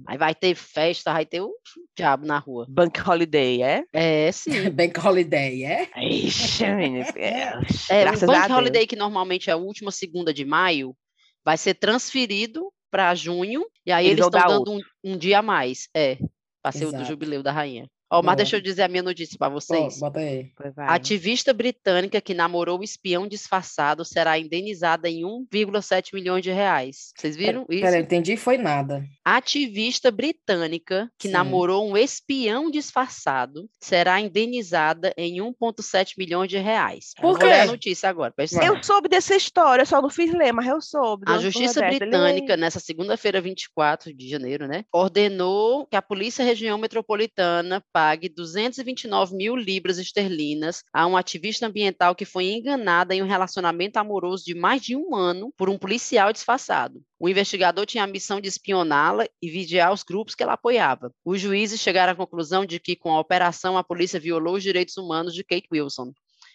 Aí 0.06 0.16
vai 0.18 0.34
ter 0.34 0.54
festa, 0.54 1.12
vai 1.12 1.24
ter 1.26 1.40
o 1.40 1.50
diabo 1.96 2.26
na 2.26 2.38
rua. 2.38 2.66
Bank 2.68 3.00
Holiday, 3.00 3.62
é? 3.62 3.84
É, 3.92 4.30
sim. 4.30 4.50
Bank 4.70 5.00
Holiday, 5.00 5.64
é? 5.64 5.90
Ixi, 5.96 6.66
menina. 6.66 7.06
é, 7.16 7.54
É, 7.90 8.04
o 8.04 8.08
a 8.08 8.26
Bank. 8.26 8.52
Holiday, 8.52 8.86
que 8.86 8.94
normalmente 8.94 9.50
é 9.50 9.54
a 9.54 9.56
última 9.56 9.90
segunda 9.90 10.32
de 10.32 10.44
maio, 10.44 10.94
vai 11.44 11.56
ser 11.56 11.74
transferido 11.74 12.70
para 12.90 13.14
junho, 13.14 13.66
e 13.84 13.92
aí 13.92 14.06
Eles 14.06 14.24
estão 14.24 14.46
dando 14.46 14.72
um, 14.72 14.80
um 15.04 15.16
dia 15.16 15.38
a 15.38 15.42
mais. 15.42 15.88
É, 15.94 16.18
para 16.62 16.72
ser 16.72 16.86
o 16.86 16.92
do 16.92 17.04
jubileu 17.04 17.42
da 17.42 17.52
rainha. 17.52 17.88
Ó, 18.10 18.22
mas 18.22 18.36
deixa 18.36 18.56
eu 18.56 18.60
dizer 18.60 18.82
a 18.82 18.88
minha 18.88 19.02
notícia 19.02 19.36
para 19.38 19.48
vocês. 19.50 19.98
bota 20.00 20.20
aí. 20.20 20.50
A 20.78 20.94
ativista 20.94 21.52
britânica 21.52 22.20
que 22.20 22.32
namorou 22.32 22.80
o 22.80 22.84
espião 22.84 23.28
disfarçado 23.28 24.04
será 24.04 24.38
indenizada 24.38 25.08
em 25.10 25.22
1,7 25.24 26.14
milhões 26.14 26.42
de 26.42 26.50
reais. 26.50 27.12
Vocês 27.16 27.36
viram 27.36 27.66
isso? 27.68 27.82
Peraí, 27.82 28.00
entendi, 28.02 28.36
foi 28.36 28.56
nada. 28.56 29.04
ativista 29.24 30.10
britânica 30.10 31.10
que 31.18 31.28
Sim. 31.28 31.34
namorou 31.34 31.86
um 31.88 31.96
espião 31.96 32.70
disfarçado 32.70 33.68
será 33.78 34.20
indenizada 34.20 35.12
em 35.16 35.40
1,7 35.40 36.14
milhões 36.16 36.48
de 36.48 36.56
reais. 36.58 37.12
Eu 37.16 37.22
Por 37.22 37.38
vou 37.38 37.46
ler 37.46 37.54
a 37.60 37.64
quê? 37.64 37.70
notícia 37.70 38.08
agora. 38.08 38.32
Eu 38.62 38.82
soube 38.82 39.08
dessa 39.08 39.34
história, 39.36 39.82
eu 39.82 39.86
só 39.86 40.00
não 40.00 40.08
fiz 40.10 40.32
ler, 40.32 40.52
mas 40.52 40.66
eu 40.66 40.80
soube. 40.80 41.24
A 41.26 41.38
Justiça 41.38 41.84
ele 41.86 41.98
Britânica, 41.98 42.54
é- 42.54 42.56
nessa 42.56 42.80
segunda-feira, 42.80 43.40
24 43.40 44.14
de 44.14 44.28
janeiro, 44.28 44.66
né, 44.66 44.84
ordenou 44.92 45.86
que 45.86 45.96
a 45.96 46.02
Polícia 46.02 46.44
Região 46.44 46.78
Metropolitana 46.78 47.82
pague 47.98 48.28
229 48.28 49.34
mil 49.34 49.56
libras 49.56 49.98
esterlinas 49.98 50.84
a 50.92 51.04
um 51.04 51.16
ativista 51.16 51.66
ambiental 51.66 52.14
que 52.14 52.24
foi 52.24 52.44
enganada 52.52 53.12
em 53.12 53.20
um 53.20 53.26
relacionamento 53.26 53.96
amoroso 53.96 54.44
de 54.44 54.54
mais 54.54 54.80
de 54.82 54.94
um 54.94 55.16
ano 55.16 55.52
por 55.56 55.68
um 55.68 55.76
policial 55.76 56.32
disfarçado. 56.32 57.02
O 57.18 57.28
investigador 57.28 57.84
tinha 57.86 58.04
a 58.04 58.06
missão 58.06 58.40
de 58.40 58.46
espioná-la 58.46 59.26
e 59.42 59.50
vigiar 59.50 59.92
os 59.92 60.04
grupos 60.04 60.36
que 60.36 60.44
ela 60.44 60.52
apoiava. 60.52 61.12
Os 61.24 61.40
juízes 61.40 61.80
chegaram 61.80 62.12
à 62.12 62.16
conclusão 62.16 62.64
de 62.64 62.78
que, 62.78 62.94
com 62.94 63.10
a 63.10 63.18
operação, 63.18 63.76
a 63.76 63.82
polícia 63.82 64.20
violou 64.20 64.54
os 64.54 64.62
direitos 64.62 64.96
humanos 64.96 65.34
de 65.34 65.42
Kate 65.42 65.66
Wilson. 65.72 66.12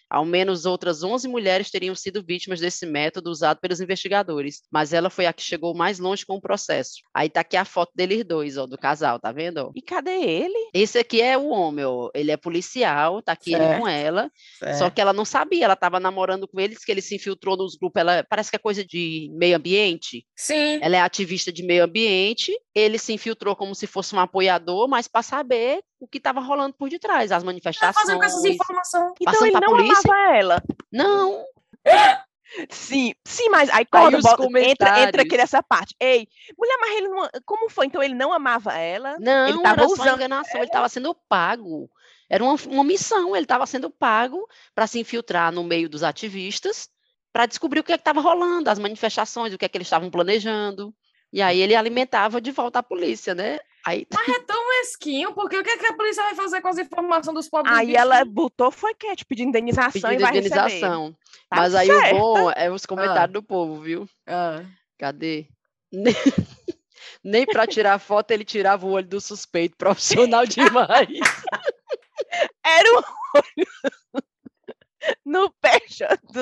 Ao 0.08 0.24
menos 0.24 0.66
outras 0.66 1.02
11 1.02 1.26
mulheres 1.28 1.70
teriam 1.70 1.94
sido 1.94 2.24
vítimas 2.24 2.60
desse 2.60 2.86
método 2.86 3.30
usado 3.30 3.60
pelos 3.60 3.80
investigadores, 3.80 4.62
mas 4.70 4.92
ela 4.92 5.10
foi 5.10 5.26
a 5.26 5.32
que 5.32 5.42
chegou 5.42 5.74
mais 5.74 5.98
longe 5.98 6.24
com 6.24 6.36
o 6.36 6.40
processo. 6.40 6.94
Aí 7.12 7.28
tá 7.28 7.40
aqui 7.40 7.56
a 7.56 7.64
foto 7.64 7.92
deles 7.94 8.24
dois, 8.24 8.56
ó, 8.56 8.66
do 8.66 8.78
casal, 8.78 9.18
tá 9.18 9.32
vendo? 9.32 9.72
E 9.74 9.82
cadê 9.82 10.22
ele? 10.22 10.70
Esse 10.72 10.98
aqui 10.98 11.20
é 11.20 11.36
o 11.36 11.48
homem, 11.48 11.84
ó. 11.84 12.10
ele 12.14 12.30
é 12.30 12.36
policial, 12.36 13.22
tá 13.22 13.32
aqui 13.32 13.54
ele 13.54 13.78
com 13.78 13.88
ela, 13.88 14.30
certo. 14.58 14.78
só 14.78 14.90
que 14.90 15.00
ela 15.00 15.12
não 15.12 15.24
sabia, 15.24 15.64
ela 15.64 15.74
estava 15.74 15.98
namorando 15.98 16.46
com 16.46 16.60
eles, 16.60 16.84
que 16.84 16.92
ele 16.92 17.02
se 17.02 17.16
infiltrou 17.16 17.56
nos 17.56 17.76
grupos, 17.76 18.00
ela 18.00 18.24
parece 18.28 18.50
que 18.50 18.56
é 18.56 18.58
coisa 18.58 18.84
de 18.84 19.30
meio 19.32 19.56
ambiente. 19.56 20.24
Sim. 20.36 20.78
Ela 20.80 20.96
é 20.96 21.00
ativista 21.00 21.52
de 21.52 21.62
meio 21.62 21.84
ambiente, 21.84 22.52
ele 22.74 22.98
se 22.98 23.12
infiltrou 23.12 23.56
como 23.56 23.74
se 23.74 23.86
fosse 23.86 24.14
um 24.14 24.20
apoiador, 24.20 24.88
mas 24.88 25.08
para 25.08 25.22
saber 25.22 25.80
o 26.04 26.08
que 26.08 26.18
estava 26.18 26.40
rolando 26.40 26.74
por 26.74 26.88
detrás, 26.88 27.32
as 27.32 27.42
manifestações. 27.42 27.94
Fazendo 27.94 28.18
com 28.18 28.24
essas 28.24 28.44
informações. 28.44 29.12
Então 29.20 29.46
ele 29.46 29.58
não 29.58 29.68
polícia. 29.68 30.10
amava 30.10 30.36
ela. 30.36 30.62
Não. 30.92 31.44
Sim, 32.70 33.12
sim, 33.26 33.48
mas 33.48 33.68
aí 33.70 33.84
quando 33.84 34.20
bota, 34.20 34.44
entra, 34.60 35.00
entra 35.00 35.22
aqui 35.22 35.36
nessa 35.36 35.60
parte. 35.60 35.92
Ei, 35.98 36.28
mulher, 36.56 36.76
mas 36.80 36.96
ele 36.96 37.08
não, 37.08 37.28
como 37.44 37.68
foi? 37.68 37.86
Então 37.86 38.00
ele 38.00 38.14
não 38.14 38.32
amava 38.32 38.78
ela? 38.78 39.16
Não, 39.18 39.48
ele 39.48 39.60
tava 39.60 39.82
era 39.82 39.90
usando 39.90 40.16
enganação, 40.16 40.60
ele 40.60 40.66
estava 40.66 40.88
sendo 40.88 41.12
pago. 41.28 41.90
Era 42.30 42.44
uma, 42.44 42.54
uma 42.68 42.84
missão, 42.84 43.34
ele 43.34 43.44
estava 43.44 43.66
sendo 43.66 43.90
pago 43.90 44.46
para 44.72 44.86
se 44.86 45.00
infiltrar 45.00 45.50
no 45.50 45.64
meio 45.64 45.88
dos 45.88 46.04
ativistas, 46.04 46.88
para 47.32 47.46
descobrir 47.46 47.80
o 47.80 47.82
que 47.82 47.92
é 47.92 47.96
estava 47.96 48.20
rolando, 48.20 48.70
as 48.70 48.78
manifestações, 48.78 49.52
o 49.52 49.58
que 49.58 49.64
é 49.64 49.68
que 49.68 49.76
eles 49.76 49.88
estavam 49.88 50.08
planejando. 50.08 50.94
E 51.32 51.42
aí 51.42 51.60
ele 51.60 51.74
alimentava 51.74 52.40
de 52.40 52.52
volta 52.52 52.78
a 52.78 52.82
polícia, 52.82 53.34
né? 53.34 53.58
Aí... 53.86 54.06
Mas 54.12 54.28
é 54.28 54.40
tão 54.40 54.68
mesquinho, 54.68 55.34
porque 55.34 55.58
o 55.58 55.62
que, 55.62 55.70
é 55.70 55.76
que 55.76 55.86
a 55.86 55.94
polícia 55.94 56.22
vai 56.22 56.34
fazer 56.34 56.60
com 56.62 56.68
as 56.68 56.78
informações 56.78 57.34
dos 57.34 57.48
pobres? 57.48 57.76
Aí 57.76 57.94
ela 57.94 58.24
botou, 58.24 58.70
foi 58.70 58.94
que? 58.94 59.14
Tipo, 59.14 59.34
de 59.34 59.42
indenização 59.42 59.92
Pedindo 59.92 60.20
e 60.20 60.22
vai 60.22 60.30
indenização. 60.30 61.12
Tá 61.50 61.56
Mas 61.56 61.74
aí 61.74 61.90
o 61.90 62.18
bom 62.18 62.50
é 62.50 62.70
os 62.70 62.86
comentários 62.86 63.36
ah. 63.36 63.40
do 63.40 63.42
povo, 63.42 63.80
viu? 63.80 64.08
Ah. 64.26 64.64
Cadê? 64.98 65.48
Nem, 65.92 66.14
nem 67.22 67.44
para 67.44 67.66
tirar 67.66 67.98
foto 67.98 68.30
ele 68.30 68.44
tirava 68.44 68.86
o 68.86 68.90
olho 68.90 69.06
do 69.06 69.20
suspeito, 69.20 69.76
profissional 69.76 70.46
demais. 70.46 71.08
Era 72.64 72.92
um 72.92 73.02
olho 73.36 73.68
no 75.24 75.50
pé 75.60 75.78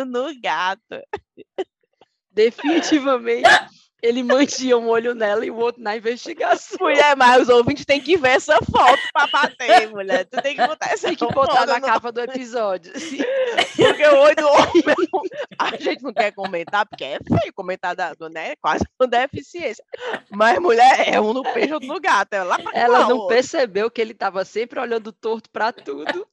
no 0.06 0.40
gato. 0.40 1.02
Definitivamente 2.30 3.48
ele 4.02 4.22
mantinha 4.24 4.76
um 4.76 4.88
olho 4.88 5.14
nela 5.14 5.46
e 5.46 5.50
o 5.50 5.56
outro 5.56 5.80
na 5.80 5.96
investigação. 5.96 6.76
Mulher, 6.80 7.16
mas 7.16 7.42
os 7.42 7.48
ouvintes 7.48 7.84
têm 7.84 8.00
que 8.00 8.16
ver 8.16 8.30
essa 8.30 8.58
foto 8.58 9.00
pra 9.12 9.28
bater, 9.28 9.88
mulher. 9.90 10.24
Tu 10.24 10.42
tem 10.42 10.56
que 10.56 10.66
botar 10.66 10.90
essa 10.90 11.06
Tem 11.06 11.16
que 11.16 11.32
botar 11.32 11.64
na 11.64 11.78
no... 11.78 11.86
capa 11.86 12.10
do 12.10 12.20
episódio. 12.20 12.92
Porque 12.92 14.04
o 14.04 14.18
olho 14.18 14.34
do 14.34 14.48
homem, 14.48 14.82
a 15.56 15.76
gente 15.76 16.02
não 16.02 16.12
quer 16.12 16.32
comentar, 16.32 16.84
porque 16.84 17.04
é 17.04 17.18
feio 17.18 17.52
comentar, 17.54 17.94
da, 17.94 18.12
né? 18.28 18.56
Quase 18.56 18.84
uma 18.98 19.06
deficiência. 19.06 19.84
Mas, 20.28 20.58
mulher, 20.58 21.08
é 21.08 21.20
um 21.20 21.32
no 21.32 21.44
peixe, 21.44 21.72
outro 21.72 21.88
no 21.88 22.00
gato. 22.00 22.32
É 22.32 22.42
lá 22.42 22.58
Ela 22.72 23.06
não 23.08 23.28
percebeu 23.28 23.88
que 23.88 24.00
ele 24.00 24.12
estava 24.12 24.44
sempre 24.44 24.80
olhando 24.80 25.12
torto 25.12 25.48
para 25.48 25.72
tudo. 25.72 26.26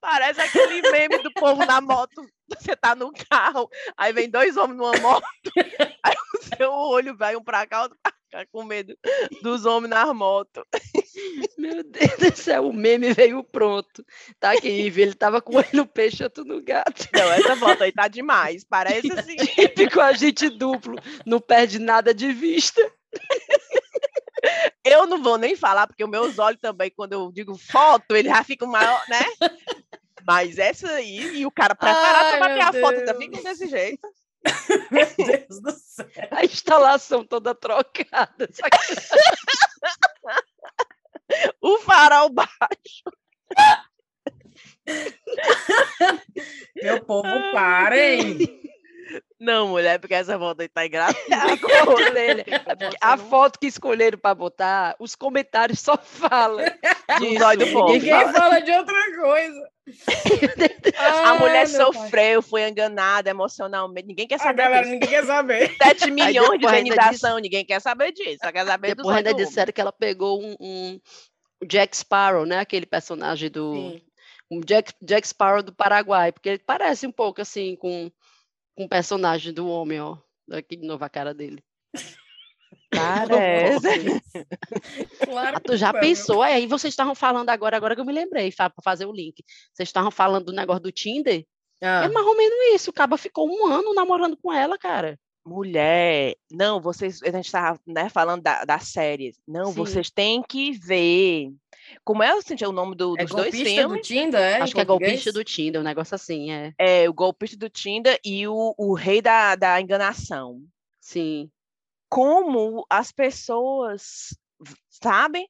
Parece 0.00 0.40
aquele 0.40 0.82
meme 0.82 1.18
do 1.18 1.32
povo 1.32 1.66
na 1.66 1.80
moto 1.80 2.24
você 2.58 2.76
tá 2.76 2.94
no 2.94 3.12
carro, 3.28 3.68
aí 3.96 4.12
vem 4.12 4.30
dois 4.30 4.56
homens 4.56 4.76
numa 4.76 4.96
moto, 4.98 5.26
aí 6.02 6.14
o 6.34 6.56
seu 6.56 6.72
olho 6.72 7.16
vai 7.16 7.36
um 7.36 7.42
pra 7.42 7.66
cá, 7.66 7.82
outro 7.82 7.98
pra 8.02 8.12
cá, 8.30 8.46
com 8.52 8.64
medo 8.64 8.96
dos 9.42 9.66
homens 9.66 9.90
nas 9.90 10.14
motos. 10.14 10.64
Meu 11.58 11.82
Deus 11.82 12.16
do 12.18 12.36
céu, 12.36 12.68
o 12.68 12.72
meme 12.72 13.12
veio 13.12 13.42
pronto. 13.42 14.04
Tá 14.38 14.52
aqui, 14.52 14.68
ele 14.68 15.14
tava 15.14 15.40
com 15.40 15.58
ele 15.58 15.70
no 15.72 15.86
peixe, 15.86 16.22
outro 16.22 16.44
no 16.44 16.62
gato. 16.62 17.08
Não, 17.12 17.32
essa 17.32 17.56
foto 17.56 17.82
aí 17.82 17.92
tá 17.92 18.08
demais, 18.08 18.64
parece 18.64 19.10
assim. 19.12 19.36
Típico 19.36 20.00
agente 20.00 20.48
duplo, 20.50 20.96
não 21.24 21.40
perde 21.40 21.78
nada 21.78 22.12
de 22.12 22.32
vista. 22.32 22.80
Eu 24.84 25.06
não 25.06 25.20
vou 25.20 25.36
nem 25.36 25.56
falar, 25.56 25.86
porque 25.86 26.04
os 26.04 26.10
meus 26.10 26.38
olhos 26.38 26.60
também, 26.60 26.92
quando 26.94 27.12
eu 27.12 27.32
digo 27.32 27.56
foto, 27.56 28.14
ele 28.14 28.28
já 28.28 28.44
fica 28.44 28.66
maior, 28.66 29.02
né? 29.08 29.20
Mas 30.26 30.58
essa 30.58 30.90
aí, 30.90 31.38
e 31.38 31.46
o 31.46 31.50
cara 31.50 31.74
preparado 31.74 32.38
para 32.38 32.40
bater 32.40 32.62
a 32.62 32.80
foto, 32.80 32.98
ainda 32.98 33.14
fica 33.14 33.42
desse 33.42 33.68
jeito. 33.68 34.08
Meu 34.90 35.06
Deus 35.16 35.60
do 35.60 35.70
céu. 35.72 36.06
A 36.30 36.44
instalação 36.44 37.24
toda 37.24 37.54
trocada. 37.54 38.48
o 41.60 41.78
farol 41.78 42.30
baixo. 42.30 43.04
Meu 46.76 47.04
povo, 47.04 47.28
parem! 47.52 48.66
Não, 49.38 49.68
mulher, 49.68 49.98
porque 50.00 50.14
essa 50.14 50.38
foto 50.38 50.60
aí 50.62 50.68
tá 50.68 50.86
engraçada. 50.86 51.18
A, 53.00 53.16
foto 53.16 53.58
que 53.58 53.66
escolheram 53.66 54.18
para 54.18 54.34
botar, 54.34 54.96
os 54.98 55.14
comentários 55.14 55.80
só 55.80 55.96
falam. 55.96 56.64
Disso, 57.20 57.56
do 57.58 57.72
povo. 57.72 57.92
Ninguém 57.92 58.32
fala 58.32 58.60
de 58.60 58.72
outra 58.72 59.16
coisa. 59.16 59.75
A 60.96 61.34
mulher 61.38 61.68
sofreu, 61.68 62.42
pai. 62.42 62.50
foi 62.50 62.68
enganada 62.68 63.30
emocionalmente. 63.30 64.08
Ninguém 64.08 64.26
quer 64.26 64.38
saber. 64.38 64.62
A 64.62 64.64
galera, 64.64 64.82
disso. 64.82 64.92
ninguém 64.92 65.08
quer 65.08 65.24
saber. 65.24 65.76
7 65.78 66.10
milhões 66.10 66.58
de 66.58 66.66
indenização, 66.66 67.38
ninguém 67.38 67.64
quer 67.64 67.80
saber 67.80 68.12
disso. 68.12 68.38
Só 68.42 68.50
quer 68.50 68.66
saber 68.66 68.94
depois 68.94 69.16
ainda 69.16 69.32
disseram 69.34 69.72
que 69.72 69.80
ela 69.80 69.92
pegou 69.92 70.42
um, 70.42 70.56
um, 70.60 71.00
Jack 71.64 71.96
Sparrow, 71.96 72.44
né? 72.44 72.58
Aquele 72.58 72.86
personagem 72.86 73.50
do. 73.50 73.74
Sim. 73.74 74.02
Um 74.50 74.60
Jack, 74.60 74.92
Jack 75.02 75.26
Sparrow 75.26 75.62
do 75.62 75.74
Paraguai, 75.74 76.30
porque 76.30 76.48
ele 76.48 76.58
parece 76.58 77.06
um 77.06 77.12
pouco 77.12 77.40
assim 77.40 77.74
com 77.76 78.10
com 78.76 78.84
o 78.84 78.88
personagem 78.88 79.52
do 79.52 79.68
homem, 79.68 80.00
ó. 80.00 80.18
Aqui 80.50 80.76
de 80.76 80.86
novo 80.86 81.04
a 81.04 81.08
cara 81.08 81.32
dele. 81.32 81.64
Parece. 82.90 84.22
claro 85.24 85.56
ah, 85.56 85.60
tu 85.60 85.76
já 85.76 85.92
pensou? 85.92 86.42
Aí 86.42 86.66
vocês 86.66 86.92
estavam 86.92 87.14
falando 87.14 87.50
agora, 87.50 87.76
agora 87.76 87.94
que 87.94 88.00
eu 88.00 88.04
me 88.04 88.12
lembrei, 88.12 88.52
para 88.52 88.72
fazer 88.82 89.06
o 89.06 89.12
link. 89.12 89.44
Vocês 89.72 89.88
estavam 89.88 90.10
falando 90.10 90.46
do 90.46 90.52
negócio 90.52 90.82
do 90.82 90.92
Tinder? 90.92 91.44
Ah. 91.82 92.04
É 92.04 92.08
mais 92.08 92.26
ou 92.26 92.36
menos 92.36 92.74
isso. 92.74 92.90
O 92.90 92.92
Caba 92.92 93.16
ficou 93.16 93.48
um 93.48 93.66
ano 93.66 93.92
namorando 93.94 94.36
com 94.36 94.52
ela, 94.52 94.78
cara. 94.78 95.18
Mulher, 95.46 96.34
não, 96.50 96.80
vocês, 96.80 97.22
a 97.22 97.30
gente 97.30 97.44
estava 97.44 97.78
né, 97.86 98.08
falando 98.08 98.42
da, 98.42 98.64
da 98.64 98.80
série. 98.80 99.32
Não, 99.46 99.66
Sim. 99.66 99.74
vocês 99.74 100.10
têm 100.10 100.42
que 100.42 100.72
ver. 100.72 101.52
Como 102.04 102.20
é 102.20 102.34
o 102.34 102.72
nome 102.72 102.96
do, 102.96 103.14
é 103.16 103.22
dos 103.22 103.30
dois 103.30 103.54
filmes? 103.54 103.86
do 103.86 104.02
Tinder, 104.02 104.40
é? 104.40 104.60
Acho 104.60 104.74
que 104.74 104.80
é 104.80 104.84
golpista 104.84 105.32
do 105.32 105.44
Tinder, 105.44 105.80
um 105.80 105.84
negócio 105.84 106.16
assim, 106.16 106.50
é. 106.50 106.74
É, 106.76 107.08
o 107.08 107.14
golpista 107.14 107.56
do 107.56 107.70
Tinder 107.70 108.18
e 108.24 108.48
o, 108.48 108.74
o 108.76 108.92
rei 108.92 109.22
da, 109.22 109.54
da 109.54 109.80
enganação. 109.80 110.60
Sim. 111.00 111.48
Como 112.16 112.86
as 112.88 113.12
pessoas, 113.12 114.34
sabe? 114.88 115.46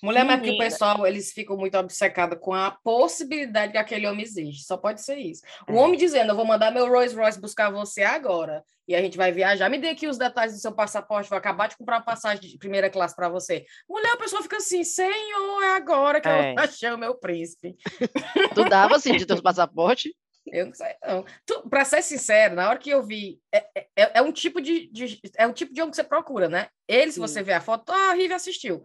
Mulher, 0.00 0.24
mas 0.24 0.36
porque 0.36 0.52
o 0.52 0.56
pessoal, 0.56 1.04
eles 1.04 1.32
ficam 1.32 1.56
muito 1.56 1.76
obcecados 1.76 2.38
com 2.40 2.54
a 2.54 2.70
possibilidade 2.70 3.72
que 3.72 3.78
aquele 3.78 4.06
homem 4.06 4.22
existe. 4.22 4.62
Só 4.62 4.76
pode 4.76 5.02
ser 5.02 5.16
isso. 5.16 5.42
O 5.68 5.72
é. 5.72 5.80
homem 5.80 5.98
dizendo, 5.98 6.30
eu 6.30 6.36
vou 6.36 6.44
mandar 6.44 6.70
meu 6.70 6.86
Rolls 6.88 7.16
Royce 7.16 7.40
buscar 7.40 7.72
você 7.72 8.04
agora 8.04 8.62
e 8.86 8.94
a 8.94 9.02
gente 9.02 9.16
vai 9.16 9.32
viajar. 9.32 9.68
Me 9.68 9.78
dê 9.78 9.88
aqui 9.88 10.06
os 10.06 10.16
detalhes 10.16 10.54
do 10.54 10.60
seu 10.60 10.70
passaporte, 10.70 11.28
vou 11.28 11.36
acabar 11.36 11.68
de 11.68 11.76
comprar 11.76 11.96
uma 11.96 12.04
passagem 12.04 12.48
de 12.48 12.56
primeira 12.56 12.88
classe 12.88 13.16
para 13.16 13.28
você. 13.28 13.66
Mulher, 13.88 14.12
a 14.12 14.16
pessoa 14.16 14.42
fica 14.42 14.58
assim, 14.58 14.84
senhor, 14.84 15.62
é 15.64 15.74
agora 15.74 16.20
que 16.20 16.28
é. 16.28 16.54
eu 16.54 16.58
achei 16.62 16.90
o 16.92 16.98
meu 16.98 17.16
príncipe. 17.16 17.76
tu 18.54 18.64
dava, 18.64 18.94
assim, 18.94 19.16
de 19.16 19.26
teu 19.26 19.42
passaporte? 19.42 20.14
Eu 20.52 20.66
não 20.66 20.74
sei, 20.74 20.94
não. 21.02 21.24
Para 21.68 21.84
ser 21.84 22.02
sincero, 22.02 22.54
na 22.54 22.68
hora 22.68 22.78
que 22.78 22.90
eu 22.90 23.02
vi, 23.02 23.40
é, 23.52 23.64
é, 23.74 23.88
é, 24.14 24.22
um 24.22 24.32
tipo 24.32 24.60
de, 24.60 24.90
de, 24.90 25.20
é 25.36 25.46
um 25.46 25.52
tipo 25.52 25.72
de 25.72 25.80
homem 25.80 25.90
que 25.90 25.96
você 25.96 26.04
procura, 26.04 26.48
né? 26.48 26.68
Ele, 26.88 27.10
se 27.10 27.14
Sim. 27.14 27.20
você 27.20 27.42
ver 27.42 27.52
a 27.52 27.60
foto, 27.60 27.90
ah, 27.90 28.10
a 28.10 28.14
Rive 28.14 28.34
assistiu 28.34 28.84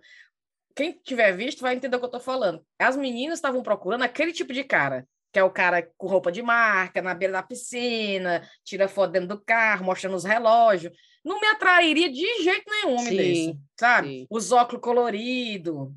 quem 0.75 0.99
tiver 1.03 1.31
visto 1.31 1.61
vai 1.61 1.73
entender 1.73 1.95
o 1.95 1.99
que 1.99 2.05
eu 2.05 2.11
tô 2.11 2.19
falando. 2.19 2.61
As 2.77 2.97
meninas 2.97 3.37
estavam 3.37 3.63
procurando 3.63 4.03
aquele 4.03 4.33
tipo 4.33 4.51
de 4.51 4.63
cara, 4.63 5.07
que 5.31 5.39
é 5.39 5.43
o 5.43 5.49
cara 5.49 5.89
com 5.97 6.07
roupa 6.07 6.31
de 6.31 6.43
marca, 6.43 7.01
na 7.01 7.13
beira 7.13 7.33
da 7.33 7.41
piscina, 7.43 8.47
tira 8.63 8.89
foto 8.89 9.11
dentro 9.11 9.29
do 9.29 9.41
carro, 9.41 9.85
mostrando 9.85 10.17
os 10.17 10.25
relógios. 10.25 10.93
Não 11.23 11.39
me 11.39 11.47
atrairia 11.47 12.11
de 12.11 12.43
jeito 12.43 12.69
nenhum 12.69 12.99
sim, 12.99 13.15
desse, 13.15 13.59
sabe? 13.79 14.07
Sim. 14.09 14.27
Os 14.29 14.51
óculos 14.51 14.81
coloridos, 14.81 15.89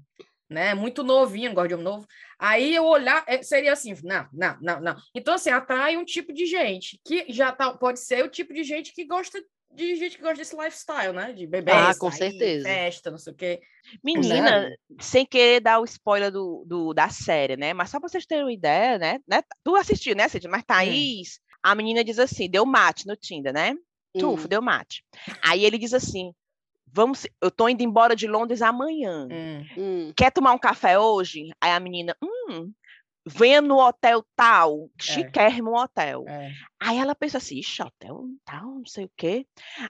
né? 0.49 0.75
Muito 0.75 1.03
novinho, 1.03 1.53
gosto 1.53 1.69
de 1.69 1.75
homem 1.75 1.85
novo. 1.85 2.07
Aí 2.38 2.74
eu 2.74 2.85
olhar, 2.85 3.24
é, 3.27 3.42
seria 3.42 3.72
assim, 3.72 3.94
não, 4.05 4.27
não, 4.33 4.59
não, 4.61 4.81
não. 4.81 4.96
Então, 5.14 5.35
assim, 5.35 5.51
atrai 5.51 5.96
um 5.96 6.05
tipo 6.05 6.33
de 6.33 6.46
gente 6.46 7.01
que 7.05 7.27
já 7.29 7.51
tá, 7.53 7.72
pode 7.77 8.01
ser 8.01 8.24
o 8.24 8.31
tipo 8.31 8.55
de 8.55 8.62
gente 8.62 8.92
que 8.92 9.05
gosta 9.05 9.42
de 9.74 9.96
gente 9.96 10.16
que 10.16 10.22
gosta 10.22 10.38
desse 10.38 10.57
lifestyle, 10.57 11.12
né? 11.12 11.33
De 11.33 11.46
beber, 11.46 11.74
Ah, 11.74 11.94
com 11.98 12.11
sair, 12.11 12.18
certeza. 12.18 12.68
festa, 12.68 13.11
não 13.11 13.18
sei 13.18 13.33
o 13.33 13.37
quê. 13.37 13.61
Menina, 14.05 14.70
sem 15.01 15.27
querer 15.27 15.61
dar 15.61 15.81
o 15.81 15.85
spoiler 15.85 16.31
do, 16.31 16.64
do- 16.66 16.94
da 16.94 17.09
série, 17.09 17.57
né? 17.57 17.72
Mas 17.74 17.90
só 17.90 18.01
pra 18.01 18.09
vocês 18.09 18.24
terem 18.27 18.44
uma 18.44 18.53
ideia, 18.53 18.98
né? 18.98 19.18
né? 19.27 19.42
Tu 19.64 19.74
assistiu, 19.77 20.14
né, 20.16 20.29
Cid? 20.29 20.48
Mas 20.48 20.64
Thaís, 20.64 21.40
a 21.62 21.74
menina 21.74 22.03
diz 22.05 22.18
assim, 22.18 22.48
deu 22.48 22.64
mate 22.64 23.07
no 23.07 23.16
Tinder, 23.16 23.53
né? 23.53 23.74
Tufo, 24.16 24.46
Hum. 24.46 24.48
deu 24.48 24.62
mate. 24.62 25.05
Aí 25.44 25.64
ele 25.64 25.79
diz 25.79 25.92
assim, 25.94 26.33
vamos, 26.92 27.27
eu 27.40 27.51
tô 27.51 27.68
indo 27.68 27.83
embora 27.83 28.14
de 28.16 28.27
Londres 28.27 28.62
amanhã. 28.62 29.29
Hum. 29.31 29.66
Hum. 29.77 30.12
Quer 30.16 30.31
tomar 30.33 30.53
um 30.53 30.59
café 30.59 30.98
hoje? 30.98 31.51
Aí 31.61 31.70
a 31.70 31.81
menina, 31.81 32.16
hum, 32.22 32.72
venha 33.27 33.61
no 33.61 33.79
hotel 33.79 34.24
tal, 34.35 34.88
chiquérrimo 34.98 35.77
hotel. 35.79 36.24
É. 36.29 36.51
Aí 36.81 36.96
ela 36.98 37.14
pensa 37.14 37.38
assim, 37.38 37.59
ixi, 37.59 37.83
hotel 37.83 38.24
tal, 38.44 38.62
não 38.77 38.87
sei 38.87 39.05
o 39.05 39.11
quê. 39.16 39.46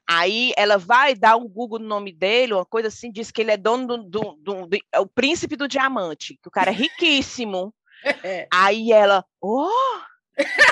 Aí 0.08 0.52
ela 0.56 0.76
vai 0.78 1.14
dar 1.14 1.36
um 1.36 1.48
Google 1.48 1.78
no 1.78 1.86
nome 1.86 2.12
dele, 2.12 2.54
uma 2.54 2.64
coisa 2.66 2.88
assim, 2.88 3.12
diz 3.12 3.30
que 3.30 3.40
ele 3.42 3.50
é 3.52 3.56
dono 3.56 3.86
do, 3.86 3.96
do, 4.04 4.32
do- 4.42 4.66
do- 4.66 4.78
é 4.92 4.98
o 5.00 5.06
príncipe 5.06 5.54
do 5.56 5.68
diamante, 5.68 6.38
que 6.42 6.48
o 6.48 6.52
cara 6.52 6.70
é 6.70 6.74
riquíssimo. 6.74 7.74
É. 8.22 8.46
Aí 8.54 8.92
ela, 8.92 9.24
oh! 9.42 9.68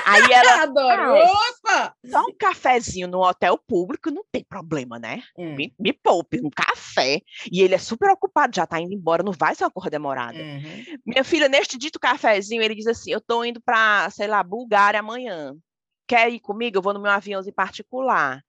Aí 0.05 0.23
ela, 0.31 0.63
Adoro! 0.63 1.15
Ah, 1.15 1.23
Opa! 1.23 1.95
só 2.05 2.21
um 2.21 2.35
cafezinho 2.37 3.07
no 3.07 3.21
hotel 3.21 3.57
público, 3.57 4.09
não 4.09 4.23
tem 4.31 4.43
problema, 4.43 4.97
né? 4.97 5.23
Hum. 5.37 5.55
Me, 5.55 5.73
me 5.79 5.93
poupe, 5.93 6.39
um 6.43 6.49
café. 6.49 7.21
E 7.51 7.61
ele 7.61 7.75
é 7.75 7.77
super 7.77 8.09
ocupado, 8.11 8.55
já 8.55 8.65
tá 8.65 8.79
indo 8.79 8.93
embora, 8.93 9.23
não 9.23 9.33
vai 9.33 9.55
ser 9.55 9.65
uma 9.65 9.71
coisa 9.71 9.89
demorada. 9.89 10.37
Uhum. 10.37 10.83
Minha 11.05 11.23
filha, 11.23 11.49
neste 11.49 11.77
dito 11.77 11.99
cafezinho, 11.99 12.61
ele 12.61 12.75
diz 12.75 12.87
assim: 12.87 13.11
Eu 13.11 13.21
tô 13.21 13.43
indo 13.43 13.61
para, 13.61 14.09
sei 14.09 14.27
lá, 14.27 14.41
Bulgária 14.43 14.99
amanhã. 14.99 15.53
Quer 16.07 16.31
ir 16.31 16.39
comigo? 16.39 16.77
Eu 16.77 16.81
vou 16.81 16.93
no 16.93 17.01
meu 17.01 17.11
aviãozinho 17.11 17.53
particular. 17.53 18.41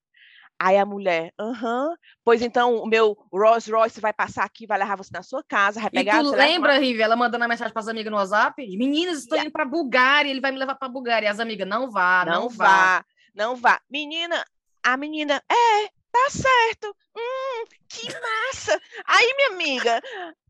Aí 0.61 0.77
a 0.77 0.85
mulher, 0.85 1.33
aham, 1.39 1.95
pois 2.25 2.43
então 2.43 2.77
o 2.83 2.87
meu 2.87 3.17
Rolls 3.33 3.71
Royce 3.71 4.01
vai 4.01 4.13
passar 4.13 4.45
aqui, 4.45 4.67
vai 4.67 4.77
levar 4.79 4.97
você 4.97 5.11
na 5.13 5.23
sua 5.23 5.43
casa, 5.45 5.79
vai 5.81 5.89
E 5.93 5.95
pegar. 5.95 6.19
tu 6.21 6.31
você 6.31 6.37
leva 6.37 6.49
lembra, 6.49 6.79
Rivi, 6.79 7.01
ela 7.01 7.15
mandando 7.15 7.45
a 7.45 7.49
mensagem 7.49 7.73
para 7.73 7.81
as 7.81 7.87
amigas 7.89 8.11
no 8.11 8.17
WhatsApp? 8.19 8.61
Meninas, 8.77 9.19
estou 9.21 9.39
indo 9.39 9.53
para 9.53 9.65
Bulgária, 9.65 10.29
ele 10.29 10.41
vai 10.41 10.51
me 10.51 10.59
levar 10.59 10.75
para 10.75 10.89
Bulgária. 10.89 11.27
E 11.27 11.29
as 11.29 11.39
amigas, 11.39 11.67
não 11.69 11.89
vá, 11.91 12.25
não, 12.27 12.33
Não 12.43 12.49
vá. 12.49 12.65
vá, 12.67 13.05
não 13.35 13.55
vá. 13.57 13.81
Menina, 13.89 14.45
a 14.83 14.97
menina, 14.97 15.41
é, 15.49 15.87
tá 16.11 16.29
certo. 16.31 16.95
Hum, 17.17 17.65
que 17.89 18.07
massa. 18.13 18.81
Aí, 19.07 19.35
minha 19.37 19.49
amiga, 19.51 20.03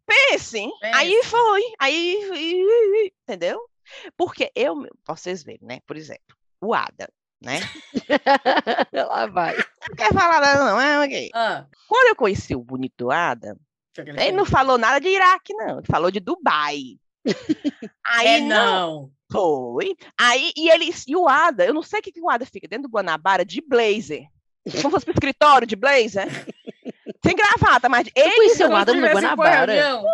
pense. 0.06 0.66
Aí 0.94 1.14
Pense. 1.16 1.28
foi. 1.28 1.62
Aí, 1.78 3.10
entendeu? 3.22 3.60
Porque 4.16 4.50
eu, 4.54 4.74
vocês 5.06 5.42
verem, 5.42 5.60
né? 5.68 5.80
Por 5.86 5.96
exemplo, 5.98 6.34
o 6.62 6.72
Ada, 6.72 7.10
né? 7.42 7.60
Lá 8.92 9.26
vai. 9.26 9.54
Não 9.88 9.96
quer 9.96 10.12
falar 10.12 10.40
nada, 10.40 10.64
não, 10.64 10.80
é 10.80 11.04
ok. 11.04 11.30
Ah, 11.34 11.66
Quando 11.88 12.08
eu 12.08 12.16
conheci 12.16 12.54
o 12.54 12.62
bonito 12.62 12.94
do 12.98 13.10
Ada, 13.10 13.56
deixa 13.96 14.10
eu 14.10 14.16
ele 14.26 14.36
não 14.36 14.44
falou 14.44 14.76
nada 14.78 14.98
de 15.00 15.08
Iraque, 15.08 15.54
não. 15.54 15.78
Ele 15.78 15.86
falou 15.86 16.10
de 16.10 16.20
Dubai. 16.20 16.98
Aí 18.06 18.26
É 18.26 18.40
não 18.40 19.10
foi. 19.30 19.94
Aí, 20.18 20.52
e 20.56 20.70
ele, 20.70 20.90
e 21.06 21.14
o 21.16 21.28
Ada, 21.28 21.64
eu 21.66 21.74
não 21.74 21.82
sei 21.82 22.00
o 22.00 22.02
que, 22.02 22.12
que 22.12 22.20
o 22.20 22.30
Ada 22.30 22.46
fica 22.46 22.66
dentro 22.66 22.88
do 22.88 22.92
Guanabara 22.92 23.44
de 23.44 23.60
blazer. 23.60 24.24
Como 24.80 24.90
fosse 24.90 25.04
pro 25.04 25.14
escritório 25.14 25.66
de 25.66 25.76
blazer. 25.76 26.26
Sem 27.24 27.34
gravata, 27.34 27.88
mas 27.88 28.08
ele 28.14 28.34
conheceu 28.36 28.70
o 28.70 28.76
Ada 28.76 28.94
no 28.94 29.06
Guanabara? 29.06 29.72
reunião. 29.72 30.04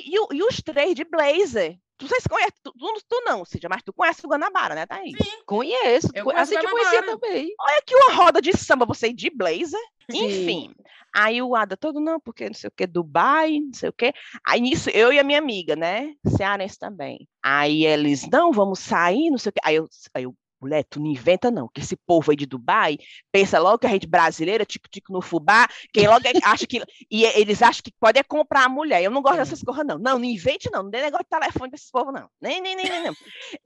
e, 0.00 0.36
e 0.36 0.42
os 0.42 0.56
três 0.62 0.94
de 0.94 1.04
blazer. 1.04 1.76
Tu, 1.96 2.08
vocês 2.08 2.26
conhecem, 2.26 2.52
tu, 2.62 2.72
tu, 2.72 2.94
tu 3.08 3.20
não, 3.24 3.44
Cíntia, 3.44 3.68
mas 3.68 3.82
tu 3.82 3.92
conhece 3.92 4.24
o 4.24 4.28
Guanabara, 4.28 4.74
né, 4.74 4.84
Thaís? 4.86 5.14
Conheço. 5.46 6.08
Eu 6.14 6.24
conhe- 6.24 6.34
conheço 6.36 6.52
a 6.58 6.60
gente 6.60 6.70
conhecia 6.70 7.02
também. 7.06 7.54
Olha 7.60 7.82
que 7.86 7.94
uma 7.94 8.12
roda 8.14 8.42
de 8.42 8.56
samba, 8.56 8.84
você 8.84 9.08
ir 9.08 9.12
de 9.14 9.30
blazer. 9.30 9.80
Sim. 10.10 10.24
Enfim. 10.26 10.74
Aí 11.14 11.40
o 11.40 11.54
Ada 11.54 11.76
todo, 11.76 12.00
não, 12.00 12.18
porque 12.18 12.46
não 12.46 12.54
sei 12.54 12.66
o 12.68 12.72
que, 12.76 12.86
Dubai, 12.88 13.60
não 13.60 13.72
sei 13.72 13.88
o 13.88 13.92
que. 13.92 14.12
Aí 14.44 14.60
nisso, 14.60 14.90
eu 14.90 15.12
e 15.12 15.18
a 15.20 15.24
minha 15.24 15.38
amiga, 15.38 15.76
né? 15.76 16.12
Cearense 16.26 16.76
também. 16.76 17.28
Aí 17.40 17.86
eles, 17.86 18.28
não, 18.28 18.50
vamos 18.50 18.80
sair, 18.80 19.30
não 19.30 19.38
sei 19.38 19.50
o 19.50 19.52
que. 19.52 19.60
Aí 19.64 19.76
eu, 19.76 19.88
aí 20.12 20.24
eu 20.24 20.34
mulher, 20.64 20.84
tu 20.84 21.00
não 21.00 21.06
inventa 21.06 21.50
não, 21.50 21.68
que 21.68 21.80
esse 21.80 21.96
povo 21.96 22.30
aí 22.30 22.36
de 22.36 22.46
Dubai 22.46 22.98
pensa 23.30 23.58
logo 23.58 23.78
que 23.78 23.86
a 23.86 23.90
gente 23.90 24.06
brasileira, 24.06 24.64
tico-tico 24.64 25.12
no 25.12 25.20
fubá, 25.20 25.68
que 25.92 26.06
logo 26.06 26.26
é- 26.26 26.32
acha 26.42 26.66
que... 26.66 26.82
E 27.10 27.24
eles 27.24 27.62
acham 27.62 27.82
que 27.82 27.92
pode 28.00 28.18
é 28.18 28.22
comprar 28.22 28.64
a 28.64 28.68
mulher. 28.68 29.02
Eu 29.02 29.10
não 29.10 29.22
gosto 29.22 29.38
dessas 29.38 29.62
coisas, 29.62 29.84
não. 29.86 29.98
Não, 29.98 30.18
não 30.18 30.24
invente 30.24 30.70
não, 30.70 30.82
não 30.82 30.90
tem 30.90 31.02
negócio 31.02 31.24
de 31.24 31.38
telefone 31.38 31.70
desses 31.70 31.90
povos, 31.90 32.12
não. 32.12 32.28
Nem, 32.40 32.60
nem, 32.60 32.74
nem, 32.76 32.88
nem, 32.88 33.04
não. 33.04 33.14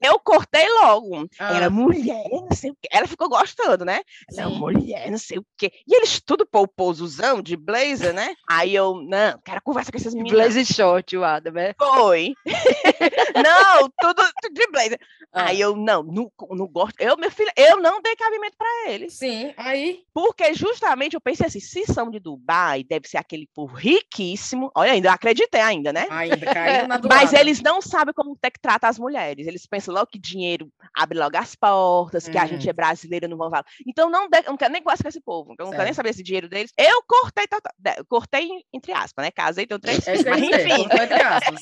Eu 0.01 0.19
cortei 0.19 0.67
logo. 0.81 1.27
Ah. 1.39 1.55
Era 1.55 1.69
mulher, 1.69 2.29
não 2.31 2.55
sei 2.55 2.71
o 2.71 2.77
quê. 2.81 2.87
Ela 2.91 3.07
ficou 3.07 3.29
gostando, 3.29 3.85
né? 3.85 4.01
Ela, 4.35 4.49
Sim. 4.49 4.57
mulher, 4.57 5.09
não 5.09 5.17
sei 5.17 5.37
o 5.37 5.45
quê. 5.57 5.71
E 5.87 5.95
eles 5.95 6.21
tudo 6.21 6.47
pousuzão 6.75 7.41
de 7.41 7.55
blazer, 7.55 8.13
né? 8.13 8.33
Aí 8.49 8.75
eu, 8.75 8.95
não, 8.95 9.39
quero 9.43 9.61
conversa 9.61 9.91
com 9.91 9.97
essas 9.97 10.13
meninas. 10.13 10.39
Blazer 10.39 10.65
short, 10.65 11.17
o 11.17 11.23
Adam, 11.23 11.53
né? 11.53 11.73
Foi. 11.77 12.33
não, 13.35 13.89
tudo, 13.99 14.23
tudo 14.41 14.53
de 14.53 14.67
blazer. 14.71 14.99
Ah. 15.31 15.45
Aí 15.45 15.61
eu, 15.61 15.75
não, 15.75 16.03
não, 16.03 16.31
não 16.51 16.67
gosto. 16.67 16.88
Eu, 16.97 17.17
minha 17.17 17.31
filha, 17.31 17.51
eu 17.55 17.79
não 17.81 18.01
dei 18.01 18.15
cabimento 18.15 18.55
para 18.57 18.91
eles. 18.91 19.13
Sim, 19.13 19.53
aí. 19.57 20.01
Porque 20.13 20.53
justamente 20.53 21.13
eu 21.13 21.21
pensei 21.21 21.47
assim, 21.47 21.59
se 21.59 21.85
são 21.85 22.09
de 22.09 22.19
Dubai, 22.19 22.83
deve 22.83 23.07
ser 23.07 23.17
aquele 23.17 23.47
povo 23.53 23.75
riquíssimo. 23.75 24.71
Olha, 24.75 24.91
ainda 24.93 25.11
acreditei 25.11 25.61
ainda, 25.61 25.91
né? 25.93 26.07
Ainda 26.09 26.37
caiu 26.37 26.87
na 26.87 26.99
Mas 27.07 27.33
eles 27.33 27.61
não 27.61 27.81
sabem 27.81 28.13
como 28.13 28.37
é 28.41 28.49
que 28.49 28.59
trata 28.59 28.87
as 28.87 28.97
mulheres. 28.99 29.47
Eles 29.47 29.65
pensam 29.65 29.93
logo 29.93 30.07
que 30.07 30.19
dinheiro 30.19 30.69
abre 30.95 31.17
logo 31.17 31.37
as 31.37 31.55
portas, 31.55 32.27
que 32.27 32.37
a 32.37 32.45
gente 32.45 32.67
Hum. 32.67 32.69
é 32.69 32.73
brasileira, 32.73 33.27
não 33.27 33.37
vão 33.37 33.49
falar. 33.49 33.65
Então 33.87 34.09
não, 34.09 34.27
de, 34.27 34.37
eu 34.39 34.51
não 34.51 34.57
quero 34.57 34.73
nem 34.73 34.81
conversar 34.81 35.03
com 35.03 35.09
esse 35.09 35.21
povo. 35.21 35.55
Eu 35.57 35.65
não 35.65 35.71
quero 35.71 35.83
nem 35.85 35.93
saber 35.93 36.09
esse 36.09 36.23
dinheiro 36.23 36.49
deles. 36.49 36.71
Eu 36.77 37.01
cortei, 37.07 37.47
tá, 37.47 37.59
tá, 37.61 37.71
cortei 38.07 38.49
entre 38.73 38.91
aspas, 38.91 39.23
né? 39.23 39.31
Casei, 39.31 39.65
tenho 39.65 39.79
três 39.79 40.07
É 40.07 40.13
isso 40.15 40.23
filhos. 40.23 40.39
Mas 40.39 40.65
enfim, 40.65 40.83
entre 40.83 41.21
aspas. 41.21 41.59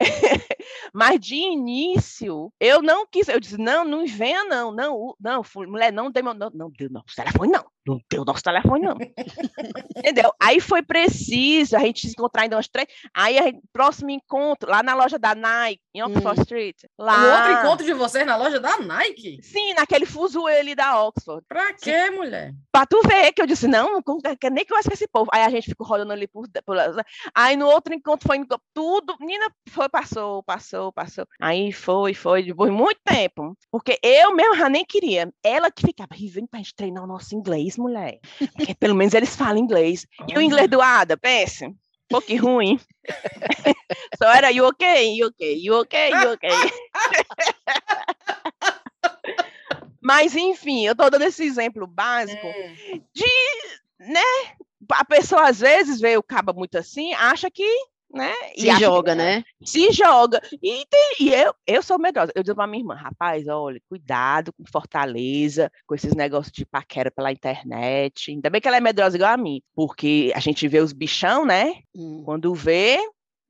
mas 0.92 1.20
de 1.20 1.34
início, 1.36 2.52
eu 2.60 2.82
não 2.82 3.06
quis. 3.06 3.28
Eu 3.28 3.40
disse, 3.40 3.58
não, 3.68 3.84
não 3.84 4.06
venha, 4.06 4.44
não, 4.44 4.72
não, 4.72 5.16
não, 5.20 5.42
mulher, 5.66 5.92
não 5.92 6.10
não, 6.32 6.50
não 6.50 6.70
deu 6.70 6.88
nosso 6.90 7.14
telefone, 7.14 7.52
não. 7.52 7.64
Não 7.88 8.00
deu 8.10 8.24
nosso 8.24 8.42
telefone, 8.42 8.84
não. 8.84 8.96
Entendeu? 9.96 10.30
Aí 10.40 10.60
foi 10.60 10.82
preciso 10.82 11.76
a 11.76 11.80
gente 11.80 12.00
se 12.06 12.12
encontrar 12.12 12.42
ainda 12.42 12.56
umas 12.56 12.68
três. 12.68 12.86
Aí, 13.14 13.38
a 13.38 13.42
gente- 13.44 13.60
próximo 13.72 14.10
encontro, 14.10 14.70
lá 14.70 14.82
na 14.82 14.94
loja 14.94 15.18
da 15.18 15.34
Nike, 15.34 15.80
em 15.94 16.02
Oxford 16.02 16.38
Hum. 16.38 16.42
Street. 16.42 16.76
Lá. 16.98 17.18
No 17.18 17.28
outro 17.28 17.52
encontro 17.52 17.86
de 17.86 17.92
vocês 17.94 18.26
na 18.26 18.36
loja 18.36 18.60
da 18.60 18.78
Nike? 18.78 19.40
Sim, 19.42 19.72
naquele 19.74 20.04
fuzuê 20.04 20.58
ali 20.58 20.74
da 20.74 21.02
Oxford. 21.02 21.44
Pra 21.48 21.72
quê, 21.72 22.10
mulher? 22.10 22.52
Pra 22.70 22.84
tu 22.84 23.00
ver 23.08 23.32
que 23.32 23.40
eu 23.40 23.46
disse, 23.46 23.66
não, 23.66 24.02
não 24.06 24.20
quero 24.20 24.54
nem 24.54 24.66
conversa 24.66 24.88
com 24.90 24.94
esse 24.94 25.08
povo. 25.08 25.30
Aí 25.32 25.42
a 25.42 25.50
gente 25.50 25.64
ficou 25.70 25.86
rodando 25.86 26.12
ali 26.12 26.26
por, 26.26 26.46
por 26.64 26.76
Aí 27.34 27.56
no 27.56 27.66
outro 27.66 27.94
encontro 27.94 28.26
foi 28.28 28.38
tudo. 28.74 29.16
Menina, 29.18 29.50
foi, 29.70 29.88
passou, 29.88 30.42
passou, 30.42 30.92
passou. 30.92 31.26
Aí 31.40 31.72
foi, 31.72 32.12
foi, 32.14 32.42
depois 32.42 32.70
de 32.70 32.76
muito 32.76 33.00
tempo. 33.04 33.56
Porque 33.70 33.98
eu 34.02 34.34
mesmo 34.34 34.56
já 34.56 34.68
nem 34.68 34.84
queria. 34.84 35.32
Ela 35.42 35.70
que 35.70 35.86
ficava, 35.86 36.08
vem 36.14 36.46
pra 36.46 36.58
gente 36.58 36.74
treinar 36.74 37.04
o 37.04 37.06
nosso 37.06 37.34
inglês, 37.34 37.76
mulher. 37.78 38.18
Porque 38.56 38.74
pelo 38.74 38.94
menos 38.94 39.14
eles 39.14 39.34
falam 39.36 39.58
inglês. 39.58 40.06
E 40.28 40.36
o 40.36 40.40
inglês 40.42 40.68
do 40.68 40.80
Ada, 40.80 41.16
pense. 41.16 41.66
Um 41.66 41.74
pouquinho 42.08 42.42
ruim. 42.42 42.80
Só 44.18 44.32
era 44.32 44.50
you 44.50 44.66
okay, 44.66 45.14
you 45.14 45.28
okay, 45.28 45.54
you 45.54 45.74
okay, 45.80 46.10
you 46.10 46.32
okay. 46.32 46.50
Mas, 50.00 50.34
enfim, 50.34 50.86
eu 50.86 50.96
tô 50.96 51.10
dando 51.10 51.24
esse 51.24 51.44
exemplo 51.44 51.86
básico 51.86 52.46
Hum. 52.46 53.02
né? 53.98 54.20
A 54.90 55.04
pessoa 55.04 55.48
às 55.48 55.60
vezes 55.60 56.00
vê 56.00 56.16
o 56.16 56.22
caba 56.22 56.52
muito 56.52 56.78
assim, 56.78 57.12
acha 57.14 57.50
que, 57.50 57.68
né? 58.12 58.32
e 58.56 58.62
Se 58.62 58.66
que- 58.74 58.80
joga, 58.80 59.14
né? 59.14 59.44
Se 59.64 59.92
joga. 59.92 60.40
E, 60.62 60.84
tem- 60.88 61.14
e 61.20 61.34
eu, 61.34 61.54
eu 61.66 61.82
sou 61.82 61.98
medrosa. 61.98 62.32
Eu 62.34 62.42
digo 62.42 62.56
pra 62.56 62.66
minha 62.66 62.80
irmã, 62.82 62.94
rapaz, 62.94 63.46
olha, 63.48 63.80
cuidado 63.88 64.52
com 64.52 64.64
Fortaleza, 64.70 65.70
com 65.86 65.94
esses 65.94 66.14
negócios 66.14 66.52
de 66.52 66.64
paquera 66.64 67.10
pela 67.10 67.32
internet. 67.32 68.30
Ainda 68.30 68.50
bem 68.50 68.60
que 68.60 68.68
ela 68.68 68.76
é 68.76 68.80
medrosa 68.80 69.16
igual 69.16 69.32
a 69.32 69.36
mim, 69.36 69.60
porque 69.74 70.32
a 70.34 70.40
gente 70.40 70.66
vê 70.68 70.80
os 70.80 70.92
bichão, 70.92 71.44
né? 71.44 71.74
Hum. 71.94 72.22
Quando 72.24 72.54
vê, 72.54 72.98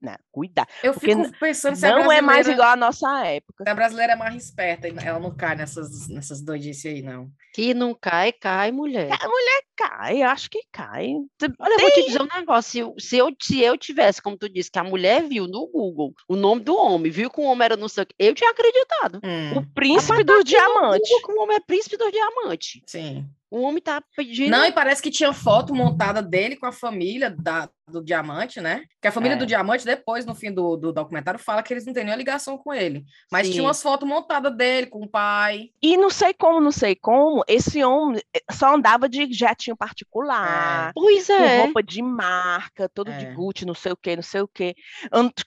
né? 0.01 0.15
Cuidado. 0.31 0.67
Eu 0.83 0.93
Porque 0.93 1.13
fico 1.15 1.39
pensando 1.39 1.75
se 1.75 1.85
a 1.85 1.89
Não 1.89 2.09
é 2.11 2.21
mais 2.21 2.47
igual 2.47 2.69
à 2.69 2.75
nossa 2.75 3.25
época. 3.25 3.63
se 3.65 3.69
a 3.69 3.75
brasileira 3.75 4.13
é 4.13 4.15
mais 4.15 4.33
esperta, 4.43 4.87
e 4.87 4.93
ela 5.05 5.19
não 5.19 5.35
cai 5.35 5.55
nessas, 5.55 6.07
nessas 6.07 6.41
doidices 6.41 6.85
aí, 6.85 7.01
não. 7.01 7.29
Que 7.53 7.73
não 7.73 7.93
cai, 7.93 8.31
cai, 8.31 8.71
mulher. 8.71 9.09
A 9.11 9.27
mulher 9.27 9.61
cai, 9.79 10.21
acho 10.21 10.49
que 10.49 10.59
cai. 10.71 11.13
Olha, 11.59 11.73
eu 11.73 11.79
vou 11.79 11.91
te 11.91 12.05
dizer 12.05 12.21
um 12.21 12.27
negócio. 12.39 12.93
Se 12.99 13.17
eu, 13.17 13.33
se 13.41 13.61
eu 13.61 13.77
tivesse, 13.77 14.21
como 14.21 14.37
tu 14.37 14.49
disse, 14.49 14.69
que 14.71 14.79
a 14.79 14.83
mulher 14.83 15.23
viu 15.23 15.47
no 15.47 15.67
Google 15.67 16.13
o 16.27 16.35
nome 16.35 16.61
do 16.61 16.75
homem, 16.75 17.11
viu 17.11 17.29
que 17.29 17.39
o 17.39 17.43
homem 17.45 17.65
era 17.65 17.77
não 17.77 17.87
sei 17.87 18.03
o 18.03 18.07
que, 18.07 18.15
eu 18.19 18.33
tinha 18.35 18.49
acreditado. 18.51 19.19
Hum, 19.23 19.57
O 19.59 19.65
príncipe 19.73 20.23
do 20.23 20.43
diamante. 20.43 21.09
Google 21.09 21.25
que 21.27 21.31
o 21.31 21.41
homem 21.43 21.55
é 21.57 21.59
príncipe 21.59 21.97
dos 21.97 22.11
diamantes. 22.11 22.81
sim. 22.85 23.25
O 23.51 23.61
homem 23.61 23.81
tá 23.81 23.99
pedindo. 24.15 24.51
Não, 24.51 24.63
e 24.63 24.71
parece 24.71 25.01
que 25.01 25.09
tinha 25.09 25.33
foto 25.33 25.73
montada 25.73 26.21
dele 26.21 26.55
com 26.55 26.67
a 26.67 26.71
família 26.71 27.31
da, 27.31 27.67
do 27.89 28.03
Diamante, 28.03 28.61
né? 28.61 28.83
Que 29.01 29.07
a 29.07 29.11
família 29.11 29.33
É. 29.33 29.37
do 29.39 29.45
Diamante, 29.47 29.83
depois, 29.83 30.23
no 30.23 30.35
fim 30.35 30.51
do, 30.53 30.77
do 30.77 30.93
documentário, 30.93 31.39
fala 31.39 31.63
que 31.63 31.73
eles 31.73 31.83
não 31.83 31.91
têm 31.91 32.03
nenhuma 32.03 32.19
ligação 32.19 32.59
com 32.59 32.71
ele. 32.71 33.03
Mas 33.31 33.47
Sim. 33.47 33.53
tinha 33.53 33.63
umas 33.63 33.81
fotos 33.81 34.07
montadas 34.07 34.55
dele 34.55 34.85
com 34.85 34.99
o 35.03 35.09
pai. 35.09 35.71
E 35.81 35.97
não 35.97 36.11
sei 36.11 36.31
como, 36.31 36.61
não 36.61 36.71
sei 36.71 36.93
como, 36.95 37.43
esse 37.47 37.83
homem 37.83 38.21
eh, 38.35 38.41
só 38.51 38.75
andava 38.75 39.09
de 39.09 39.25
jetinho 39.69 39.77
particular. 39.77 40.91
Pois 40.93 41.27
Com 41.27 41.33
é. 41.33 41.63
roupa 41.63 41.83
de 41.83 42.01
marca, 42.01 42.89
todo 42.89 43.11
de 43.11 43.25
É. 43.25 43.33
Gucci, 43.33 43.65
não 43.65 43.75
sei 43.75 43.91
o 43.91 43.97
que, 43.97 44.15
não 44.15 44.23
sei 44.23 44.41
o 44.41 44.47
que, 44.47 44.75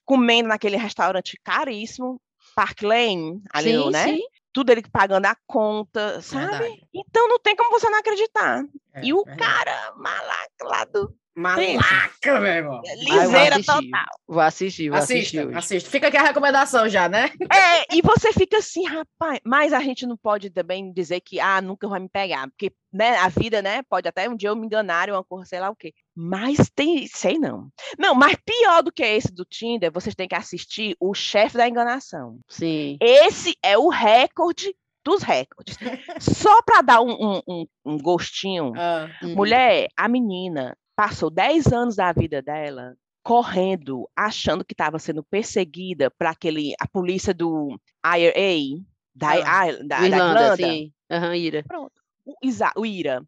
comendo 0.04 0.48
naquele 0.48 0.76
restaurante 0.76 1.38
caríssimo, 1.42 2.20
Park 2.54 2.82
Lane, 2.82 3.40
ali, 3.52 3.72
sim, 3.72 3.90
né? 3.90 4.04
sim. 4.04 4.20
Tudo 4.52 4.70
ele 4.70 4.82
pagando 4.82 5.24
a 5.26 5.36
conta, 5.46 6.20
sabe? 6.20 6.58
Verdade. 6.58 6.88
Então 6.92 7.26
não 7.28 7.38
tem 7.38 7.56
como 7.56 7.70
você 7.70 7.88
não 7.88 7.98
acreditar. 7.98 8.62
É, 8.92 9.02
e 9.02 9.14
o 9.14 9.24
verdade. 9.24 9.38
cara 9.38 9.94
malaca 9.96 10.64
lá 10.64 10.84
do 10.84 11.14
Malaca, 11.34 12.40
meu 12.40 12.46
irmão. 12.52 12.82
Vou 12.82 12.94
liseira 12.96 13.56
assistir. 13.56 13.72
total. 13.90 14.06
Vou 14.28 14.40
assistir, 14.40 14.88
vou 14.90 14.98
assistir 14.98 15.38
Assista, 15.38 15.46
hoje. 15.48 15.58
assista. 15.58 15.90
Fica 15.90 16.08
aqui 16.08 16.16
a 16.16 16.22
recomendação 16.22 16.88
já, 16.88 17.08
né? 17.08 17.30
É, 17.52 17.96
e 17.96 18.02
você 18.02 18.32
fica 18.32 18.58
assim, 18.58 18.84
rapaz, 18.86 19.40
mas 19.44 19.72
a 19.72 19.80
gente 19.80 20.06
não 20.06 20.16
pode 20.16 20.50
também 20.50 20.92
dizer 20.92 21.20
que, 21.20 21.40
ah, 21.40 21.60
nunca 21.60 21.88
vai 21.88 22.00
me 22.00 22.08
pegar, 22.08 22.46
porque, 22.48 22.70
né, 22.92 23.16
a 23.16 23.28
vida, 23.28 23.62
né, 23.62 23.82
pode 23.88 24.06
até 24.08 24.28
um 24.28 24.36
dia 24.36 24.50
eu 24.50 24.56
me 24.56 24.66
enganar, 24.66 25.08
uma 25.10 25.24
coisa, 25.24 25.46
sei 25.46 25.60
lá 25.60 25.70
o 25.70 25.76
quê. 25.76 25.92
Mas 26.14 26.70
tem, 26.74 27.06
sei 27.06 27.38
não. 27.38 27.68
Não, 27.98 28.14
mas 28.14 28.36
pior 28.44 28.82
do 28.82 28.92
que 28.92 29.02
esse 29.02 29.32
do 29.32 29.44
Tinder, 29.46 29.90
vocês 29.90 30.14
têm 30.14 30.28
que 30.28 30.34
assistir 30.34 30.94
o 31.00 31.14
chefe 31.14 31.56
da 31.56 31.66
enganação. 31.68 32.38
Sim. 32.48 32.98
Esse 33.00 33.56
é 33.62 33.78
o 33.78 33.88
recorde 33.88 34.74
dos 35.04 35.22
recordes. 35.22 35.76
Só 36.20 36.62
para 36.62 36.82
dar 36.82 37.00
um, 37.00 37.10
um- 37.10 37.42
um- 37.48 37.66
um 37.86 37.98
gostinho, 37.98 38.72
Ah, 38.76 39.08
Uhum. 39.22 39.34
mulher, 39.34 39.88
a 39.96 40.06
menina 40.06 40.76
passou 41.02 41.30
10 41.30 41.66
anos 41.72 41.96
da 41.96 42.12
vida 42.12 42.40
dela 42.40 42.94
correndo, 43.24 44.08
achando 44.16 44.64
que 44.64 44.72
estava 44.72 45.00
sendo 45.00 45.24
perseguida 45.24 46.08
para 46.12 46.30
aquele 46.30 46.74
a 46.80 46.86
polícia 46.86 47.34
do 47.34 47.76
IRA 48.04 48.80
da, 49.12 49.30
Ah, 49.32 49.72
da, 49.72 49.82
da 49.82 50.06
Irlanda, 50.06 50.40
Irlanda. 50.40 50.56
sim. 50.56 50.92
Aham, 51.10 51.34
Ira. 51.34 51.64
Pronto. 51.66 51.92
O, 52.24 52.34
Isa- 52.40 52.72
o 52.76 52.86
Ira. 52.86 53.20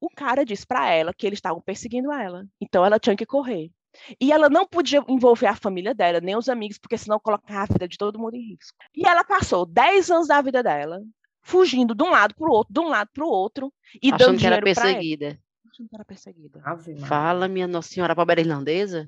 O 0.00 0.08
cara 0.08 0.42
disse 0.42 0.66
para 0.66 0.90
ela 0.90 1.12
que 1.12 1.26
eles 1.26 1.36
estavam 1.36 1.60
perseguindo 1.60 2.10
ela. 2.10 2.46
Então 2.58 2.82
ela 2.82 2.98
tinha 2.98 3.14
que 3.16 3.26
correr. 3.26 3.70
E 4.18 4.32
ela 4.32 4.48
não 4.48 4.66
podia 4.66 5.04
envolver 5.06 5.48
a 5.48 5.54
família 5.56 5.94
dela, 5.94 6.20
nem 6.22 6.34
os 6.36 6.48
amigos, 6.48 6.78
porque 6.78 6.96
senão 6.96 7.20
colocava 7.20 7.64
a 7.64 7.66
vida 7.74 7.86
de 7.88 7.98
todo 7.98 8.18
mundo 8.18 8.36
em 8.36 8.52
risco. 8.52 8.76
E 8.96 9.06
ela 9.06 9.22
passou 9.22 9.66
10 9.66 10.10
anos 10.10 10.28
da 10.28 10.40
vida 10.40 10.62
dela 10.62 11.02
fugindo 11.42 11.94
de 11.94 12.02
um 12.02 12.10
lado 12.10 12.34
para 12.34 12.48
o 12.48 12.52
outro, 12.52 12.72
de 12.72 12.80
um 12.80 12.88
lado 12.88 13.10
para 13.12 13.24
o 13.24 13.28
outro, 13.28 13.70
e 14.02 14.08
Achando 14.08 14.18
dando 14.18 14.38
que 14.38 14.46
era 14.46 14.56
dinheiro 14.56 14.68
ele. 14.68 14.74
perseguida. 14.74 15.38
Achando 15.78 15.88
que 15.88 15.94
era 15.94 16.04
perseguida. 16.04 16.60
Fala, 17.06 17.46
minha 17.46 17.68
Nossa 17.68 17.88
Senhora, 17.90 18.12
a 18.12 18.16
pobre 18.16 18.32
era 18.32 18.40
irlandesa? 18.40 19.06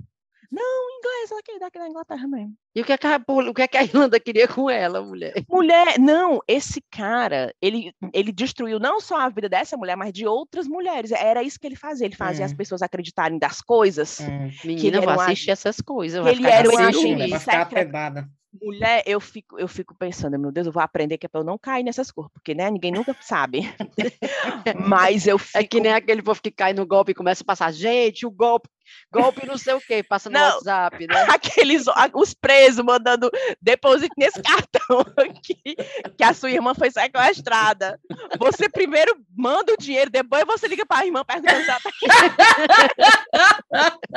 Inglês 1.01 1.31
daqui, 1.31 1.59
daqui 1.59 1.79
da 1.79 1.89
Inglaterra 1.89 2.29
mesmo. 2.29 2.55
E 2.75 2.81
o 2.83 2.85
que, 2.85 2.93
é 2.93 2.99
que 2.99 3.07
a, 3.07 3.21
o 3.27 3.55
que 3.55 3.63
é 3.63 3.69
que 3.69 3.77
a 3.79 3.83
Irlanda 3.83 4.21
queria 4.21 4.47
com 4.47 4.69
ela, 4.69 5.03
mulher? 5.03 5.33
Mulher, 5.49 5.99
não, 5.99 6.41
esse 6.47 6.83
cara, 6.91 7.55
ele, 7.61 7.93
ele 8.13 8.31
destruiu 8.31 8.79
não 8.79 9.01
só 9.01 9.21
a 9.21 9.29
vida 9.29 9.49
dessa 9.49 9.77
mulher, 9.77 9.97
mas 9.97 10.13
de 10.13 10.27
outras 10.27 10.69
mulheres. 10.69 11.11
Era 11.11 11.43
isso 11.43 11.59
que 11.59 11.67
ele 11.67 11.77
fazia. 11.77 12.07
Ele 12.07 12.15
fazia 12.15 12.45
as 12.45 12.53
Hum. 12.53 12.57
pessoas 12.57 12.83
acreditarem 12.83 13.39
das 13.39 13.61
coisas. 13.61 14.21
Hum. 14.21 14.51
Menina, 14.65 14.99
ele 14.99 15.07
vou 15.07 15.21
assistir 15.21 15.51
essas 15.51 15.81
coisas. 15.81 16.23
que 16.23 16.29
ele 16.31 16.47
era 16.47 16.69
um 16.69 16.79
agente 16.79 17.39
secreto. 17.39 18.31
Mulher, 18.53 19.05
eu 19.07 19.21
fico, 19.21 19.59
eu 19.61 19.69
fico 19.69 19.95
pensando, 19.95 20.37
meu 20.37 20.51
Deus, 20.51 20.67
eu 20.67 20.73
vou 20.73 20.83
aprender 20.83 21.17
que 21.17 21.27
é 21.27 21.29
para 21.29 21.41
eu 21.41 21.45
não 21.45 21.57
cair 21.57 21.85
nessas 21.85 22.11
coisas, 22.11 22.33
porque 22.33 22.53
né, 22.53 22.69
ninguém 22.69 22.91
nunca 22.91 23.17
sabe. 23.21 23.63
Mas 24.89 25.27
eu 25.27 25.39
fico. 25.39 25.59
É 25.59 25.63
que 25.63 25.81
nem 25.81 25.93
aquele 25.93 26.21
povo 26.21 26.43
que 26.43 26.51
cai 26.51 26.73
no 26.73 26.85
golpe 26.85 27.13
e 27.13 27.15
começa 27.15 27.45
a 27.45 27.47
passar, 27.47 27.73
gente, 27.73 28.27
o 28.27 28.31
golpe, 28.31 28.69
golpe 29.13 29.47
não 29.47 29.57
sei 29.57 29.75
o 29.75 29.81
quê, 29.81 30.03
passa 30.03 30.29
no 30.29 30.39
Não. 30.39 30.55
WhatsApp, 30.55 31.07
né? 31.07 31.27
Aqueles, 31.31 31.85
os 32.13 32.35
presos 32.35 32.85
mandando 32.85 33.31
depósito 33.63 34.15
nesse 34.19 34.43
cartão 34.43 35.01
aqui, 35.17 35.77
que 36.17 36.25
a 36.25 36.35
sua 36.35 36.51
irmã 36.51 36.75
foi 36.75 36.91
sequestrada. 36.91 38.01
Você 38.39 38.69
primeiro 38.69 39.17
manda 39.37 39.73
o 39.73 39.77
dinheiro, 39.77 40.11
depois 40.11 40.45
você 40.45 40.67
liga 40.67 40.85
para 40.85 41.03
a 41.03 41.07
irmã 41.07 41.25
perguntando 41.25 41.65
se 41.65 41.71
ela 41.71 41.81
tá 41.81 41.91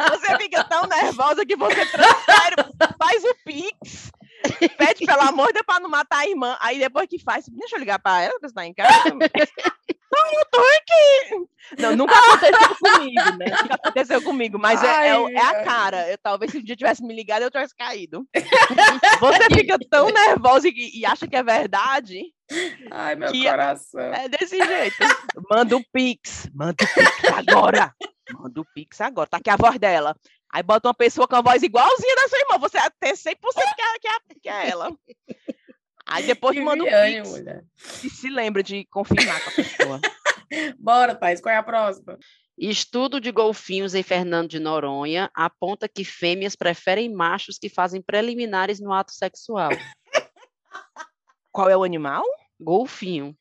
Você 0.10 0.38
fica 0.38 0.63
tão 0.63 0.88
nervosa 0.88 1.46
que 1.46 1.56
você 1.56 1.86
transfere, 1.86 2.56
faz 2.98 3.24
o 3.24 3.36
Pix, 3.46 4.12
pede 4.78 5.06
pelo 5.06 5.22
amor 5.22 5.48
de 5.48 5.54
Deus 5.54 5.66
para 5.66 5.80
não 5.80 5.90
matar 5.90 6.20
a 6.20 6.28
irmã. 6.28 6.58
Aí 6.60 6.80
depois 6.80 7.08
que 7.08 7.20
faz, 7.20 7.46
deixa 7.48 7.76
eu 7.76 7.80
ligar 7.80 8.00
para 8.00 8.22
ela, 8.24 8.38
você 8.42 8.54
tá 8.54 8.66
em 8.66 8.74
casa. 8.74 9.04
Não, 10.16 10.32
eu 10.32 10.46
tô 10.52 10.60
aqui. 10.60 11.82
Não, 11.82 11.96
nunca 11.96 12.14
aconteceu 12.16 12.76
comigo, 12.76 13.38
né? 13.38 13.46
Nunca 13.64 13.74
aconteceu 13.74 14.22
comigo, 14.22 14.60
mas 14.60 14.84
é, 14.84 15.08
é 15.10 15.18
o- 15.18 15.28
é 15.28 15.40
a 15.40 15.48
Ai, 15.50 15.64
cara. 15.66 16.08
Eu, 16.12 16.18
talvez 16.20 16.52
se 16.52 16.60
um 16.60 16.64
dia 16.64 16.76
tivesse 16.76 17.04
me 17.04 17.16
ligado, 17.16 17.42
eu 17.42 17.50
tivesse 17.50 17.76
caído. 17.76 18.24
Você 19.20 19.44
fica 19.56 19.76
tão 19.90 20.12
nervosa 20.12 20.68
e, 20.68 21.00
e 21.00 21.04
acha 21.04 21.28
que 21.28 21.36
é 21.36 21.42
verdade. 21.42 22.22
Ai, 22.92 23.16
meu 23.16 23.32
coração. 23.32 24.02
É 24.14 24.30
desse 24.30 24.56
jeito. 24.64 24.98
Manda 25.50 25.78
o 25.78 25.84
Pix. 25.92 26.48
Manda 26.54 26.76
o 26.84 26.88
Pix 26.94 27.24
agora. 27.36 27.92
Manda 28.40 28.62
o 28.62 28.66
Pix 28.76 29.02
agora. 29.02 29.28
Tá 29.30 29.38
aqui 29.38 29.50
a 29.50 29.56
voz 29.58 29.80
dela. 29.80 30.16
Aí 30.54 30.62
bota 30.62 30.88
uma 30.88 30.94
pessoa 30.94 31.28
com 31.28 31.36
a 31.36 31.42
voz 31.42 31.63
igualzinha 31.63 32.16
da 32.16 32.28
sua 32.28 32.38
irmã. 32.38 32.60
Você 32.60 32.78
ter 33.00 33.13
100% 33.13 33.38
que 33.76 33.82
é, 33.82 34.00
que, 34.00 34.08
é, 34.08 34.20
que 34.44 34.50
é 34.50 34.70
ela. 34.70 34.96
Aí 36.06 36.28
depois 36.28 36.56
Que 36.56 36.63
manda 36.63 36.84
o 36.84 36.86
viagem, 36.86 37.24
Pix 37.24 37.30
mulher. 37.32 37.63
e 38.04 38.10
se 38.10 38.30
lembra 38.30 38.62
de 38.62 38.86
confirmar 38.86 39.44
com 39.44 39.50
a 39.50 39.54
pessoa. 39.54 40.00
Bora, 40.78 41.16
Thaís, 41.16 41.42
qual 41.42 41.56
é 41.56 41.58
a 41.58 41.63
próxima? 41.63 42.20
Estudo 42.56 43.20
de 43.20 43.32
golfinhos 43.32 43.96
em 43.96 44.04
Fernando 44.04 44.48
de 44.48 44.60
Noronha 44.60 45.32
aponta 45.34 45.89
que 45.89 46.06
fêmeas 46.06 46.56
preferem 46.56 47.12
machos 47.12 47.58
que 47.58 47.68
fazem 47.68 48.00
preliminares 48.00 48.80
no 48.80 48.94
ato 48.94 49.12
sexual. 49.12 49.72
Qual 51.52 51.68
é 51.68 51.76
o 51.76 51.84
animal? 51.84 52.24
Golfinho. 52.60 53.36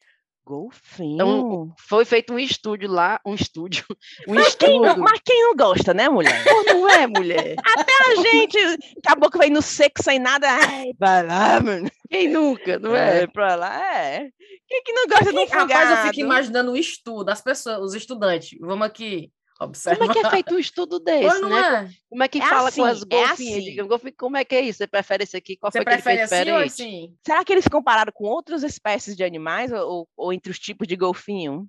Golfinho. 0.45 1.15
Então, 1.15 1.75
Foi 1.79 2.05
feito 2.05 2.33
um 2.33 2.39
estúdio 2.39 2.91
lá, 2.91 3.21
um 3.25 3.35
estúdio, 3.35 3.85
um 4.29 4.35
mas, 4.35 4.55
quem 4.55 4.81
não, 4.81 4.89
estudo. 4.89 5.03
mas 5.03 5.21
quem 5.25 5.43
não 5.43 5.55
gosta, 5.55 5.95
né, 5.95 6.09
mulher? 6.09 6.45
Pô, 6.45 6.63
não 6.65 6.89
é, 6.89 7.07
mulher? 7.07 7.57
A 8.03 8.15
gente, 8.23 8.59
acabou 9.05 9.31
que 9.31 9.39
vem 9.39 9.51
no 9.51 9.63
seco 9.63 10.03
sem 10.03 10.19
nada. 10.19 10.49
Ai, 10.49 10.91
vai 10.99 11.25
lá, 11.25 11.61
mano. 11.61 11.89
Quem 12.11 12.29
nunca, 12.29 12.79
não 12.79 12.95
é? 12.95 13.23
É, 13.23 13.27
pra 13.27 13.55
lá, 13.55 13.97
é. 13.97 14.29
Quem 14.69 14.83
que 14.83 14.93
não 14.93 15.07
gosta 15.07 15.33
de 15.33 15.39
um 15.39 15.47
Rapaz, 15.47 15.91
eu 15.91 15.97
fico 16.09 16.21
imaginando 16.21 16.73
o 16.73 16.77
estudo, 16.77 17.29
as 17.29 17.41
pessoas, 17.41 17.79
os 17.79 17.95
estudantes. 17.95 18.59
Vamos 18.61 18.87
aqui 18.87 19.31
observar. 19.65 19.99
Como 19.99 20.11
é 20.11 20.15
que 20.15 20.27
é 20.27 20.31
feito 20.31 20.55
um 20.55 20.59
estudo 20.59 20.99
desse, 21.01 21.41
né? 21.43 21.85
é? 21.85 21.91
Como 22.09 22.23
é 22.23 22.29
que 22.29 22.39
É 22.41 22.47
fala 22.47 22.69
assim, 22.69 22.81
com 22.81 22.87
as 22.87 23.03
é 23.03 23.05
golfinhas? 23.07 23.31
assim. 23.59 23.61
Diga, 23.61 23.83
golfinho, 23.85 24.15
como 24.17 24.37
é 24.37 24.45
que 24.45 24.55
é 24.55 24.61
isso? 24.61 24.79
Você 24.79 24.87
prefere 24.87 25.25
esse 25.25 25.37
aqui? 25.37 25.57
Qual 25.57 25.71
Você 25.71 25.79
foi 25.79 25.85
que 25.87 25.93
ele 25.93 26.03
prefere 26.03 26.29
fez 26.29 26.33
assim 26.33 26.45
diferente? 26.51 26.73
assim? 26.73 27.17
Será 27.27 27.45
que 27.45 27.53
eles 27.53 27.69
compararam 27.69 28.13
com 28.15 28.25
outras 28.25 28.63
espécies 28.63 29.17
de 29.17 29.25
animais 29.25 29.73
ou, 29.73 30.09
ou- 30.17 30.33
entre 30.33 30.51
os 30.51 30.59
tipos 30.59 30.87
de 30.89 30.97
golfinho? 30.97 31.67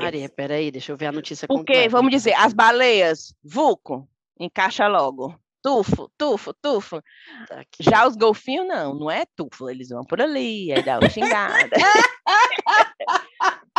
Maria, 0.00 0.26
peraí, 0.28 0.70
deixa 0.70 0.90
eu 0.90 0.96
ver 0.96 1.06
a 1.06 1.12
notícia 1.12 1.46
Porque, 1.46 1.72
completa. 1.74 1.90
vamos 1.90 2.10
dizer, 2.10 2.32
as 2.32 2.54
baleias, 2.54 3.34
vulco, 3.44 4.08
encaixa 4.38 4.86
logo. 4.88 5.38
Tufo, 5.62 6.10
tufo, 6.16 6.54
tufo. 6.54 7.02
Tá 7.46 7.60
aqui. 7.60 7.82
Já 7.82 8.06
os 8.08 8.16
golfinhos, 8.16 8.66
não, 8.66 8.94
não 8.94 9.10
é 9.10 9.26
tufo. 9.36 9.68
Eles 9.68 9.90
vão 9.90 10.02
por 10.02 10.18
ali, 10.18 10.72
aí 10.72 10.82
dá 10.82 10.98
uma 10.98 11.10
xingada. 11.10 11.76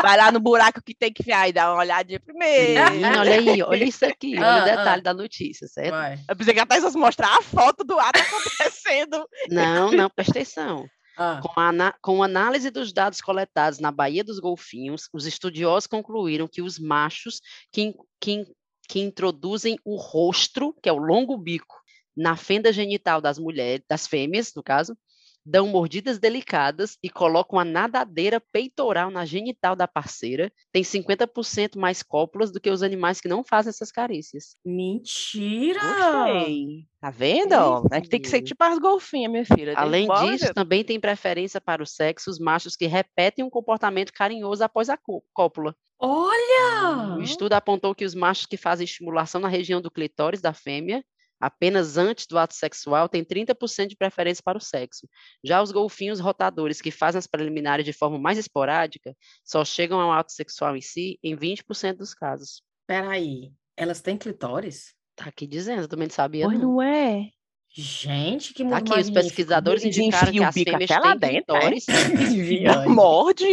Vai 0.01 0.17
lá 0.17 0.31
no 0.31 0.39
buraco 0.39 0.81
que 0.83 0.95
tem 0.95 1.11
que 1.11 1.21
enfiar 1.21 1.49
e 1.49 1.53
dá 1.53 1.71
uma 1.71 1.81
olhadinha 1.81 2.19
primeiro. 2.19 2.91
Menina, 2.91 3.19
olha 3.19 3.35
aí, 3.35 3.63
olha 3.63 3.83
isso 3.83 4.05
aqui, 4.05 4.35
olha 4.37 4.53
Ah, 4.53 4.61
o 4.61 4.65
detalhe 4.65 4.99
ah. 4.99 5.03
da 5.03 5.13
notícia, 5.13 5.67
certo? 5.67 5.91
Vai. 5.91 6.19
Eu 6.27 6.35
pensei 6.35 6.53
que 6.53 6.59
a 6.59 6.65
Thaís 6.65 6.83
fosse 6.83 6.97
mostrar 6.97 7.37
a 7.37 7.41
foto 7.41 7.83
do 7.83 7.99
ato 7.99 8.19
acontecendo. 8.19 9.25
Não, 9.49 9.91
não, 9.91 10.09
presta 10.09 10.33
atenção. 10.33 10.85
Ah, 11.17 11.41
Com 11.43 11.59
a, 11.59 11.93
com 12.01 12.23
análise 12.23 12.71
dos 12.71 12.93
dados 12.93 13.21
coletados 13.21 13.79
na 13.79 13.91
Baía 13.91 14.23
dos 14.23 14.39
Golfinhos, 14.39 15.09
os 15.13 15.25
estudiosos 15.25 15.87
concluíram 15.87 16.47
que 16.47 16.61
os 16.61 16.79
machos 16.79 17.41
que, 17.71 17.93
que, 18.19 18.45
que 18.87 18.99
introduzem 18.99 19.77
o 19.83 19.97
rostro, 19.97 20.73
que 20.81 20.89
é 20.89 20.91
o 20.91 20.97
longo 20.97 21.37
bico, 21.37 21.75
na 22.15 22.35
fenda 22.35 22.71
genital 22.73 23.21
das 23.21 23.37
mulheres, 23.37 23.85
das 23.89 24.07
fêmeas, 24.07 24.53
no 24.55 24.63
caso, 24.63 24.97
dão 25.45 25.67
mordidas 25.67 26.19
delicadas 26.19 26.97
e 27.01 27.09
colocam 27.09 27.57
a 27.57 27.65
nadadeira 27.65 28.39
peitoral 28.51 29.09
na 29.09 29.25
genital 29.25 29.75
da 29.75 29.87
parceira, 29.87 30.51
tem 30.71 30.83
50% 30.83 31.77
mais 31.77 32.03
cópulas 32.03 32.51
do 32.51 32.59
que 32.59 32.69
os 32.69 32.83
animais 32.83 33.19
que 33.19 33.27
não 33.27 33.43
fazem 33.43 33.69
essas 33.69 33.91
carícias. 33.91 34.55
Mentira! 34.65 35.79
Gostei. 35.81 36.85
Tá 36.99 37.09
vendo? 37.09 37.53
ó? 37.53 37.83
A 37.91 37.95
gente 37.95 38.09
tem 38.09 38.21
que 38.21 38.27
ser 38.29 38.41
tipo 38.41 38.63
as 38.63 38.77
golfinhas, 38.77 39.31
minha 39.31 39.45
filha. 39.45 39.73
Além 39.75 40.07
bola, 40.07 40.31
disso, 40.31 40.53
também 40.53 40.83
tem 40.83 40.99
preferência 40.99 41.59
para 41.59 41.81
o 41.81 41.85
sexo 41.85 42.29
os 42.29 42.39
machos 42.39 42.75
que 42.75 42.85
repetem 42.85 43.43
um 43.43 43.49
comportamento 43.49 44.13
carinhoso 44.13 44.63
após 44.63 44.89
a 44.89 44.97
có- 44.97 45.21
cópula. 45.33 45.75
Olha! 45.99 47.15
O 47.17 47.21
estudo 47.21 47.53
apontou 47.53 47.93
que 47.93 48.05
os 48.05 48.15
machos 48.15 48.45
que 48.45 48.57
fazem 48.57 48.85
estimulação 48.85 49.39
na 49.41 49.47
região 49.47 49.81
do 49.81 49.91
clitóris 49.91 50.41
da 50.41 50.53
fêmea, 50.53 51.03
apenas 51.41 51.97
antes 51.97 52.27
do 52.27 52.37
ato 52.37 52.53
sexual, 52.53 53.09
têm 53.09 53.23
30% 53.25 53.87
de 53.87 53.95
preferência 53.97 54.41
para 54.45 54.57
o 54.57 54.61
sexo. 54.61 55.07
Já 55.43 55.61
os 55.61 55.71
golfinhos 55.71 56.19
rotadores 56.19 56.79
que 56.81 56.91
fazem 56.91 57.19
as 57.19 57.27
preliminares 57.27 57.83
de 57.85 57.91
forma 57.93 58.19
mais 58.19 58.37
esporádica, 58.37 59.15
só 59.43 59.65
chegam 59.65 59.99
ao 59.99 60.11
ato 60.11 60.31
sexual 60.31 60.75
em 60.77 60.81
si 60.81 61.19
em 61.23 61.35
20% 61.35 61.97
dos 61.97 62.13
casos. 62.13 62.61
Peraí, 62.87 63.51
elas 63.75 64.01
têm 64.01 64.17
clitóris? 64.17 64.93
Tá 65.15 65.25
aqui 65.25 65.45
dizendo, 65.47 65.81
eu 65.81 65.87
também 65.87 66.07
não 66.07 66.13
sabia. 66.13 66.45
Pois 66.45 66.59
não. 66.59 66.73
não 66.73 66.81
é. 66.81 67.29
Gente, 67.73 68.53
que 68.53 68.63
Tá 68.63 68.69
mundo 68.69 68.73
aqui, 68.75 68.89
os 68.89 68.95
magnífico. 68.97 69.23
pesquisadores 69.23 69.83
Eles 69.83 69.97
indicaram 69.97 70.31
que 70.33 70.43
as 70.43 70.53
fêmeas 70.53 70.89
têm 70.89 71.17
dentro, 71.17 71.55
é? 71.55 71.59
clitóris. 71.71 71.85
Viagem. 72.35 72.89
Morde. 72.89 73.45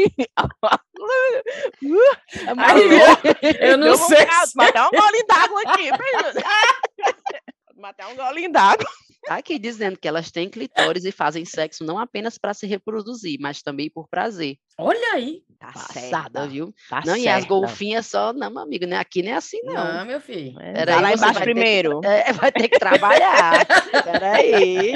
Aí, 2.58 2.82
eu 3.70 3.78
não 3.78 3.96
sei 3.96 4.26
se- 4.44 4.56
Matar 4.56 4.88
um 4.88 4.90
golinho 4.90 5.26
d'água 5.28 5.62
aqui. 5.66 5.88
Matar 7.78 8.08
um 8.08 8.16
golinho 8.16 8.50
d'água. 8.50 8.84
Tá 9.24 9.36
aqui 9.38 9.56
dizendo 9.56 9.96
que 9.96 10.08
elas 10.08 10.32
têm 10.32 10.48
clitóris 10.48 11.04
e 11.04 11.12
fazem 11.12 11.44
sexo 11.44 11.84
não 11.84 11.96
apenas 11.96 12.36
para 12.36 12.52
se 12.52 12.66
reproduzir, 12.66 13.38
mas 13.40 13.62
também 13.62 13.88
por 13.88 14.08
prazer. 14.08 14.56
Olha 14.76 15.14
aí. 15.14 15.42
Tá 15.60 15.72
Passada, 15.72 16.46
viu? 16.46 16.74
Tá 16.88 17.02
não, 17.06 17.16
e 17.16 17.28
as 17.28 17.40
certa. 17.40 17.48
golfinhas 17.48 18.06
só, 18.06 18.32
não, 18.32 18.50
meu 18.50 18.62
amigo, 18.62 18.86
né? 18.86 18.96
Aqui 18.96 19.22
não 19.22 19.30
é 19.30 19.34
assim, 19.34 19.60
não. 19.62 19.74
Não, 19.74 20.04
meu 20.04 20.20
filho. 20.20 20.58
É, 20.60 20.72
Peraí, 20.72 20.94
vai 20.94 21.02
lá 21.02 21.12
embaixo 21.14 21.34
ter 21.34 21.38
que 21.38 21.44
primeiro. 21.44 22.00
É, 22.04 22.32
vai 22.32 22.52
ter 22.52 22.68
que 22.68 22.78
trabalhar. 22.78 23.66
Peraí. 24.04 24.92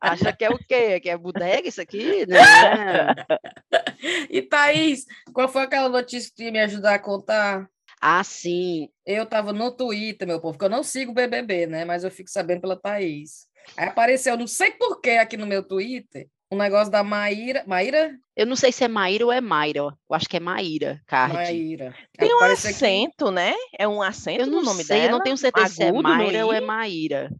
Acha 0.00 0.32
que 0.32 0.44
é 0.44 0.50
o 0.50 0.58
quê? 0.58 1.00
Que 1.00 1.10
é 1.10 1.16
bodega 1.16 1.68
isso 1.68 1.80
aqui? 1.80 2.26
Não. 2.26 2.38
E 4.30 4.42
Thaís, 4.42 5.06
qual 5.32 5.48
foi 5.48 5.62
aquela 5.62 5.88
notícia 5.88 6.28
que 6.28 6.36
tu 6.36 6.42
ia 6.42 6.52
me 6.52 6.60
ajudar 6.60 6.94
a 6.94 6.98
contar? 6.98 7.66
Ah, 8.06 8.22
sim. 8.22 8.90
Eu 9.06 9.24
tava 9.24 9.50
no 9.50 9.70
Twitter, 9.70 10.28
meu 10.28 10.38
povo, 10.38 10.58
que 10.58 10.64
eu 10.66 10.68
não 10.68 10.82
sigo 10.82 11.12
o 11.12 11.14
BBB, 11.14 11.66
né? 11.66 11.86
Mas 11.86 12.04
eu 12.04 12.10
fico 12.10 12.28
sabendo 12.28 12.60
pela 12.60 12.76
Thaís. 12.76 13.46
Aí 13.78 13.88
apareceu, 13.88 14.36
não 14.36 14.46
sei 14.46 14.72
porquê, 14.72 15.12
aqui 15.12 15.38
no 15.38 15.46
meu 15.46 15.62
Twitter, 15.66 16.28
um 16.52 16.56
negócio 16.58 16.92
da 16.92 17.02
Maíra. 17.02 17.64
Maíra? 17.66 18.14
Eu 18.36 18.44
não 18.46 18.56
sei 18.56 18.70
se 18.72 18.84
é 18.84 18.88
Maíra 18.88 19.24
ou 19.24 19.32
é 19.32 19.40
Mayra. 19.40 19.78
Eu 19.78 19.94
acho 20.10 20.28
que 20.28 20.36
é 20.36 20.40
Maíra, 20.40 21.00
Card. 21.06 21.32
Maíra. 21.34 21.94
Tem 22.18 22.30
um 22.34 22.40
aqui- 22.40 22.52
acento, 22.52 23.30
né? 23.30 23.54
É 23.78 23.88
um 23.88 24.02
acento 24.02 24.42
Eu 24.42 24.46
não 24.48 24.58
no 24.58 24.64
nome 24.66 24.84
sei, 24.84 24.98
dela. 24.98 25.08
eu 25.08 25.12
não 25.12 25.22
tenho 25.24 25.38
certeza 25.38 25.68
se 25.68 25.82
é 25.82 25.88
agudo 25.88 26.02
Mayra 26.02 26.44
ou 26.44 26.52
é. 26.52 26.60
Maíra. 26.60 27.30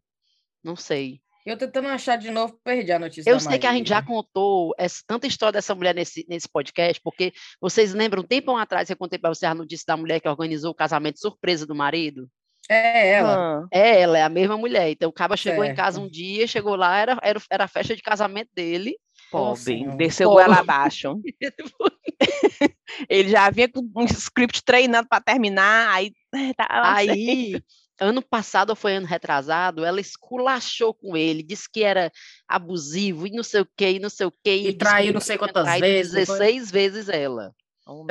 Não 0.64 0.76
sei. 0.76 1.20
Eu 1.44 1.58
tentando 1.58 1.88
achar 1.88 2.16
de 2.16 2.30
novo, 2.30 2.58
perdi 2.64 2.90
a 2.90 2.98
notícia 2.98 3.28
Eu 3.28 3.34
da 3.34 3.40
sei 3.40 3.58
que 3.58 3.66
a 3.66 3.72
gente 3.72 3.88
já 3.88 4.02
contou 4.02 4.74
essa, 4.78 5.02
tanta 5.06 5.26
história 5.26 5.52
dessa 5.52 5.74
mulher 5.74 5.94
nesse, 5.94 6.24
nesse 6.26 6.48
podcast, 6.48 7.00
porque 7.02 7.34
vocês 7.60 7.92
lembram, 7.92 8.22
um 8.22 8.26
tempo 8.26 8.56
atrás, 8.56 8.88
eu 8.88 8.96
contei 8.96 9.18
para 9.18 9.28
vocês 9.28 9.50
a 9.50 9.54
notícia 9.54 9.84
da 9.86 9.96
mulher 9.96 10.20
que 10.20 10.28
organizou 10.28 10.70
o 10.70 10.74
casamento 10.74 11.20
surpresa 11.20 11.66
do 11.66 11.74
marido? 11.74 12.28
É 12.68 13.10
ela. 13.10 13.36
Ah, 13.36 13.66
É, 13.70 14.00
ela 14.00 14.18
é 14.18 14.22
a 14.22 14.28
mesma 14.30 14.56
mulher. 14.56 14.90
Então, 14.90 15.10
o 15.10 15.12
cara 15.12 15.36
chegou 15.36 15.64
em 15.64 15.74
casa 15.74 15.98
Certo. 15.98 16.06
um 16.06 16.10
dia, 16.10 16.46
chegou 16.46 16.76
lá, 16.76 16.96
era, 16.96 17.18
era, 17.22 17.40
era 17.50 17.64
a 17.64 17.68
festa 17.68 17.94
de 17.94 18.02
casamento 18.02 18.48
dele. 18.54 18.96
pobre. 19.30 19.60
Senhora. 19.60 19.96
Desceu 19.96 20.30
Pobre. 20.30 20.44
goela 20.44 20.60
abaixo. 20.60 21.20
Ele 23.08 23.28
já 23.28 23.50
vinha 23.50 23.68
com 23.68 23.82
um 23.96 24.04
script 24.04 24.62
treinando 24.64 25.08
para 25.08 25.20
terminar, 25.20 25.92
aí 25.92 26.12
tá 26.56 26.66
Aí, 26.68 27.60
ano 28.00 28.20
passado 28.22 28.70
ou 28.70 28.76
foi 28.76 28.96
ano 28.96 29.06
retrasado, 29.06 29.84
ela 29.84 30.00
esculachou 30.00 30.92
com 30.94 31.16
ele, 31.16 31.42
disse 31.42 31.68
que 31.70 31.82
era 31.82 32.10
abusivo 32.48 33.26
e 33.26 33.30
não 33.30 33.42
sei 33.42 33.60
o 33.60 33.68
que, 33.76 33.90
e 33.92 33.98
não 33.98 34.10
sei 34.10 34.26
o 34.26 34.32
que. 34.42 34.50
E 34.68 34.72
traiu 34.72 35.12
não 35.12 35.20
sei 35.20 35.38
quantas 35.38 35.80
vezes, 35.80 36.12
não 36.12 36.26
foi? 36.26 36.38
16 36.38 36.70
vezes 36.70 37.08
ela. 37.08 37.54
Oh. 37.86 38.06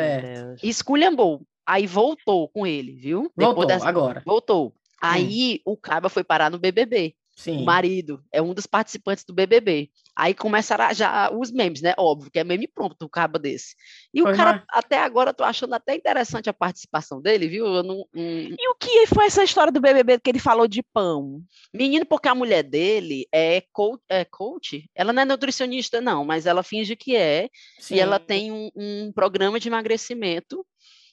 E 0.62 0.70
esculhambou. 0.70 1.42
Aí 1.66 1.88
voltou 1.88 2.50
com 2.50 2.68
ele, 2.68 2.94
viu? 2.94 3.32
Voltou, 3.36 3.66
dessa- 3.66 3.88
agora. 3.88 4.22
Voltou. 4.26 4.74
Aí 5.02 5.62
o 5.66 5.76
Caba 5.76 6.10
foi 6.10 6.24
parar 6.24 6.50
no 6.50 6.60
BBB. 6.60 7.16
Sim. 7.36 7.62
O 7.62 7.66
marido 7.66 8.24
é 8.32 8.42
um 8.42 8.54
dos 8.54 8.68
participantes 8.68 9.24
do 9.24 9.34
BBB. 9.34 9.90
Aí 10.16 10.36
começaram 10.36 10.94
já 10.94 11.32
os 11.32 11.52
memes, 11.52 11.82
né? 11.82 11.94
Óbvio 11.98 12.30
que 12.30 12.38
é 12.38 12.44
meme 12.44 12.68
pronto 12.68 13.04
o 13.04 13.10
caba 13.10 13.40
desse. 13.40 13.76
E 14.14 14.22
Pois 14.22 14.36
o 14.36 14.38
cara, 14.38 14.58
não. 14.58 14.64
até 14.70 15.00
agora, 15.00 15.32
eu 15.32 15.34
tô 15.34 15.44
achando 15.44 15.74
até 15.74 15.96
interessante 15.96 16.50
a 16.50 16.54
participação 16.54 17.20
dele, 17.20 17.48
viu? 17.48 17.82
Não, 17.82 18.06
hum, 18.14 18.56
E 18.58 18.70
o 18.70 18.76
que 18.76 19.08
foi 19.08 19.26
essa 19.26 19.44
história 19.44 19.72
do 19.72 19.82
BBB 19.82 20.20
que 20.20 20.30
ele 20.30 20.40
falou 20.40 20.68
de 20.68 20.84
pão? 20.84 21.42
Menino, 21.74 22.06
porque 22.06 22.28
a 22.28 22.36
mulher 22.36 22.64
dele 22.64 23.28
é 23.32 23.64
coach, 23.72 24.04
é 24.08 24.24
coach? 24.24 24.88
Ela 24.94 25.12
não 25.12 25.24
é 25.24 25.26
nutricionista, 25.26 26.00
não, 26.00 26.24
mas 26.24 26.46
ela 26.46 26.62
finge 26.62 26.96
que 26.96 27.16
é. 27.16 27.50
E 27.90 28.00
ela 28.00 28.20
Sim. 28.20 28.26
tem 28.26 28.52
um, 28.52 28.70
um 28.76 29.12
programa 29.12 29.60
de 29.60 29.68
emagrecimento, 29.68 30.64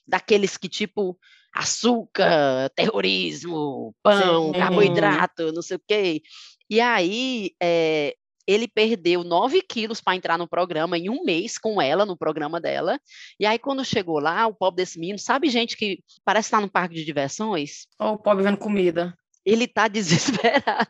daqueles 0.07 0.57
que, 0.57 0.69
tipo, 0.69 1.17
açúcar, 1.53 2.69
terrorismo, 2.75 3.93
pão, 4.01 4.53
Sim. 4.53 4.59
carboidrato, 4.59 5.51
não 5.51 5.61
sei 5.61 5.77
o 5.77 5.81
quê. 5.85 6.21
E 6.69 6.79
aí, 6.79 7.51
eh, 7.61 8.15
ele 8.47 8.67
perdeu 8.67 9.23
9 9.23 9.61
quilos 9.61 10.01
para 10.01 10.15
entrar 10.15 10.37
no 10.37 10.47
programa 10.47 10.97
em 10.97 11.09
um 11.09 11.23
mês 11.23 11.57
com 11.57 11.81
ela, 11.81 12.05
no 12.05 12.17
programa 12.17 12.59
dela. 12.59 12.99
E 13.39 13.45
aí, 13.45 13.59
quando 13.59 13.85
chegou 13.85 14.19
lá, 14.19 14.47
o 14.47 14.53
pobre 14.53 14.83
desse 14.83 14.99
menino, 14.99 15.19
sabe 15.19 15.49
gente 15.49 15.77
que 15.77 16.03
parece 16.23 16.47
estar 16.47 16.61
num 16.61 16.67
parque 16.67 16.95
de 16.95 17.05
diversões? 17.05 17.87
Ó, 17.99 18.13
o 18.13 18.17
pobre 18.17 18.43
vendo 18.43 18.57
comida. 18.57 19.15
ele 19.45 19.67
tá 19.67 19.87
desesperado. 19.89 20.87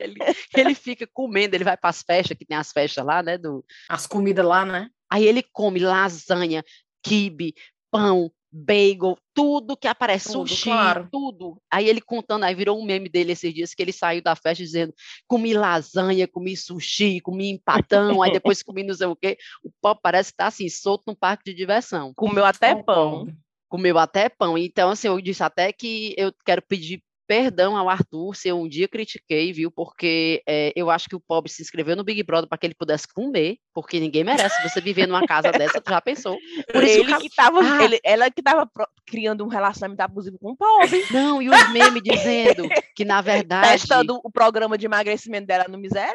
ele, 0.00 0.18
ele 0.56 0.74
fica 0.74 1.06
comendo, 1.12 1.54
ele 1.54 1.64
vai 1.64 1.76
para 1.76 1.90
as 1.90 2.02
festas, 2.02 2.36
que 2.36 2.44
tem 2.44 2.56
as 2.56 2.72
festas 2.72 3.04
lá, 3.04 3.22
né? 3.22 3.38
Do... 3.38 3.64
As 3.88 4.06
comidas 4.06 4.44
lá, 4.44 4.64
né? 4.64 4.88
Aí 5.10 5.26
ele 5.26 5.42
come 5.52 5.78
lasanha, 5.78 6.64
quibe, 7.02 7.54
pão, 7.90 8.32
bagel, 8.52 9.16
tudo 9.32 9.76
que 9.76 9.88
aparece, 9.88 10.30
Tudo, 10.30 10.48
sushi, 10.48 10.64
claro. 10.64 11.08
tudo. 11.10 11.56
Aí 11.70 11.88
ele 11.88 12.02
contando, 12.02 12.44
aí 12.44 12.54
virou 12.54 12.78
um 12.78 12.84
meme 12.84 13.08
dele 13.08 13.32
esses 13.32 13.52
dias 13.54 13.72
que 13.72 13.82
ele 13.82 13.92
saiu 13.92 14.22
da 14.22 14.36
festa 14.36 14.62
dizendo: 14.62 14.92
comi 15.26 15.54
lasanha, 15.54 16.28
comi 16.28 16.54
sushi, 16.54 17.20
comi 17.20 17.48
empatão, 17.50 18.20
aí 18.22 18.30
depois 18.30 18.62
comi 18.62 18.82
não 18.82 18.94
sei 18.94 19.06
o 19.06 19.16
quê. 19.16 19.38
O 19.64 19.70
pó 19.80 19.94
parece 19.94 20.30
que 20.30 20.36
tá 20.36 20.48
assim, 20.48 20.68
solto 20.68 21.04
no 21.06 21.16
parque 21.16 21.44
de 21.44 21.54
diversão. 21.54 22.12
Comeu 22.14 22.44
até 22.44 22.74
pão. 22.74 23.10
pobre. 23.20 23.36
Comeu 23.68 23.96
até 23.96 24.28
pão. 24.28 24.58
Então, 24.58 24.90
assim, 24.90 25.08
eu 25.08 25.18
disse 25.18 25.42
até 25.42 25.72
que 25.72 26.14
eu 26.18 26.30
quero 26.44 26.60
pedir 26.60 27.02
perdão 27.26 27.76
ao 27.76 27.88
Arthur 27.88 28.34
se 28.34 28.48
eu 28.48 28.60
um 28.60 28.68
dia 28.68 28.88
critiquei, 28.88 29.52
viu? 29.52 29.70
Porque 29.70 30.42
eh, 30.46 30.72
eu 30.76 30.90
acho 30.90 31.08
que 31.08 31.16
o 31.16 31.20
pobre 31.20 31.50
se 31.50 31.62
inscreveu 31.62 31.96
no 31.96 32.04
Big 32.04 32.22
Brother 32.22 32.48
para 32.48 32.58
que 32.58 32.66
ele 32.66 32.74
pudesse 32.74 33.06
comer, 33.12 33.56
porque 33.74 33.98
ninguém 34.00 34.24
merece 34.24 34.62
você 34.68 34.80
viver 34.80 35.06
numa 35.06 35.26
casa 35.26 35.50
dessa, 35.52 35.80
tu 35.80 35.90
já 35.90 36.00
pensou? 36.00 36.36
Por 36.72 36.82
isso 36.84 37.00
ele 37.00 37.16
que 37.18 37.30
tava, 37.34 37.60
Ah. 37.62 37.84
ele- 37.84 38.00
ela 38.04 38.30
que 38.30 38.42
tava 38.42 38.66
pro- 38.66 38.86
criando 39.06 39.44
um 39.44 39.48
relacionamento 39.48 40.00
abusivo 40.02 40.38
com 40.38 40.52
o 40.52 40.56
pobre. 40.56 41.02
Não, 41.10 41.40
e 41.42 41.48
os 41.48 41.72
memes 41.72 42.02
dizendo 42.02 42.68
que, 42.94 43.04
na 43.04 43.20
verdade. 43.22 43.68
Testando 43.72 44.20
o 44.22 44.30
programa 44.30 44.76
de 44.76 44.86
emagrecimento 44.86 45.46
dela 45.46 45.66
no 45.68 45.78
miserável. 45.78 46.12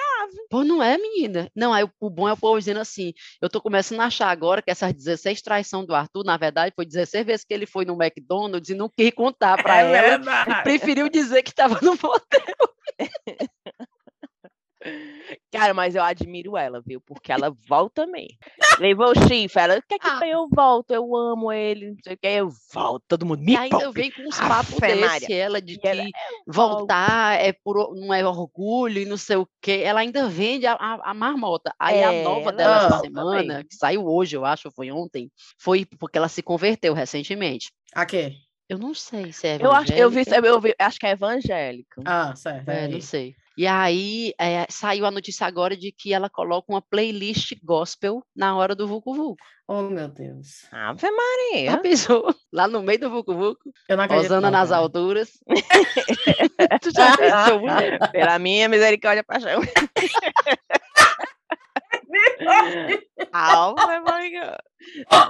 Pô, 0.50 0.64
não 0.64 0.82
é, 0.84 0.98
menina? 0.98 1.50
Não, 1.56 1.74
aí 1.74 1.84
o- 1.84 1.92
o 2.00 2.10
bom 2.10 2.28
é 2.28 2.34
o 2.34 2.38
povo 2.38 2.58
dizendo 2.60 2.80
assim: 2.80 3.14
eu 3.42 3.50
tô 3.50 3.62
começando 3.62 4.00
a 4.02 4.06
achar 4.06 4.30
agora 4.30 4.62
que 4.62 4.70
essas 4.72 4.94
16 4.94 5.42
traição 5.42 5.86
do 5.86 5.94
Arthur, 5.96 6.24
na 6.24 6.38
verdade, 6.38 6.74
foi 6.76 6.86
16 6.86 7.26
vezes 7.26 7.46
que 7.46 7.54
ele 7.54 7.66
foi 7.66 7.86
no 7.86 7.94
McDonald's 8.02 8.70
e 8.70 8.76
não 8.76 8.90
quis 8.90 9.12
contar 9.12 9.62
pra 9.62 9.78
É 9.78 9.82
ela. 9.82 10.08
verdade. 10.10 10.64
Preferiu 10.98 11.10
dizer 11.10 11.44
que 11.44 11.50
estava 11.52 11.80
no 11.82 11.92
motel. 11.92 12.56
Cara, 15.52 15.74
mas 15.74 15.96
eu 15.96 16.04
admiro 16.04 16.56
ela, 16.56 16.80
viu? 16.82 17.02
Porque 17.02 17.32
ela 17.32 17.54
volta 17.68 18.06
mesmo. 18.08 18.38
Levou 18.80 19.08
o 19.12 19.28
chifre, 19.28 19.60
ela, 19.62 19.78
o 19.80 19.82
que 19.82 19.96
é 19.96 20.00
que 20.00 20.08
Ah. 20.08 20.20
tem? 20.20 20.32
Eu 20.32 20.48
volto, 20.48 20.92
eu 20.92 21.14
amo 21.16 21.52
ele, 21.52 21.90
não 21.92 21.98
sei 22.04 22.14
o 22.14 22.18
que, 22.18 22.28
eu 22.28 22.50
volto, 22.74 23.04
todo 23.08 23.26
mundo 23.26 23.42
me 23.44 23.54
E 23.54 23.58
ainda 23.58 23.80
poupe. 23.80 24.02
vem 24.02 24.12
com 24.12 24.22
uns 24.22 24.38
Afe 24.40 24.48
papos 24.48 24.80
desse, 24.80 25.34
ela, 25.34 25.60
de 25.62 25.74
E 25.74 25.80
ela, 25.88 26.04
que 26.04 26.12
voltar 26.46 27.42
é 27.42 27.52
por, 27.52 27.94
não 27.96 28.14
é 28.14 28.26
orgulho 28.26 29.02
e 29.02 29.06
não 29.06 29.18
sei 29.18 29.36
o 29.38 29.48
quê. 29.62 29.82
Ela 29.84 30.02
ainda 30.02 30.30
vende 30.30 30.66
a, 30.68 30.74
a, 30.74 31.12
a 31.12 31.14
marmota. 31.14 31.74
Aí 31.80 32.02
a 32.04 32.14
É, 32.14 32.24
nova 32.24 32.50
ela 32.52 32.58
dela 32.58 32.76
essa 32.78 33.00
semana, 33.00 33.44
mesmo. 33.56 33.68
que 33.68 33.76
saiu 33.76 34.06
hoje, 34.06 34.38
eu 34.38 34.46
acho, 34.46 34.68
ou 34.68 34.72
foi 34.74 34.90
ontem, 34.92 35.30
foi 35.60 35.86
porque 36.00 36.18
ela 36.18 36.30
se 36.30 36.42
converteu 36.44 36.94
recentemente. 36.94 37.72
A 37.94 38.06
quê? 38.06 38.36
Eu 38.70 38.78
não 38.78 38.94
sei 38.94 39.32
se 39.32 39.48
é 39.48 39.58
Eu 39.62 39.72
acho, 39.72 39.94
eu 39.94 40.10
vi, 40.10 40.20
evangélica. 40.22 40.48
eu 40.48 40.60
vi, 40.62 40.76
acho 40.78 41.00
que 41.00 41.06
é 41.06 41.12
evangélico. 41.12 42.02
Ah, 42.06 42.36
certo. 42.36 42.68
É, 42.70 42.84
É, 42.84 42.88
não 42.90 43.00
sei. 43.00 43.34
E 43.58 43.66
aí 43.66 44.34
é, 44.40 44.68
saiu 44.70 45.06
a 45.06 45.12
notícia 45.12 45.48
agora 45.48 45.76
de 45.76 45.92
que 45.92 46.14
ela 46.14 46.30
coloca 46.30 46.72
uma 46.72 46.82
playlist 46.82 47.54
gospel 47.64 48.22
na 48.36 48.56
hora 48.56 48.76
do 48.76 48.86
Vucu 48.88 49.16
Vucu. 49.16 49.36
Oh, 49.68 49.82
meu 49.84 50.08
Deus. 50.10 50.68
Ave 50.72 51.00
Já 51.02 51.10
Maria. 51.12 51.78
pensou? 51.80 52.36
Lá 52.54 52.68
no 52.68 52.84
meio 52.84 53.00
do 53.00 53.10
Vucu 53.10 53.34
Vucu, 53.34 53.72
Eu 53.88 53.98
não 53.98 54.04
acredito. 54.04 54.26
Osana 54.28 54.42
não, 54.42 54.52
nas 54.60 54.70
cara. 54.70 54.82
alturas. 54.82 55.32
tu 56.82 56.92
já 56.94 57.18
pensou, 57.18 57.60
mulher? 57.62 58.12
Pela 58.12 58.38
minha 58.38 58.68
misericórdia, 58.70 59.24
paixão. 59.24 59.62
Alma, 63.32 64.02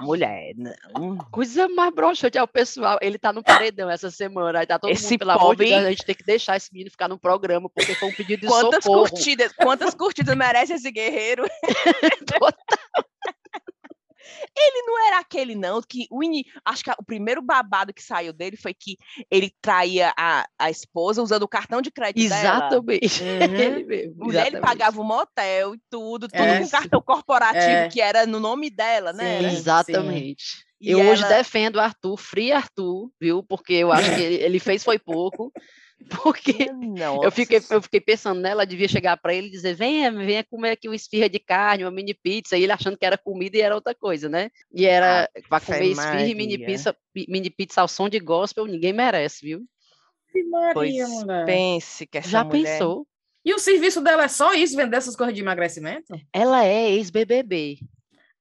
Mulher, 0.02 0.54
não. 0.56 1.18
Coisa 1.32 1.68
mais 1.70 1.94
broxante 1.94 2.38
é 2.38 2.44
o 2.44 2.48
pessoal. 2.48 2.98
Ele 3.02 3.18
tá 3.18 3.32
no 3.34 3.44
paredão 3.44 3.90
essa 3.90 4.12
semana. 4.12 4.60
Aí 4.60 4.68
tá 4.68 4.78
todo 4.78 4.92
Esse 4.92 5.12
mundo, 5.12 5.20
pelo 5.20 5.32
amor 5.32 5.56
de 5.56 5.64
pobre- 5.64 5.70
Deus, 5.70 5.86
a 5.86 5.90
gente 5.90 6.06
tem 6.06 6.16
que 6.16 6.24
deixar 6.24 6.58
esse 6.58 6.72
menino 6.72 6.92
ficar 6.92 7.08
no 7.08 7.18
programa, 7.18 7.70
porque 7.70 7.96
foi 7.96 8.10
um 8.10 8.14
pedido 8.14 8.42
de 8.42 8.48
Quantas 8.48 8.84
socorro. 8.84 9.10
curtidas, 9.10 9.52
quantas 9.54 9.94
curtidas 9.96 10.36
merece 10.36 10.74
esse 10.74 10.92
guerreiro? 10.92 11.46
Ele 14.56 14.82
não 14.84 15.08
era 15.08 15.20
aquele, 15.20 15.56
não, 15.56 15.82
que 15.82 16.08
o 16.12 16.24
ini- 16.24 16.46
acho 16.66 16.84
que 16.84 16.92
o 16.92 17.04
primeiro 17.06 17.42
babado 17.42 17.94
que 17.94 18.02
saiu 18.04 18.34
dele 18.34 18.58
foi 18.58 18.74
que 18.74 18.98
ele 19.30 19.52
traía 19.62 20.14
a, 20.18 20.46
a 20.60 20.70
esposa 20.70 21.22
usando 21.22 21.44
o 21.44 21.48
cartão 21.48 21.82
de 21.82 21.92
crédito 21.92 22.28
dela. 22.30 22.40
Exatamente. 22.68 23.24
Uhum. 23.28 23.56
Ele 23.56 23.84
mesmo. 23.84 24.26
Mulher, 24.26 24.48
ele 24.48 24.58
exatamente. 24.58 24.62
pagava 24.80 25.02
o 25.02 25.04
motel 25.04 25.76
e 25.76 25.80
tudo, 25.90 26.28
tudo 26.28 26.36
É, 26.42 26.60
com 26.60 26.66
sim. 26.66 26.72
cartão 26.72 27.02
corporativo 27.02 27.66
É. 27.66 27.88
que 27.90 28.02
era 28.02 28.26
no 28.26 28.40
nome 28.40 28.70
dela, 28.70 29.14
né? 29.14 29.40
Sim. 29.40 29.46
Era- 29.46 29.54
Exatamente. 29.54 30.44
E 30.80 30.92
eu 30.92 31.00
hoje 31.00 31.24
ela- 31.24 31.38
defendo 31.38 31.78
o 31.78 31.80
Arthur, 31.80 32.18
free 32.18 32.52
Arthur, 32.52 33.10
viu? 33.20 33.42
Porque 33.44 33.74
eu 33.74 33.92
acho 33.92 34.14
que 34.14 34.22
ele, 34.22 34.36
ele 34.44 34.60
fez 34.60 34.84
foi 34.84 35.00
pouco. 35.00 35.52
Porque 36.24 36.72
Não, 36.72 37.24
eu 37.24 37.32
fiquei, 37.32 37.60
eu 37.72 37.82
fiquei 37.82 38.00
pensando 38.00 38.40
nela, 38.40 38.66
devia 38.66 38.88
chegar 38.88 39.18
para 39.18 39.34
ele 39.34 39.48
e 39.48 39.52
dizer: 39.52 39.74
venha, 39.74 40.12
venha 40.12 40.44
comer 40.44 40.72
aqui 40.72 40.88
uma 40.88 40.96
esfirra 40.96 41.28
de 41.28 41.40
carne, 41.40 41.84
uma 41.84 41.92
mini 41.92 42.14
pizza. 42.14 42.56
E 42.58 42.64
ele 42.64 42.72
achando 42.72 42.98
que 42.98 43.06
era 43.06 43.18
comida 43.18 43.58
e 43.58 43.62
era 43.62 43.76
outra 43.76 43.96
coisa, 43.96 44.30
né? 44.30 44.50
E 44.74 44.86
era 44.86 45.30
para 45.50 45.60
comer 45.60 45.86
esfirra 45.86 46.26
e 46.28 46.36
mini 46.36 46.54
Maria. 46.58 46.66
pizza, 46.68 46.96
pi- 47.14 47.26
mini 47.28 47.50
pizza 47.50 47.82
ao 47.82 47.88
som 47.88 48.08
de 48.08 48.20
gospel, 48.20 48.66
ninguém 48.66 48.94
merece, 48.94 49.44
viu? 49.46 49.62
Pois 50.74 50.94
mulher. 51.10 51.46
pense 51.46 52.06
que 52.06 52.20
essa 52.20 52.30
Já 52.30 52.44
mulher... 52.44 52.78
pensou? 52.78 53.08
E 53.44 53.54
o 53.54 53.60
serviço 53.60 54.02
dela 54.02 54.26
é 54.26 54.28
só 54.28 54.54
isso, 54.54 54.76
vender 54.76 54.98
essas 54.98 55.16
coisas 55.16 55.34
de 55.34 55.42
emagrecimento? 55.42 56.14
Ela 56.34 56.66
é 56.66 56.92
ex-BBB. 56.92 57.80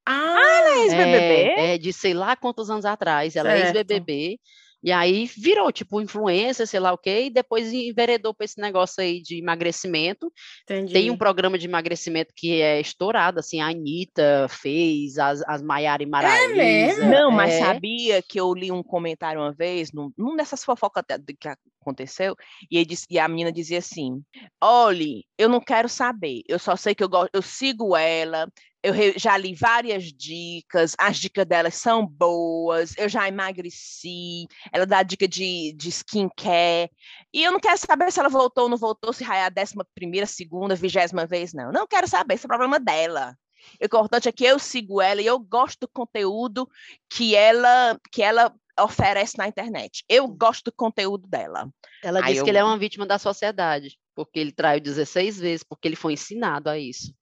Ah, 0.04 0.62
Ex-BBB? 0.84 1.34
É, 1.56 1.74
é, 1.74 1.78
de 1.78 1.92
sei 1.92 2.12
lá 2.12 2.36
quantos 2.36 2.68
anos 2.70 2.84
atrás. 2.84 3.34
Ela 3.34 3.52
é 3.52 3.56
Certo. 3.72 3.76
ex-BBB. 3.76 4.38
E 4.86 4.92
aí 4.92 5.26
virou, 5.36 5.72
tipo, 5.72 6.00
influencer, 6.00 6.64
sei 6.64 6.78
lá 6.78 6.92
o 6.92 6.96
quê, 6.96 7.24
e 7.24 7.30
depois 7.30 7.72
enveredou 7.72 8.32
para 8.32 8.44
esse 8.44 8.60
negócio 8.60 9.02
aí 9.02 9.20
de 9.20 9.36
emagrecimento. 9.36 10.32
entendi. 10.62 10.92
Tem 10.92 11.10
um 11.10 11.16
programa 11.16 11.58
de 11.58 11.66
emagrecimento 11.66 12.32
que 12.32 12.62
é 12.62 12.80
estourado, 12.80 13.40
assim, 13.40 13.60
a 13.60 13.66
Anitta 13.66 14.46
fez, 14.48 15.18
as, 15.18 15.42
as 15.48 15.60
Maiara 15.60 16.04
e 16.04 16.06
Maraísa. 16.06 16.54
mesmo? 16.54 17.10
Não, 17.10 17.32
mas 17.32 17.54
é. 17.54 17.58
sabia 17.58 18.22
que 18.22 18.38
eu 18.38 18.54
li 18.54 18.70
um 18.70 18.80
comentário 18.80 19.40
uma 19.40 19.52
vez, 19.52 19.90
num, 19.90 20.12
num 20.16 20.36
dessas 20.36 20.62
fofocas 20.62 21.02
que 21.40 21.48
aconteceu, 21.80 22.36
e, 22.70 22.76
ele 22.76 22.86
disse- 22.86 23.06
e 23.10 23.18
a 23.18 23.26
menina 23.26 23.50
dizia 23.50 23.78
assim: 23.78 24.22
Olhe, 24.62 25.24
eu 25.36 25.48
não 25.48 25.60
quero 25.60 25.88
saber, 25.88 26.42
eu 26.46 26.60
só 26.60 26.76
sei 26.76 26.94
que 26.94 27.02
eu, 27.02 27.08
gosto, 27.08 27.30
eu 27.32 27.42
sigo 27.42 27.96
ela, 27.96 28.46
eu 28.94 29.18
já 29.18 29.36
li 29.36 29.54
várias 29.54 30.04
dicas, 30.12 30.94
as 30.98 31.16
dicas 31.18 31.46
dela 31.46 31.70
são 31.70 32.06
boas, 32.06 32.94
eu 32.96 33.08
já 33.08 33.26
emagreci, 33.28 34.46
ela 34.72 34.86
dá 34.86 35.02
dica 35.02 35.26
de, 35.26 35.72
de 35.76 35.88
skincare, 35.88 36.90
e 37.32 37.42
eu 37.42 37.52
não 37.52 37.60
quero 37.60 37.78
saber 37.78 38.12
se 38.12 38.20
ela 38.20 38.28
voltou 38.28 38.64
ou 38.64 38.70
não 38.70 38.76
voltou, 38.76 39.12
se 39.12 39.24
é 39.24 39.44
a 39.44 39.48
décima 39.48 39.86
primeira, 39.94 40.26
segunda, 40.26 40.74
vigésima 40.74 41.26
vez, 41.26 41.52
não. 41.52 41.72
Não 41.72 41.86
quero 41.86 42.06
saber, 42.06 42.34
esse 42.34 42.44
é 42.44 42.46
o 42.46 42.48
problema 42.48 42.78
dela. 42.78 43.36
O 43.80 43.84
importante 43.84 44.28
é 44.28 44.32
que 44.32 44.44
eu 44.44 44.58
sigo 44.58 45.00
ela 45.00 45.20
e 45.20 45.26
eu 45.26 45.38
gosto 45.38 45.80
do 45.80 45.88
conteúdo 45.88 46.68
que 47.10 47.34
ela, 47.34 47.98
que 48.12 48.22
ela 48.22 48.54
oferece 48.78 49.36
na 49.38 49.48
internet. 49.48 50.04
Eu 50.08 50.28
gosto 50.28 50.64
do 50.66 50.72
conteúdo 50.72 51.26
dela. 51.26 51.68
Ela 52.02 52.20
Aí 52.20 52.26
disse 52.26 52.44
que 52.44 52.50
eu- 52.50 52.52
ele 52.52 52.58
é 52.58 52.64
uma 52.64 52.78
vítima 52.78 53.06
da 53.06 53.18
sociedade, 53.18 53.98
porque 54.14 54.38
ele 54.38 54.52
traiu 54.52 54.80
16 54.80 55.38
vezes, 55.38 55.64
porque 55.64 55.88
ele 55.88 55.96
foi 55.96 56.12
ensinado 56.12 56.68
a 56.70 56.78
isso. 56.78 57.12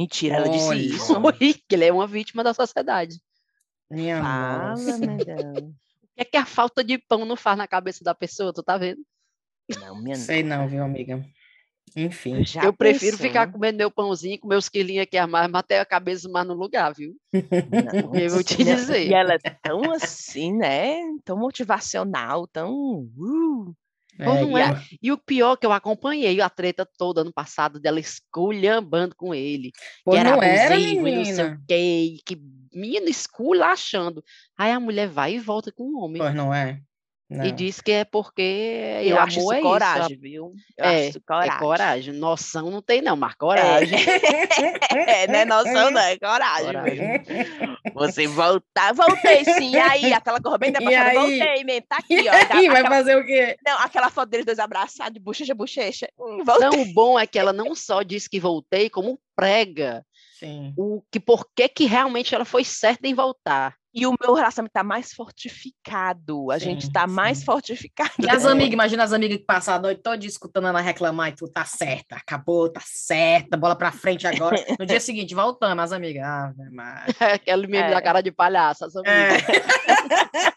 Mentira, 0.00 0.36
ela 0.36 0.48
disse 0.48 0.66
Olha. 0.68 0.80
isso. 0.80 1.14
Que 1.68 1.74
ele 1.74 1.84
é 1.84 1.92
uma 1.92 2.06
vítima 2.06 2.42
da 2.42 2.54
sociedade. 2.54 3.16
Minha 3.90 4.22
Fala, 4.22 4.68
nossa. 4.70 4.98
meu 4.98 5.16
Deus. 5.24 5.58
O 5.58 6.06
que 6.16 6.20
é 6.22 6.24
que 6.24 6.36
a 6.36 6.46
falta 6.46 6.82
de 6.82 6.96
pão 6.98 7.24
não 7.24 7.36
faz 7.36 7.58
na 7.58 7.66
cabeça 7.68 8.02
da 8.04 8.14
pessoa, 8.14 8.52
tu 8.52 8.62
tá 8.62 8.78
vendo? 8.78 9.00
Não, 9.80 10.00
minha 10.02 10.16
Sei 10.16 10.42
não, 10.42 10.66
viu, 10.68 10.82
amiga? 10.82 11.24
Enfim. 11.96 12.44
Já 12.44 12.62
eu 12.64 12.72
prefiro 12.72 13.16
pensou? 13.16 13.26
ficar 13.26 13.50
comendo 13.52 13.78
meu 13.78 13.90
pãozinho 13.90 14.38
com 14.38 14.46
meus 14.48 14.68
quilinhos 14.68 15.02
aqui 15.02 15.18
a 15.18 15.26
mais, 15.26 15.50
mas 15.50 15.58
até 15.60 15.80
a 15.80 15.84
cabeça 15.84 16.28
mais 16.28 16.46
no 16.46 16.54
lugar, 16.54 16.94
viu? 16.94 17.16
Não, 17.32 18.14
Eu 18.14 18.30
vou 18.30 18.44
te 18.44 18.62
e 18.62 18.68
ela- 18.68 18.76
dizer. 18.76 19.06
E 19.08 19.12
ela 19.14 19.34
é 19.34 19.38
tão 19.62 19.90
assim, 19.92 20.52
né? 20.56 21.00
Tão 21.24 21.36
motivacional, 21.36 22.46
tão. 22.46 22.72
uh. 23.18 23.74
Ou 24.28 24.34
não 24.46 24.58
e 24.58 24.60
é? 24.60 24.64
a- 24.64 24.82
E 25.02 25.12
o 25.12 25.18
pior 25.18 25.56
que 25.56 25.64
eu 25.66 25.72
acompanhei 25.72 26.40
a 26.40 26.50
treta 26.50 26.86
toda 26.98 27.20
ano 27.22 27.32
passado 27.32 27.78
dela 27.80 28.00
esculhambando 28.00 29.14
com 29.16 29.34
ele. 29.34 29.72
Pô, 30.04 30.12
que 30.12 30.16
era 30.18 30.30
não 30.32 30.42
era, 30.42 30.76
e 30.76 30.80
não 30.80 30.90
sei 30.92 31.00
o 31.00 31.02
menina. 31.04 31.62
quê, 31.68 32.16
que 32.24 32.36
menino 32.72 33.08
esculachando. 33.08 34.22
Aí 34.56 34.70
a 34.72 34.80
mulher 34.80 35.08
vai 35.08 35.34
e 35.34 35.38
volta 35.40 35.72
com 35.72 35.84
o 35.84 36.00
homem. 36.04 36.20
Pois 36.22 36.34
não 36.34 36.52
é? 36.54 36.80
Não. 37.30 37.44
E 37.44 37.52
diz 37.52 37.80
que 37.80 37.92
é 37.92 38.04
porque 38.04 38.42
Eu 39.04 39.16
acho 39.20 39.38
isso 39.38 39.40
amor 39.40 39.54
é 39.54 39.60
coragem, 39.60 40.12
isso. 40.12 40.20
viu? 40.20 40.52
Eu 40.76 40.84
É, 40.84 40.88
acho 40.98 41.08
isso 41.10 41.20
coragem. 41.24 41.52
É 41.54 41.58
coragem. 41.58 42.14
Noção 42.14 42.70
não 42.72 42.82
tem 42.82 43.00
não, 43.00 43.14
mas 43.16 43.34
coragem. 43.36 43.98
É, 45.06 45.26
não 45.28 45.34
é 45.36 45.44
noção, 45.44 45.90
não, 45.92 46.00
é 46.00 46.18
coragem. 46.18 46.66
Coragem. 46.66 47.24
Você 47.94 48.26
voltar, 48.26 48.92
voltei 48.94 49.44
sim. 49.44 49.70
E 49.70 49.78
aí, 49.78 50.12
aquela 50.12 50.40
cor 50.40 50.58
bem 50.58 50.70
E 50.70 50.72
debochada, 50.72 51.10
aí? 51.10 51.16
voltei, 51.16 51.64
mesmo, 51.64 51.86
tá 51.88 51.98
E 52.10 52.18
aqui, 52.18 52.28
ó. 52.28 52.32
aí, 52.32 52.46
Tá- 52.48 52.54
vai 52.54 52.66
aquela, 52.68 52.88
fazer 52.90 53.16
o 53.16 53.24
quê? 53.26 53.56
não, 53.64 53.78
aquela 53.78 54.10
foto 54.10 54.28
deles 54.30 54.46
dois 54.46 54.58
abraçados, 54.58 55.14
de 55.14 55.20
bochecha 55.20 55.54
bochecha. 55.54 56.08
Hum, 56.18 56.42
voltei. 56.44 56.66
Não, 56.68 56.82
o 56.82 56.92
bom 56.92 57.18
é 57.18 57.26
que 57.26 57.38
ela 57.38 57.52
não 57.52 57.74
só 57.76 58.02
diz 58.02 58.26
que 58.26 58.40
voltei, 58.40 58.90
como 58.90 59.20
prega 59.36 60.04
Sim. 60.38 60.74
o 60.76 61.02
que 61.12 61.20
por 61.20 61.44
que 61.54 61.84
realmente 61.84 62.34
ela 62.34 62.44
foi 62.44 62.64
certa 62.64 63.06
em 63.06 63.14
voltar. 63.14 63.76
E 63.92 64.06
o 64.06 64.14
meu 64.22 64.34
relacionamento 64.34 64.72
tá 64.72 64.84
mais 64.84 65.12
fortificado. 65.12 66.50
A 66.52 66.58
gente 66.58 66.86
Sim, 66.86 66.92
tá 66.92 67.06
mais 67.08 67.38
sim. 67.38 67.44
fortificado. 67.44 68.10
E 68.20 68.30
as 68.30 68.44
É. 68.44 68.48
amigas, 68.48 68.72
imagina 68.72 69.02
as 69.02 69.12
amigas 69.12 69.38
que 69.38 69.44
passam 69.44 69.74
a 69.74 69.78
noite 69.80 70.00
toda 70.00 70.24
escutando 70.24 70.68
ela 70.68 70.80
reclamar 70.80 71.30
e 71.30 71.32
tu 71.32 71.48
tá 71.48 71.64
certa, 71.64 72.14
acabou, 72.16 72.70
tá 72.70 72.80
certa, 72.84 73.56
bola 73.56 73.74
pra 73.74 73.90
frente 73.90 74.26
agora. 74.28 74.56
No 74.78 74.86
dia 74.86 75.00
seguinte, 75.00 75.34
voltamos, 75.34 75.82
as 75.84 75.92
amigas. 75.92 76.22
Ah, 76.24 76.52
mas... 76.72 77.14
Aquele 77.20 77.66
meme 77.66 77.88
É. 77.88 77.90
da 77.90 78.00
cara 78.00 78.20
de 78.20 78.30
palhaça, 78.30 78.86
essa 78.86 79.00
amiga. 79.00 79.12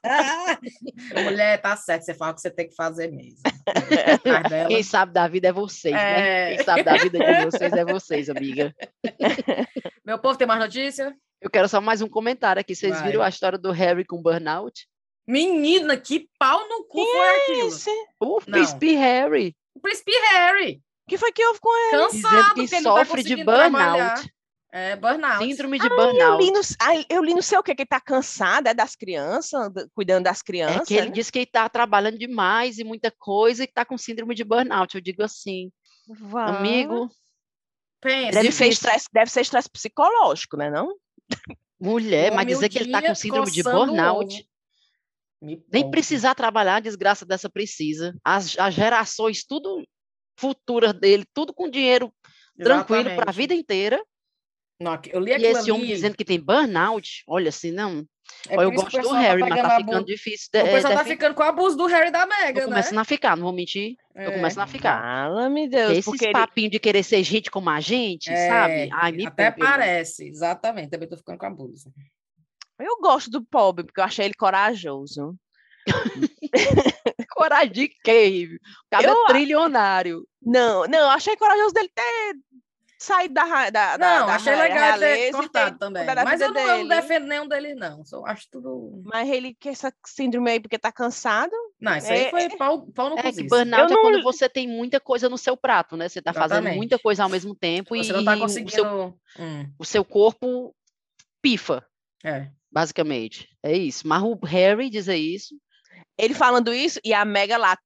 É. 0.04 1.24
Mulher, 1.24 1.62
tá 1.62 1.76
certo, 1.76 2.04
você 2.04 2.14
fala 2.14 2.32
o 2.32 2.36
que 2.36 2.42
você 2.42 2.52
tem 2.52 2.68
que 2.70 2.76
fazer 2.76 3.12
mesmo. 3.12 3.40
Dela. 4.50 4.68
Quem 4.68 4.84
sabe 4.84 5.12
da 5.14 5.28
vida 5.28 5.48
é 5.48 5.52
vocês, 5.52 5.94
né? 5.94 6.52
É. 6.52 6.56
Quem 6.56 6.66
sabe 6.66 6.84
da 6.84 6.98
vida 6.98 7.18
de 7.20 7.46
vocês 7.46 7.74
é 7.74 7.86
vocês, 7.86 8.30
amiga. 8.30 8.74
Meu 10.06 10.20
povo, 10.20 10.38
tem 10.38 10.46
mais 10.48 10.60
notícia? 10.60 11.16
Eu 11.44 11.50
quero 11.50 11.68
só 11.68 11.82
mais 11.82 12.02
um 12.02 12.08
comentário 12.08 12.60
aqui. 12.62 12.74
Vocês 12.74 12.94
Vai. 13.00 13.08
viram 13.12 13.22
a 13.22 13.28
história 13.28 13.58
do 13.58 13.70
Harry 13.72 14.06
com 14.06 14.22
burnout? 14.22 14.88
Menina, 15.28 15.98
que 15.98 16.30
pau 16.40 16.68
no 16.70 16.86
cu 16.86 17.04
foi 17.06 17.30
aquilo? 17.42 17.68
Esse- 17.68 18.08
O 18.22 18.26
Não. 18.36 18.40
príncipe 18.42 18.94
Harry, 18.96 19.54
O 19.76 19.80
príncipe 19.82 20.12
Harry, 20.32 20.82
O 21.06 21.10
que 21.10 21.18
foi 21.18 21.32
que 21.34 21.46
houve 21.46 21.60
com 21.60 21.70
ele? 21.88 22.04
cansado, 22.04 22.56
dizendo 22.56 22.70
que 22.70 22.76
ele 22.76 22.84
tá 22.84 22.90
sofre 23.06 23.24
de 23.24 23.30
conseguindo 23.36 23.52
trabalhar. 23.52 24.14
burnout. 24.16 24.34
É, 24.76 24.96
burnout. 24.96 25.44
Síndrome 25.46 25.80
de 25.80 25.86
Eu 25.86 25.96
burnout. 25.96 26.44
li, 26.44 26.52
no, 26.52 26.62
ai, 26.80 27.06
eu 27.10 27.24
li 27.24 27.34
não 27.34 27.42
sei 27.42 27.58
o 27.58 27.64
que, 27.64 27.76
que 27.76 27.82
ele 27.84 27.88
tá 27.88 28.00
cansado, 28.02 28.68
é 28.68 28.74
das 28.74 28.96
crianças, 28.96 29.70
cuidando 29.94 30.24
das 30.24 30.40
É 30.40 30.44
crianças. 30.44 30.88
que 30.88 30.94
ele 30.96 31.08
né? 31.08 31.12
diz 31.14 31.30
que 31.30 31.40
ele 31.40 31.44
está 31.46 31.68
trabalhando 31.70 32.18
demais 32.18 32.78
e 32.80 32.84
muita 32.84 33.12
coisa 33.12 33.64
e 33.64 33.68
que 33.68 33.74
tá 33.74 33.84
com 33.86 33.98
síndrome 33.98 34.34
de 34.34 34.44
burnout. 34.44 34.96
Eu 34.96 35.02
digo 35.02 35.22
assim, 35.24 35.72
amigo, 36.48 37.10
Pensa. 38.02 38.32
Deve 38.34 38.52
ser 38.52 38.68
estresse, 38.68 39.08
deve 39.14 39.32
ser 39.32 39.42
estresse 39.42 39.70
psicológico, 39.70 40.58
né? 40.58 40.70
Não? 40.70 40.94
Mulher, 41.80 42.32
mas 42.32 42.48
dizer 42.48 42.70
que 42.70 42.80
ele 42.80 42.92
tá 42.92 43.00
dia 43.00 43.10
com 43.10 43.16
síndrome 43.16 43.52
de 43.52 43.64
burnout. 43.64 44.48
Nem 45.42 45.92
precisar 45.92 46.36
trabalhar, 46.36 46.78
a 46.78 46.80
desgraça 46.80 47.26
dessa 47.26 47.50
precisa. 47.50 48.16
As, 48.24 48.58
as 48.58 48.74
gerações, 48.74 49.44
tudo 49.44 49.86
futuras 50.38 50.94
dele, 50.94 51.26
tudo 51.34 51.54
com 51.54 51.70
dinheiro 51.70 52.14
tranquilo 52.58 53.04
para 53.04 53.12
a 53.12 53.14
Exatamente. 53.14 53.36
vida 53.36 53.54
inteira. 53.54 54.04
Não, 54.80 55.00
eu 55.12 55.20
li 55.20 55.32
E 55.32 55.46
esse 55.46 55.72
homem 55.72 55.86
ali, 55.86 55.94
dizendo 55.94 56.16
que 56.16 56.26
tem 56.26 56.40
burnout, 56.40 57.24
olha 57.28 57.50
assim, 57.50 57.72
não. 57.72 58.06
É 58.50 58.56
eu 58.56 58.72
gosto 58.72 58.92
do 58.92 58.98
pessoal 58.98 59.16
Harry, 59.16 59.42
tá 59.42 59.48
mas 59.50 59.62
tá 59.62 59.76
abu- 59.76 59.86
ficando 59.86 60.06
difícil. 60.06 60.50
De, 60.54 60.60
O 60.62 60.64
pessoal 60.66 60.94
é, 60.94 60.96
tá 60.98 61.04
de- 61.04 61.10
ficando 61.10 61.36
com 61.36 61.44
o 61.44 61.46
abuso 61.46 61.78
do 61.78 61.86
Harry 61.88 62.08
e 62.08 62.12
da 62.12 62.26
Tô 62.26 62.30
Meghan, 62.30 62.60
né? 62.62 62.66
começando 62.68 63.00
a 63.00 63.04
ficar, 63.06 63.36
não 63.38 63.44
vou 63.44 63.54
mentir. 63.54 63.96
Tô 64.14 64.20
É. 64.22 64.32
começando 64.32 64.64
a 64.64 64.68
ficar. 64.68 65.02
Fala-me, 65.02 65.62
Porque 65.64 65.76
Deus. 65.78 65.92
esses 65.92 66.06
Porque 66.06 66.26
ele- 66.26 66.34
papinhos 66.34 66.72
de 66.72 66.80
querer 66.80 67.04
ser 67.04 67.24
gente 67.24 67.50
como 67.52 67.70
a 67.70 67.80
gente, 67.80 68.30
É, 68.30 68.48
sabe? 68.50 68.90
Ai, 68.94 69.12
me 69.12 69.26
Até 69.28 69.48
irmão. 69.48 69.60
parece, 69.70 70.28
exatamente. 70.28 70.90
Também 70.90 71.08
tô 71.10 71.18
ficando 71.18 71.38
com 71.38 71.46
abuso. 71.46 71.92
eu 72.80 72.98
gosto 73.00 73.30
do 73.32 73.42
pobre, 73.44 73.86
porque 73.86 74.00
eu 74.02 74.04
achei 74.04 74.26
ele 74.26 74.34
corajoso. 74.34 75.36
Coragem 77.36 77.72
de 77.72 77.88
quê? 78.04 78.50
O 78.54 78.60
cara 78.92 79.08
Eu- 79.08 79.24
é 79.24 79.28
trilionário. 79.28 80.28
Não, 80.42 80.86
não, 80.86 81.00
eu 81.00 81.10
achei 81.10 81.36
corajoso 81.38 81.74
dele 81.74 81.90
ter 81.94 82.36
saído 83.04 83.34
da, 83.34 83.70
da, 83.70 83.98
da 83.98 84.20
Não, 84.20 84.28
da 84.28 84.36
achei 84.36 84.54
ra- 84.54 84.64
legal 84.64 85.00
ter 85.00 85.32
cortado 85.32 85.78
também. 85.78 86.06
da 86.06 86.24
Mas 86.24 86.40
eu 86.42 86.52
não, 86.54 86.62
eu 86.62 86.78
não 86.80 86.88
defendo 86.88 87.28
nenhum 87.28 87.48
deles, 87.48 87.76
não. 87.76 88.04
Só 88.06 88.26
acho 88.26 88.48
tudo. 88.50 89.02
Mas 89.06 89.30
ele 89.30 89.54
que 89.54 89.70
essa 89.70 89.94
síndrome 90.06 90.50
aí 90.52 90.60
porque 90.60 90.78
tá 90.80 90.92
cansado. 90.92 91.52
Não, 91.80 91.96
isso 91.98 92.12
aí 92.12 92.26
É, 92.26 92.30
foi 92.30 92.50
pau, 92.58 92.88
pau 92.94 93.10
no 93.10 93.18
É 93.18 93.22
que 93.24 93.30
cozice. 93.30 93.48
burnout 93.50 93.92
é 93.92 93.96
não- 93.96 94.02
quando 94.02 94.24
você 94.24 94.48
tem 94.48 94.68
muita 94.68 95.00
coisa 95.00 95.28
no 95.28 95.38
seu 95.38 95.58
prato, 95.58 95.98
né? 95.98 96.08
Você 96.08 96.22
tá 96.22 96.34
fazendo 96.34 96.58
Exatamente. 96.60 96.78
muita 96.78 96.98
coisa 97.00 97.24
ao 97.24 97.30
mesmo 97.30 97.54
tempo 97.54 97.96
Você 97.96 98.10
e 98.12 98.14
não 98.14 98.24
tá 98.24 98.32
o, 98.34 98.36
seu, 98.50 98.64
conseguindo. 98.64 99.20
Hum, 99.40 99.70
o 99.78 99.84
seu 99.86 100.06
corpo 100.06 100.74
pifa, 101.42 101.86
é. 102.24 102.48
basicamente. 102.72 103.50
É 103.62 103.76
isso. 103.78 104.08
Mas 104.08 104.24
o 104.24 104.36
Harry 104.46 104.90
dizer 104.90 105.16
isso. 105.18 105.56
Ele 106.18 106.34
falando 106.36 106.72
isso 106.74 107.00
e 107.04 107.12
a 107.14 107.26
Mega 107.26 107.58
lá, 107.58 107.78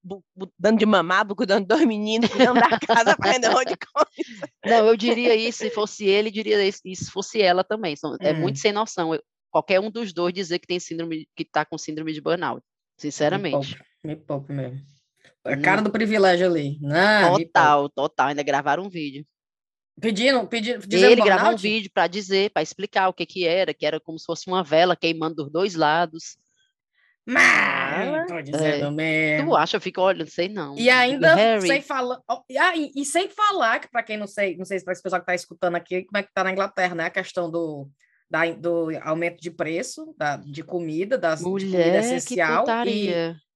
dando 0.59 0.77
de 0.79 0.85
mamar, 0.85 1.25
cuidando 1.27 1.65
dos 1.65 1.81
meninos, 1.85 2.29
cuidando 2.29 2.59
da 2.59 2.69
casa, 2.79 3.15
fazendo 3.15 3.47
um 3.49 3.53
monte 3.53 3.69
de 3.69 3.77
coisa. 3.77 4.51
Não, 4.65 4.87
eu 4.87 4.97
diria 4.97 5.33
isso 5.35 5.59
se 5.59 5.69
fosse 5.69 6.05
ele, 6.05 6.29
diria 6.29 6.61
isso, 6.67 6.81
se 6.83 7.09
fosse 7.11 7.41
ela 7.41 7.63
também. 7.63 7.95
São- 7.95 8.17
É 8.19 8.33
Hum. 8.33 8.41
muito 8.41 8.59
sem 8.59 8.73
noção. 8.73 9.13
Eu- 9.15 9.23
qualquer 9.49 9.79
um 9.79 9.89
dos 9.89 10.11
dois 10.11 10.33
dizer 10.33 10.59
que 10.59 10.67
tem 10.67 10.79
síndrome, 10.79 11.25
que 11.35 11.45
tá 11.45 11.63
com 11.65 11.77
síndrome 11.77 12.11
de 12.11 12.19
burnout. 12.21 12.61
Sinceramente. 12.97 13.69
Me 13.69 13.75
poupe, 13.75 13.85
me 14.03 14.15
poupe 14.15 14.53
mesmo. 14.53 14.81
A 15.45 15.55
cara 15.55 15.81
do 15.81 15.89
privilégio 15.89 16.47
ali. 16.47 16.77
Não, 16.81 17.29
poupe. 17.29 17.45
Total, 17.45 17.89
total. 17.89 18.27
Ainda 18.27 18.43
gravaram 18.43 18.83
um 18.83 18.89
vídeo. 18.89 19.25
Pedindo, 19.99 20.45
pedindo, 20.47 20.85
dizendo 20.85 21.11
ele 21.11 21.21
gravou 21.23 21.53
um 21.53 21.57
vídeo 21.57 21.89
para 21.93 22.05
dizer, 22.07 22.51
para 22.51 22.61
explicar 22.61 23.07
o 23.07 23.13
que 23.13 23.25
que 23.25 23.47
era, 23.47 23.73
que 23.73 23.85
era 23.85 23.99
como 23.99 24.19
se 24.19 24.25
fosse 24.25 24.47
uma 24.47 24.63
vela 24.63 24.95
queimando 24.95 25.35
dos 25.35 25.51
dois 25.51 25.73
lados. 25.75 26.37
Mas, 27.27 28.27
tô 28.27 28.41
dizendo 28.41 28.91
mesmo. 28.91 29.49
Tu 29.49 29.55
acha? 29.55 29.77
Eu 29.77 29.81
fico, 29.81 29.99
olha, 30.01 30.19
não 30.23 30.31
sei 30.31 30.47
não. 30.47 30.77
E 30.77 30.89
ainda 30.89 31.35
Harry, 31.35 31.67
sem 31.67 31.81
falar. 31.81 32.19
E, 32.49 32.57
ah, 32.57 32.75
e- 32.75 32.91
e 32.95 33.05
sem 33.05 33.27
falar, 33.29 33.79
que 33.79 33.89
para 33.89 34.01
quem 34.03 34.15
não 34.17 34.27
sei, 34.27 34.55
não 34.55 34.63
sei 34.65 34.79
se 34.79 34.85
para 34.85 34.93
esse 34.93 35.03
pessoal 35.03 35.19
que 35.21 35.23
está 35.23 35.35
escutando 35.35 35.75
aqui, 35.75 36.03
como 36.05 36.17
é 36.17 36.23
que 36.23 36.33
tá 36.33 36.43
na 36.43 36.51
Inglaterra, 36.51 36.95
né? 36.95 37.05
A 37.05 37.09
questão 37.09 37.51
do, 37.51 37.89
da, 38.29 38.45
do 38.51 38.87
aumento 39.03 39.41
de 39.41 39.51
preço 39.51 40.15
da, 40.17 40.37
de 40.37 40.63
comida, 40.63 41.17
das, 41.17 41.39
de 41.39 41.45
comida 41.45 41.67
mulher, 41.67 41.91
que 42.01 42.05
essencial 42.07 42.65
e 42.87 43.13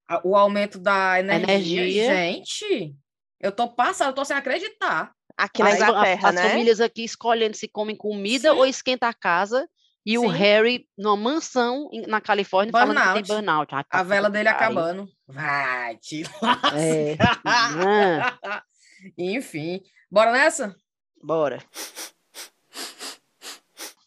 a- 0.08 0.22
o 0.24 0.36
aumento 0.36 0.78
da 0.78 1.20
energia. 1.20 1.82
Energia. 1.82 2.14
Gente, 2.14 2.96
eu 3.40 3.52
tô 3.54 3.70
passando, 3.70 4.10
eu 4.10 4.14
tô 4.16 4.26
sem 4.26 4.36
acreditar. 4.36 5.14
Aqui 5.38 5.64
na 5.64 5.70
As, 5.70 5.82
a- 5.82 5.86
Inglaterra, 5.86 6.30
as 6.30 6.36
né? 6.36 6.50
famílias 6.50 6.82
aqui 6.82 7.06
escolhendo 7.06 7.56
se 7.56 7.70
comem 7.70 7.96
comida 7.96 8.52
Sim. 8.52 8.58
ou 8.58 8.66
esquenta 8.66 9.08
a 9.08 9.14
casa. 9.14 9.66
E 10.06 10.18
o 10.18 10.22
Sim. 10.22 10.30
Harry, 10.36 10.88
numa 10.98 11.16
mansão 11.16 11.90
na 12.08 12.20
Califórnia, 12.20 12.72
falando 12.72 12.98
que 12.98 13.04
tem 13.04 13.36
Burnout. 13.36 13.70
burnout. 13.70 13.88
Pra 13.90 14.00
A 14.00 14.04
vela 14.04 14.30
dele 14.30 14.50
acabando. 14.50 15.08
Vai 15.28 15.96
te 15.98 16.24
É. 16.76 17.16
lascar. 17.46 18.64
Enfim, 19.18 19.82
bora 20.10 20.32
nessa? 20.32 20.76
Bora. 21.24 21.60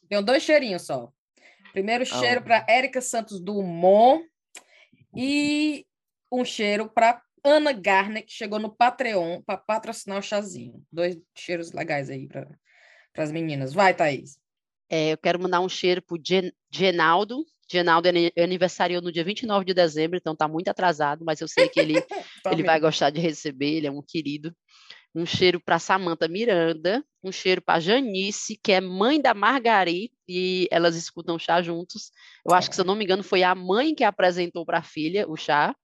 Tenho 0.09 0.23
dois 0.23 0.43
cheirinhos 0.43 0.83
só. 0.83 1.11
Primeiro 1.73 2.05
cheiro 2.07 2.41
Oh. 2.41 2.45
para 2.45 2.65
Érica 2.69 3.01
Santos 3.01 3.41
Dumont 3.41 4.25
e 5.17 5.87
um 6.31 6.45
cheiro 6.45 6.89
para 6.89 7.21
Ana 7.45 7.73
Garner, 7.73 8.25
que 8.25 8.33
chegou 8.33 8.59
no 8.59 8.75
Patreon 8.75 9.43
para 9.43 9.59
patrocinar 9.59 10.19
o 10.19 10.23
chazinho. 10.23 10.85
Dois 10.91 11.17
cheiros 11.37 11.73
legais 11.73 12.09
aí 12.11 12.27
para 12.29 12.49
as 13.17 13.31
meninas. 13.33 13.73
Vai, 13.73 13.95
Thaís. 13.95 14.39
É, 14.89 15.13
eu 15.13 15.19
quero 15.19 15.41
mandar 15.41 15.61
um 15.61 15.69
cheiro 15.69 16.03
pro 16.03 16.21
Gen 16.23 16.53
Genaldo. 16.71 17.45
Genaldo 17.71 18.09
ani- 18.09 18.33
aniversariou 18.39 19.01
no 19.01 19.11
dia 19.11 19.25
29 19.25 19.65
de 19.65 19.73
dezembro, 19.73 20.19
então 20.19 20.37
tá 20.37 20.47
muito 20.47 20.69
atrasado, 20.69 21.25
mas 21.25 21.41
eu 21.41 21.49
sei 21.49 21.67
que 21.69 21.81
ele, 21.81 21.95
ele 22.53 22.63
vai 22.63 22.79
gostar 22.79 23.09
de 23.11 23.21
receber, 23.21 23.77
ele 23.77 23.87
é 23.87 23.91
um 23.91 24.03
querido. 24.03 24.55
Um 25.15 25.25
cheiro 25.25 25.61
para 25.61 25.79
Samantha 25.79 26.29
Miranda, 26.29 27.03
um 27.23 27.31
cheiro 27.31 27.63
para 27.63 27.81
Janice, 27.81 28.59
que 28.63 28.73
é 28.73 28.81
mãe 28.81 29.21
da 29.21 29.33
Margari, 29.33 30.13
e 30.29 30.69
elas 30.71 30.97
escutam 30.97 31.39
chá 31.39 31.63
juntos. 31.63 32.11
Eu 32.45 32.53
acho 32.53 32.69
que, 32.69 32.75
se 32.75 32.83
eu 32.83 32.85
não 32.85 32.97
me 32.97 33.05
engano, 33.05 33.23
foi 33.23 33.43
a 33.45 33.55
mãe 33.55 33.95
que 33.95 34.05
apresentou 34.05 34.67
para 34.67 34.79
a 34.79 34.83
filha 34.83 35.27
o 35.29 35.37
chá. 35.37 35.75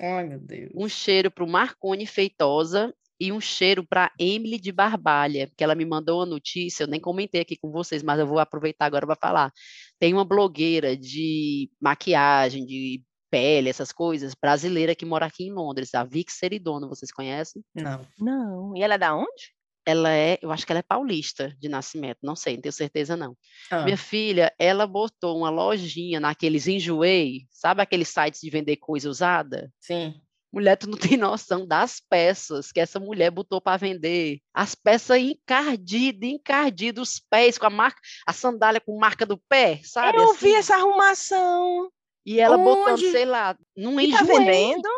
Ai, 0.00 0.24
meu 0.24 0.38
Deus. 0.38 0.70
Um 0.74 0.88
cheiro 0.88 1.30
para 1.30 1.44
o 1.44 1.48
Marcone 1.48 2.06
Feitosa 2.06 2.94
e 3.20 3.32
um 3.32 3.40
cheiro 3.40 3.86
para 3.86 4.12
Emily 4.18 4.58
de 4.58 4.72
Barbalha, 4.72 5.50
que 5.56 5.64
ela 5.64 5.74
me 5.74 5.84
mandou 5.84 6.18
uma 6.20 6.26
notícia, 6.26 6.84
eu 6.84 6.88
nem 6.88 7.00
comentei 7.00 7.40
aqui 7.40 7.56
com 7.56 7.70
vocês, 7.70 8.02
mas 8.02 8.18
eu 8.18 8.26
vou 8.26 8.38
aproveitar 8.38 8.86
agora 8.86 9.06
para 9.06 9.16
falar. 9.16 9.52
Tem 9.98 10.12
uma 10.12 10.24
blogueira 10.24 10.96
de 10.96 11.70
maquiagem, 11.80 12.64
de 12.66 13.02
pele, 13.30 13.68
essas 13.68 13.92
coisas, 13.92 14.34
brasileira 14.40 14.94
que 14.94 15.04
mora 15.04 15.26
aqui 15.26 15.44
em 15.44 15.52
Londres, 15.52 15.94
a 15.94 16.04
Vic 16.04 16.32
Seridono, 16.32 16.88
vocês 16.88 17.10
conhecem? 17.12 17.62
Não. 17.74 18.06
Não. 18.18 18.76
E 18.76 18.82
ela 18.82 18.94
é 18.94 18.98
da 18.98 19.14
onde? 19.14 19.54
Ela 19.88 20.10
é, 20.12 20.38
eu 20.42 20.50
acho 20.50 20.66
que 20.66 20.72
ela 20.72 20.80
é 20.80 20.82
paulista 20.82 21.54
de 21.60 21.68
nascimento, 21.68 22.18
não 22.22 22.34
sei, 22.34 22.54
não 22.54 22.62
tenho 22.62 22.72
certeza 22.72 23.16
não. 23.16 23.36
Ah, 23.70 23.84
Minha 23.84 23.96
filha, 23.96 24.52
ela 24.58 24.84
botou 24.86 25.38
uma 25.38 25.48
lojinha 25.50 26.18
naqueles 26.18 26.66
enjoei, 26.66 27.42
sabe 27.50 27.82
aqueles 27.82 28.08
sites 28.08 28.40
de 28.40 28.50
vender 28.50 28.76
coisa 28.78 29.08
usada? 29.08 29.72
sim. 29.80 30.25
Mulher, 30.52 30.76
tu 30.76 30.88
não 30.88 30.96
tem 31.16 31.16
noção 31.16 31.66
das 31.66 32.00
peças 32.00 32.72
que 32.72 32.80
essa 32.80 32.98
mulher 33.00 33.30
botou 33.30 33.60
para 33.60 33.76
vender. 33.76 34.38
As 34.54 34.74
peças 34.74 35.18
encardidas, 35.18 36.28
encardidas, 36.30 37.08
os 37.10 37.18
pés 37.20 37.58
com 37.58 37.66
a 37.66 37.70
marca, 37.70 38.00
a 38.26 38.32
sandália 38.32 38.80
com 38.80 38.98
marca 38.98 39.26
do 39.26 39.36
pé, 39.48 39.80
sabe? 39.84 40.18
eu 40.18 40.32
vi 40.34 40.48
assim? 40.50 40.54
essa 40.56 40.74
arrumação. 40.76 41.90
E 42.24 42.40
ela 42.40 42.58
botando, 42.58 42.94
Onde? 42.94 43.10
sei 43.12 43.24
lá, 43.24 43.56
num 43.76 44.00
E 44.00 44.10
tá 44.10 44.22
enjoei. 44.22 44.38
vendendo? 44.38 44.88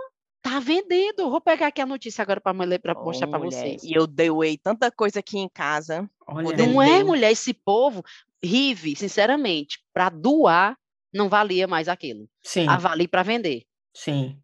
Tá 0.40 0.60
vendendo. 0.60 1.30
Vou 1.30 1.40
pegar 1.40 1.66
aqui 1.66 1.80
a 1.80 1.86
notícia 1.86 2.22
agora 2.22 2.40
para 2.40 2.54
para 2.78 2.98
Ô, 2.98 3.04
mostrar 3.04 3.26
para 3.26 3.38
mulher, 3.38 3.50
vocês. 3.50 3.82
E 3.82 3.92
eu 3.92 4.06
doei 4.06 4.56
tanta 4.56 4.90
coisa 4.90 5.18
aqui 5.18 5.36
em 5.38 5.48
casa. 5.48 6.08
Olha. 6.26 6.56
Não 6.56 6.80
é, 6.80 7.02
mulher, 7.04 7.32
esse 7.32 7.52
povo, 7.52 8.02
Rive, 8.42 8.94
sinceramente, 8.96 9.80
para 9.92 10.08
doar, 10.08 10.78
não 11.12 11.28
valia 11.28 11.66
mais 11.66 11.88
aquilo. 11.88 12.28
sim, 12.42 12.66
A 12.68 12.76
valia 12.78 13.08
para 13.08 13.22
vender. 13.22 13.64
sim. 13.94 14.38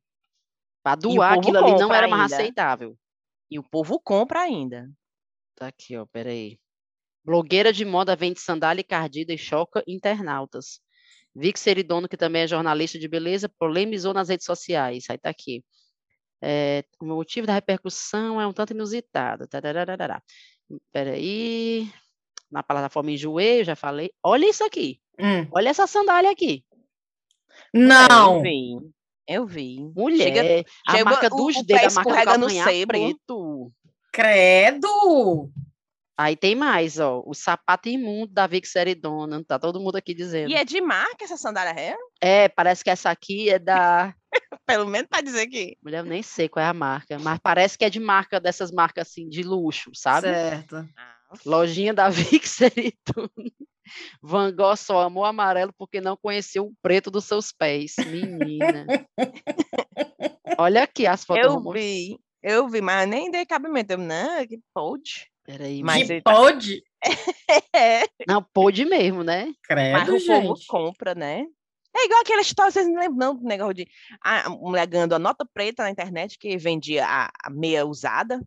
Para 0.84 0.96
doar, 0.96 1.38
aquilo 1.38 1.56
ali 1.56 1.72
não 1.78 1.92
era 1.94 2.06
mais 2.06 2.30
ainda. 2.30 2.36
aceitável. 2.36 2.94
E 3.50 3.58
o 3.58 3.62
povo 3.62 3.98
compra 3.98 4.40
ainda. 4.40 4.86
Tá 5.56 5.68
aqui, 5.68 5.96
ó, 5.96 6.04
peraí. 6.04 6.58
Blogueira 7.24 7.72
de 7.72 7.86
moda 7.86 8.14
vende 8.14 8.38
sandália 8.38 8.82
encardida 8.82 9.32
e 9.32 9.38
choca 9.38 9.82
internautas. 9.88 10.80
Vic 11.34 11.58
Seridono, 11.58 12.06
que 12.06 12.18
também 12.18 12.42
é 12.42 12.46
jornalista 12.46 12.98
de 12.98 13.08
beleza, 13.08 13.48
polemizou 13.58 14.12
nas 14.12 14.28
redes 14.28 14.44
sociais. 14.44 15.06
Aí 15.08 15.16
tá 15.16 15.30
aqui. 15.30 15.64
É, 16.42 16.84
o 17.00 17.06
motivo 17.06 17.46
da 17.46 17.54
repercussão 17.54 18.38
é 18.38 18.46
um 18.46 18.52
tanto 18.52 18.74
inusitado. 18.74 19.48
Tarararará. 19.48 20.22
Peraí. 20.92 21.90
Na 22.50 22.62
plataforma 22.62 23.10
Enjoei, 23.10 23.60
eu 23.60 23.64
já 23.64 23.74
falei. 23.74 24.10
Olha 24.22 24.50
isso 24.50 24.62
aqui. 24.62 25.00
Hum. 25.18 25.48
Olha 25.50 25.70
essa 25.70 25.86
sandália 25.86 26.30
aqui. 26.30 26.62
Não! 27.72 28.42
vi. 28.42 28.76
Eu 29.26 29.46
vi. 29.46 29.78
Mulher, 29.96 30.24
Chega- 30.24 30.64
a 30.86 30.92
chega 30.92 31.04
marca 31.04 31.26
o- 31.32 31.36
dos 31.36 31.56
o 31.56 31.62
dedos, 31.64 31.96
a 31.96 32.02
marca 32.02 32.38
do 32.38 32.38
no 32.40 32.86
preto. 32.86 33.72
Credo! 34.12 35.50
Aí 36.16 36.36
tem 36.36 36.54
mais, 36.54 37.00
ó. 37.00 37.22
O 37.26 37.34
sapato 37.34 37.88
imundo 37.88 38.32
da 38.32 38.46
Vic 38.46 38.68
Seridona. 38.68 39.42
Tá 39.44 39.58
todo 39.58 39.80
mundo 39.80 39.96
aqui 39.96 40.14
dizendo. 40.14 40.48
E 40.48 40.54
é 40.54 40.64
de 40.64 40.80
marca 40.80 41.24
essa 41.24 41.36
sandália 41.36 41.74
é? 41.80 41.96
É, 42.20 42.48
parece 42.48 42.84
que 42.84 42.90
essa 42.90 43.10
aqui 43.10 43.50
é 43.50 43.58
da. 43.58 44.14
Pelo 44.66 44.86
menos 44.86 45.08
pra 45.08 45.20
dizer 45.20 45.48
que. 45.48 45.76
Mulher, 45.82 45.98
eu 45.98 46.04
nem 46.04 46.22
sei 46.22 46.48
qual 46.48 46.64
é 46.64 46.68
a 46.68 46.72
marca, 46.74 47.18
mas 47.18 47.40
parece 47.42 47.76
que 47.76 47.84
é 47.84 47.90
de 47.90 47.98
marca 47.98 48.38
dessas 48.38 48.70
marcas 48.70 49.08
assim, 49.08 49.28
de 49.28 49.42
luxo, 49.42 49.90
sabe? 49.92 50.28
Certo. 50.28 50.88
Lojinha 51.44 51.92
da 51.94 52.08
Vic 52.10 52.48
Seridona. 52.48 53.28
Van 54.22 54.54
Gogh 54.54 54.76
só 54.76 55.00
amou 55.02 55.24
amarelo 55.24 55.72
porque 55.76 56.00
não 56.00 56.16
conheceu 56.16 56.66
o 56.66 56.74
preto 56.82 57.10
dos 57.10 57.24
seus 57.26 57.52
pés. 57.52 57.94
Menina. 58.06 58.86
Olha 60.58 60.82
aqui 60.84 61.06
as 61.06 61.24
fotos. 61.24 61.44
Eu 61.44 61.72
vi. 61.72 62.18
Eu 62.42 62.68
vi, 62.68 62.80
mas 62.80 63.08
nem 63.08 63.30
dei 63.30 63.44
cabimento. 63.46 63.92
Eu, 63.92 63.98
não, 63.98 64.46
que 64.46 64.58
pode. 64.72 65.30
Peraí, 65.44 65.82
Mas 65.82 66.00
mas... 66.00 66.08
que 66.08 66.22
tá- 66.22 66.32
pode? 66.34 66.82
É, 67.76 68.04
Não, 68.26 68.42
pôde 68.42 68.84
mesmo, 68.86 69.22
né? 69.22 69.46
mas 69.46 69.56
Credo, 69.62 70.16
o 70.16 70.26
povo 70.26 70.56
gente. 70.56 70.66
compra, 70.66 71.14
né? 71.14 71.44
É 71.94 72.06
igual 72.06 72.20
aquela 72.22 72.40
história, 72.40 72.72
vocês 72.72 72.86
não 72.86 72.98
lembram 72.98 73.28
não, 73.28 73.36
do 73.36 73.44
negócio 73.44 73.74
de 73.74 73.86
a 74.24 74.46
a 74.46 74.50
mulher 74.50 74.86
ganhando 74.86 75.12
a 75.14 75.18
nota 75.18 75.44
preta 75.52 75.82
na 75.82 75.90
internet 75.90 76.38
que 76.38 76.56
vendia 76.56 77.06
a, 77.06 77.30
a 77.44 77.50
meia 77.50 77.84
usada. 77.84 78.40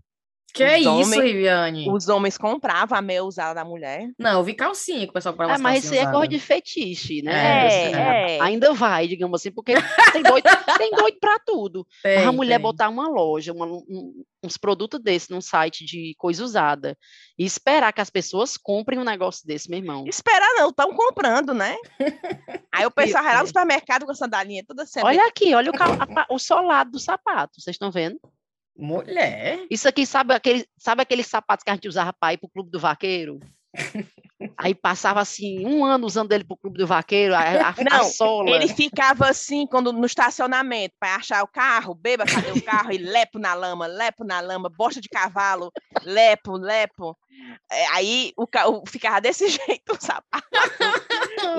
Que 0.54 0.64
Os 0.64 0.70
é 0.72 0.80
isso, 0.80 0.90
homens- 0.90 1.24
Riviane? 1.24 1.92
Os 1.92 2.08
homens 2.10 2.38
compravam 2.38 2.98
a 2.98 3.02
meia 3.02 3.24
usada 3.24 3.54
da 3.56 3.66
mulher. 3.66 4.10
Não, 4.18 4.40
eu 4.40 4.44
vi 4.44 4.54
calcinha 4.56 5.02
que 5.06 5.10
o 5.12 5.14
pessoal 5.14 5.34
comprava 5.34 5.52
É, 5.52 5.56
as 5.56 5.62
mas 5.62 5.84
isso 5.84 5.94
aí 5.94 6.00
é 6.00 6.12
cor 6.12 6.28
de 6.28 6.40
fetiche, 6.40 7.22
né? 7.22 7.34
É, 7.34 7.68
Assim, 7.68 7.96
é. 7.96 8.42
Ainda 8.42 8.74
vai, 8.74 9.08
digamos 9.08 9.40
assim, 9.42 9.52
porque 9.52 9.74
tem 10.14 10.24
doido, 10.24 10.44
tem 10.82 10.92
doido 10.92 11.18
pra 11.20 11.38
tudo. 11.46 11.86
Mas 12.04 12.18
a 12.18 12.28
Tem, 12.28 12.32
mulher 12.36 12.56
tem. 12.56 12.62
botar 12.64 12.90
uma 12.90 13.08
loja, 13.08 13.54
uma- 13.54 13.66
um- 13.68 14.24
uns 14.44 14.58
produtos 14.58 15.00
desses 15.02 15.30
num 15.30 15.42
site 15.42 15.86
de 15.86 16.16
coisa 16.18 16.44
usada 16.44 16.98
e 17.38 17.46
esperar 17.46 17.92
que 17.94 18.02
as 18.02 18.10
pessoas 18.10 18.58
comprem 18.58 18.98
um 18.98 19.04
negócio 19.04 19.46
desse, 19.46 19.70
meu 19.70 19.78
irmão. 19.80 20.06
Esperar 20.08 20.56
não, 20.56 20.70
estão 20.70 20.92
comprando, 20.96 21.54
né? 21.54 21.76
Aí 22.72 22.86
o 22.86 22.92
pessoal 22.92 23.24
vai 23.24 23.34
lá 23.34 23.40
é. 23.40 23.42
no 23.42 23.48
supermercado 23.48 24.06
com 24.06 24.12
a 24.12 24.16
sandalinha 24.16 24.64
toda 24.66 24.86
sempre. 24.86 25.10
Olha 25.10 25.28
aqui, 25.28 25.54
olha 25.54 25.70
o, 25.72 25.74
cal- 25.74 25.98
o 26.32 26.40
solado 26.40 26.92
do 26.92 27.00
sapato, 27.00 27.60
vocês 27.62 27.76
estão 27.76 27.92
vendo? 27.92 28.18
Mulher. 28.78 29.66
Isso 29.70 29.88
aqui, 29.88 30.06
sabe 30.06 30.34
aquele, 30.34 30.68
sabe 30.78 31.02
aqueles 31.02 31.28
sapatos 31.28 31.64
que 31.64 31.70
a 31.70 31.74
gente 31.74 31.88
usava 31.88 32.14
para 32.14 32.34
ir 32.34 32.38
pro 32.38 32.50
clube 32.50 32.70
do 32.70 32.80
vaqueiro? 32.80 33.40
Aí 34.56 34.76
passava 34.76 35.20
assim 35.20 35.66
um 35.66 35.84
ano 35.84 36.06
usando 36.06 36.32
ele 36.32 36.44
pro 36.44 36.58
clube 36.58 36.78
do 36.78 36.86
vaqueiro, 36.86 37.34
a, 37.34 37.40
a, 37.40 37.70
a 37.96 37.98
Não, 37.98 38.04
sola. 38.04 38.52
Ele 38.52 38.68
ficava 38.68 39.28
assim, 39.30 39.66
quando 39.66 39.92
no 39.92 40.06
estacionamento, 40.06 40.94
para 41.00 41.16
achar 41.16 41.44
o 41.44 41.48
carro, 41.48 41.96
beba, 41.96 42.24
cadê 42.26 42.52
o 42.52 42.62
carro? 42.64 42.92
E 42.92 42.98
lepo 42.98 43.40
na 43.40 43.54
lama, 43.56 43.88
lepo 43.88 44.24
na 44.24 44.40
lama, 44.40 44.70
bosta 44.70 45.02
de 45.02 45.10
cavalo, 45.10 45.72
lepo, 46.04 46.56
lepo. 46.58 47.18
É, 47.72 47.88
aí 47.90 48.32
o, 48.38 48.44
o- 48.44 48.84
ficava 48.88 49.20
desse 49.22 49.48
jeito 49.50 49.94
o 49.94 50.02
sapato. 50.02 50.48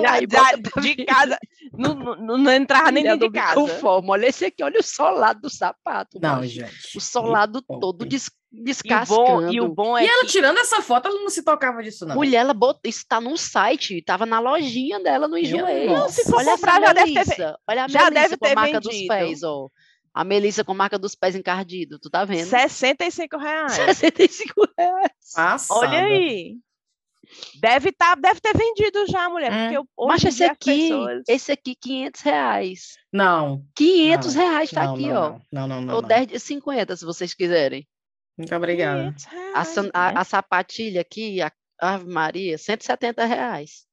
Aí 0.07 0.25
bota- 0.27 0.81
de 0.81 1.05
casa, 1.05 1.37
não, 1.73 1.93
não, 1.95 2.37
não 2.37 2.51
entrava 2.51 2.91
nem 2.91 3.03
dentro 3.03 3.19
do 3.27 3.31
de 3.31 3.39
casa. 3.39 3.55
biconforme. 3.61 4.09
Olha 4.11 4.27
esse 4.27 4.45
aqui, 4.45 4.63
olha 4.63 4.79
o 4.79 4.83
solado 4.83 5.41
do 5.41 5.49
sapato. 5.49 6.17
Não, 6.21 6.45
gente. 6.45 6.97
O 6.97 7.01
solado 7.01 7.61
todo 7.61 7.79
poupe. 7.99 8.07
Des- 8.51 8.59
E 8.59 8.59
o, 8.59 8.63
descascando. 8.63 9.23
bom, 9.23 9.51
e 9.51 9.61
o 9.61 9.67
bom 9.69 9.97
é 9.97 10.05
E 10.05 10.07
ela 10.07 10.21
que 10.21 10.27
tirando 10.31 10.57
essa 10.57 10.81
foto, 10.81 11.07
ela 11.07 11.19
não 11.19 11.29
se 11.29 11.43
tocava 11.43 11.81
disso, 11.83 12.05
não. 12.05 12.15
Mulher, 12.15 12.37
ela 12.39 12.53
botou, 12.53 12.81
isso 12.85 13.05
tá 13.07 13.19
num 13.21 13.37
site, 13.37 14.01
tava 14.03 14.25
na 14.25 14.39
lojinha 14.39 14.99
dela 14.99 15.27
no 15.27 15.37
Enjoei. 15.37 15.87
Não, 15.87 16.09
se 16.09 16.21
Olha 16.33 16.51
comprar, 16.55 16.81
já 16.81 16.93
deve 16.93 17.13
ter 17.13 17.55
olha 17.67 17.85
a 17.85 17.87
já 17.87 17.99
Melissa 18.05 18.11
deve 18.11 18.37
com 18.37 18.45
a 18.47 18.55
marca 18.55 18.79
dos 18.79 18.91
vendido. 18.91 19.07
pés, 19.07 19.43
ó. 19.43 19.69
A 20.13 20.23
Melissa 20.23 20.63
com 20.63 20.71
a 20.71 20.75
marca 20.75 20.97
dos 20.97 21.13
pés 21.15 21.35
encardido, 21.35 21.99
tu 21.99 22.09
tá 22.09 22.25
vendo? 22.25 22.45
65 22.47 23.37
reais. 23.37 23.71
65 23.73 24.67
reais. 24.77 25.11
Passada. 25.35 25.79
Olha 25.81 25.99
aí. 26.03 26.57
Deve, 27.61 27.91
tá, 27.91 28.15
deve 28.15 28.39
ter 28.41 28.57
vendido 28.57 29.05
já, 29.07 29.29
mulher. 29.29 29.51
Hum. 29.53 29.61
Porque 29.61 29.77
eu- 29.77 29.87
hoje 29.95 30.07
Mas 30.07 30.23
esse 30.25 30.43
aqui, 30.43 30.89
pessoas- 30.89 31.23
esse 31.27 31.51
aqui, 31.51 31.75
500 31.79 32.21
reais. 32.21 32.81
Não. 33.13 33.63
500 33.75 34.33
Não, 34.33 34.41
reais 34.43 34.71
tá 34.71 34.83
não, 34.85 34.93
aqui, 34.95 35.07
não, 35.07 35.21
ó. 35.35 35.39
Não, 35.53 35.67
não, 35.67 35.81
não. 35.81 35.95
Ou 35.95 36.01
não. 36.01 36.07
10 36.09 36.25
de 36.27 36.39
50, 36.39 36.95
se 36.95 37.05
vocês 37.05 37.35
quiserem. 37.35 37.87
Muito 38.39 38.55
obrigada. 38.55 39.13
500 39.13 39.27
A, 39.27 39.83
né? 39.83 39.89
a, 39.93 40.21
a 40.21 40.23
sapatilha 40.23 41.01
aqui, 41.01 41.41
a 41.41 41.51
Ave 41.77 42.05
Maria, 42.09 42.57
170 42.57 43.25
reais. 43.25 43.85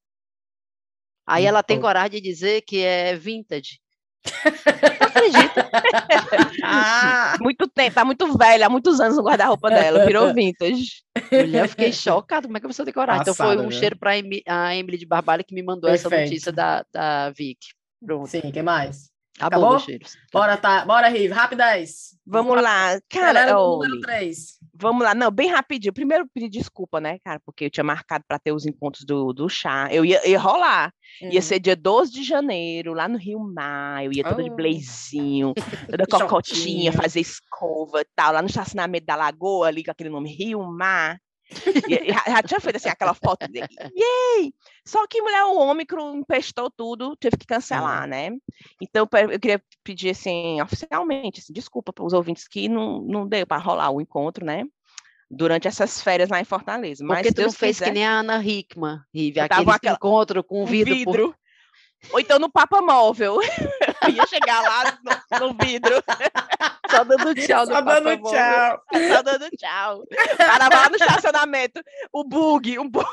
Aí 1.27 1.45
ela 1.45 1.65
tem 1.65 1.81
coragem 1.81 2.21
de 2.21 2.29
dizer 2.29 2.63
que 2.63 2.81
é 2.81 3.17
vintage. 3.17 3.81
Não 5.01 5.07
acredita? 5.09 5.69
Ah! 6.63 7.37
Muito 7.41 7.67
tempo, 7.67 7.95
tá 7.97 8.05
muito 8.05 8.39
velha, 8.39 8.67
há 8.67 8.71
muitos 8.71 9.01
anos 9.01 9.17
no 9.17 9.25
guarda-roupa 9.25 9.69
dela, 9.69 10.07
virou 10.07 10.33
vintage. 10.33 11.03
Mulher, 11.33 11.65
eu 11.65 11.69
fiquei 11.69 11.93
chocada. 11.93 12.47
Como 12.47 12.57
é 12.57 12.61
que 12.61 12.67
a 12.67 12.69
pessoa 12.69 12.85
tem 12.85 12.95
coragem? 12.95 13.23
então 13.23 13.35
foi 13.35 13.57
um 13.57 13.63
viu? 13.63 13.73
cheiro 13.73 13.97
para 13.97 14.13
a 14.13 14.77
Emily 14.77 14.99
de 14.99 15.07
Barbalho 15.07 15.45
que 15.45 15.55
me 15.55 15.63
mandou 15.63 15.91
essa 15.91 16.09
Perfeito. 16.09 16.31
notícia 16.31 16.53
da, 16.53 16.85
da 16.93 17.31
Vic. 17.31 17.59
Pronto, 18.05 18.29
Sim, 18.29 18.53
que 18.53 18.63
mais? 18.63 19.11
Acabou, 19.39 19.47
acabou? 19.59 19.71
meus 19.71 19.83
cheiros. 19.85 20.13
Bora, 20.33 20.57
tá. 20.57 20.85
Bora, 20.85 21.09
Rive. 21.09 21.33
Rapidez. 21.33 22.17
Vamos 22.29 22.61
lá, 22.61 23.01
cara, 23.09 23.41
olha, 23.43 23.55
número 23.55 24.01
3. 24.01 24.59
vamos 24.75 25.05
lá, 25.05 25.15
não, 25.15 25.31
bem 25.31 25.49
rapidinho. 25.49 25.93
Primeiro 25.95 26.27
pedir 26.35 26.49
desculpa, 26.49 27.01
né, 27.01 27.19
cara, 27.25 27.41
porque 27.47 27.67
eu 27.67 27.71
tinha 27.71 27.85
marcado 27.85 28.25
para 28.27 28.37
ter 28.37 28.51
os 28.51 28.67
encontros 28.67 29.05
do, 29.05 29.33
do 29.33 29.49
chá. 29.49 29.89
Eu 29.93 30.05
ia, 30.05 30.27
ia 30.29 30.39
rolar, 30.39 30.93
Hum. 31.23 31.29
ia 31.31 31.41
ser 31.41 31.61
dia 31.61 31.77
12 31.77 32.11
de 32.13 32.25
janeiro, 32.25 32.93
lá 32.93 33.07
no 33.09 33.17
Rio 33.17 33.39
Mar. 33.39 34.05
Eu 34.05 34.13
ia 34.13 34.25
toda 34.25 34.43
de 34.43 34.51
Oh. 34.51 34.57
blazinho, 34.57 35.55
toda 35.89 36.05
cocotinha, 36.35 36.93
fazer 36.93 37.21
escova 37.21 38.01
e 38.01 38.07
tal, 38.17 38.33
lá 38.33 38.43
no 38.43 38.49
estacionamento 38.49 39.07
da 39.07 39.15
Lagoa, 39.15 39.69
ali 39.69 39.85
com 39.85 39.91
aquele 39.93 40.11
nome 40.11 40.35
Rio 40.35 40.63
Mar. 40.65 41.19
E- 41.89 42.13
já, 42.13 42.43
tinha 42.43 42.61
feito 42.61 42.77
assim 42.77 42.89
aquela 42.89 43.15
foto 43.15 43.47
dele. 43.49 43.69
Yay! 43.97 44.53
Só 44.85 45.07
que 45.07 45.21
mulher, 45.23 45.45
o 45.45 45.57
Ômicron 45.59 46.17
empestou 46.17 46.71
tudo, 46.71 47.17
teve 47.17 47.37
que 47.37 47.47
cancelar, 47.47 48.07
né? 48.09 48.31
Então 48.83 49.09
eu 49.31 49.39
queria 49.41 49.63
pedir 49.85 50.11
assim, 50.11 50.61
oficialmente, 50.61 51.41
assim, 51.41 51.53
desculpa 51.53 51.93
para 51.93 52.05
os 52.05 52.13
ouvintes 52.13 52.49
que 52.49 52.69
não, 52.69 53.01
não 53.03 53.27
deu 53.29 53.47
para 53.47 53.63
rolar 53.63 53.91
o 53.91 54.01
encontro, 54.01 54.45
né? 54.45 54.65
Durante 55.31 55.67
essas 55.67 56.01
férias 56.01 56.29
lá 56.29 56.41
em 56.41 56.45
Fortaleza. 56.45 57.05
Mas 57.05 57.19
Porque 57.19 57.35
tu 57.35 57.39
não 57.39 57.45
Deus 57.49 57.57
fez 57.57 57.77
quiser, 57.79 57.87
que 57.87 57.93
nem 57.95 58.07
a 58.07 58.21
Ana 58.21 58.45
Hickman, 58.45 59.01
Rive, 59.15 59.41
aquele 59.41 59.71
aquela- 59.71 59.95
encontro 59.97 60.43
com 60.45 60.65
vidro, 60.67 60.95
vidro. 60.95 61.13
por- 61.29 62.13
Ou 62.15 62.21
então 62.21 62.39
no 62.39 62.51
Papa 62.51 62.81
Móvel. 62.83 63.39
Eu 64.07 64.15
ia 64.15 64.27
chegar 64.27 64.63
lá 64.63 64.99
no, 65.03 65.49
no 65.49 65.55
vidro, 65.55 65.95
só 66.91 67.05
dando 67.05 67.35
tchau 67.35 67.67
Só 67.67 67.81
dando 67.81 68.17
tchau. 68.23 68.83
só 69.09 69.23
dando 69.23 69.51
tchau. 69.51 70.05
Parava 70.39 70.77
lá 70.77 70.89
no 70.89 70.97
estacionamento, 70.97 71.83
o 72.13 72.25
bug, 72.25 72.79
um 72.79 72.89
bug. 72.89 73.07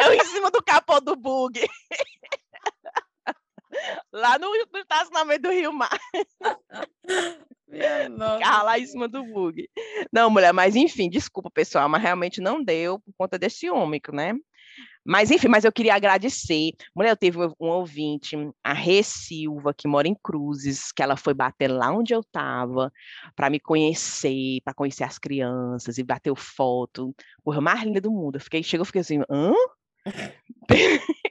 Eu 0.00 0.12
em 0.12 0.24
cima 0.24 0.50
do 0.50 0.62
capô 0.62 1.00
do 1.00 1.16
bug. 1.16 1.60
Lá 4.12 4.38
no, 4.38 4.48
no 4.48 4.78
estacionamento 4.78 5.42
do 5.42 5.50
Rio 5.50 5.72
Mar. 5.72 5.98
Ficava 7.68 8.62
lá 8.62 8.78
em 8.78 8.86
cima 8.86 9.08
do 9.08 9.24
bug. 9.24 9.68
Não, 10.12 10.30
mulher, 10.30 10.52
mas 10.52 10.76
enfim, 10.76 11.10
desculpa, 11.10 11.50
pessoal, 11.50 11.88
mas 11.88 12.00
realmente 12.00 12.40
não 12.40 12.62
deu 12.62 13.00
por 13.00 13.12
conta 13.18 13.36
desse 13.36 13.68
ômicro, 13.68 14.14
né? 14.14 14.32
Mas 15.04 15.30
enfim, 15.30 15.48
mas 15.48 15.64
eu 15.64 15.72
queria 15.72 15.94
agradecer. 15.94 16.72
Mulher, 16.94 17.10
eu 17.10 17.16
teve 17.16 17.38
um 17.38 17.68
ouvinte, 17.68 18.36
a 18.62 18.72
Rê 18.72 19.02
Silva, 19.02 19.74
que 19.74 19.86
mora 19.86 20.08
em 20.08 20.14
Cruzes, 20.14 20.90
que 20.92 21.02
ela 21.02 21.16
foi 21.16 21.34
bater 21.34 21.68
lá 21.68 21.90
onde 21.90 22.14
eu 22.14 22.20
estava 22.20 22.90
para 23.36 23.50
me 23.50 23.60
conhecer, 23.60 24.60
para 24.64 24.72
conhecer 24.74 25.04
as 25.04 25.18
crianças 25.18 25.98
e 25.98 26.02
bateu 26.02 26.34
foto. 26.34 27.14
Porra, 27.42 27.60
mais 27.60 27.82
linda 27.82 28.00
do 28.00 28.10
mundo. 28.10 28.36
Eu 28.36 28.40
fiquei, 28.40 28.62
chegou, 28.62 28.82
eu 28.82 28.86
fiquei 28.86 29.00
assim, 29.02 29.20
hã? 29.30 29.52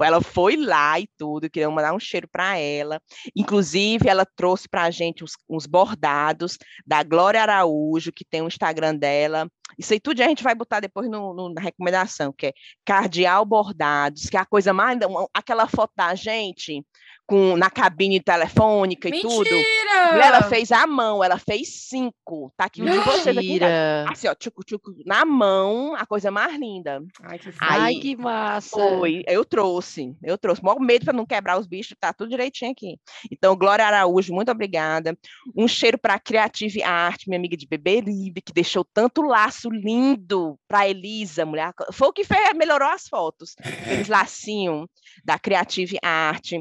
ela 0.00 0.20
foi 0.20 0.56
lá 0.56 0.98
e 0.98 1.08
tudo, 1.18 1.50
queria 1.50 1.70
mandar 1.70 1.94
um 1.94 1.98
cheiro 2.00 2.28
para 2.30 2.58
ela. 2.58 3.00
Inclusive, 3.36 4.08
ela 4.08 4.26
trouxe 4.36 4.68
para 4.68 4.82
a 4.84 4.90
gente 4.90 5.22
uns, 5.24 5.32
uns 5.48 5.66
bordados 5.66 6.58
da 6.86 7.02
Glória 7.02 7.42
Araújo, 7.42 8.12
que 8.12 8.24
tem 8.24 8.42
o 8.42 8.48
Instagram 8.48 8.96
dela. 8.96 9.48
Isso 9.78 9.92
aí 9.92 10.00
tudo 10.00 10.20
a 10.22 10.26
gente 10.28 10.42
vai 10.42 10.54
botar 10.54 10.80
depois 10.80 11.08
no, 11.10 11.34
no- 11.34 11.52
na 11.52 11.60
recomendação, 11.60 12.32
que 12.36 12.46
é 12.48 12.52
Cardeal 12.84 13.44
Bordados, 13.44 14.28
que 14.28 14.36
é 14.36 14.40
a 14.40 14.46
coisa 14.46 14.72
mais. 14.72 14.98
Aquela 15.32 15.66
foto 15.66 15.92
da 15.96 16.14
gente 16.14 16.84
com, 17.26 17.56
na 17.56 17.70
cabine 17.70 18.20
telefônica 18.20 19.08
e 19.08 19.20
tudo. 19.20 19.50
Mentira! 19.50 20.24
Ela 20.24 20.42
fez 20.42 20.70
à 20.70 20.86
mão, 20.86 21.22
ela 21.22 21.38
fez 21.38 21.88
cinco. 21.88 22.52
Tá 22.56 22.66
aqui 22.66 22.82
o 22.82 22.84
de 22.84 22.98
vocês 22.98 23.36
aqui. 23.36 23.46
Mentira. 23.46 24.04
Assim, 24.08 24.28
ó, 24.28 24.34
tchucu, 24.34 24.64
tchucu, 24.64 24.94
na 25.06 25.24
mão, 25.24 25.94
a 25.94 26.06
coisa 26.06 26.30
mais 26.30 26.58
linda. 26.58 27.02
Ai, 27.22 27.38
que 27.38 27.50
Ai, 27.60 27.94
que 27.94 28.16
massa. 28.16 28.70
Foi, 28.70 29.22
eu 29.26 29.44
trouxe, 29.44 30.14
eu 30.22 30.36
trouxe. 30.36 30.62
Maior 30.62 30.80
medo 30.80 31.04
para 31.04 31.14
não 31.14 31.26
quebrar 31.26 31.58
os 31.58 31.66
bichos, 31.66 31.96
tá 31.98 32.12
tudo 32.12 32.30
direitinho 32.30 32.70
aqui. 32.70 32.98
Então, 33.30 33.56
Glória 33.56 33.86
Araújo, 33.86 34.34
muito 34.34 34.50
obrigada. 34.50 35.16
Um 35.56 35.66
cheiro 35.66 35.98
para 35.98 36.14
a 36.14 36.18
Creative 36.20 36.82
Art, 36.82 37.26
minha 37.26 37.38
amiga 37.38 37.56
de 37.56 37.66
Beberibe, 37.66 38.42
que 38.42 38.52
deixou 38.52 38.84
tanto 38.84 39.22
laço 39.22 39.70
lindo 39.70 40.58
para 40.68 40.88
Elisa, 40.88 41.46
mulher. 41.46 41.72
Foi 41.92 42.08
o 42.08 42.12
que 42.12 42.24
fez, 42.24 42.52
melhorou 42.54 42.88
as 42.88 43.08
fotos. 43.08 43.54
Aqueles 43.58 44.08
lacinhos 44.08 44.86
da 45.24 45.38
Creative 45.38 45.98
Art, 46.02 46.52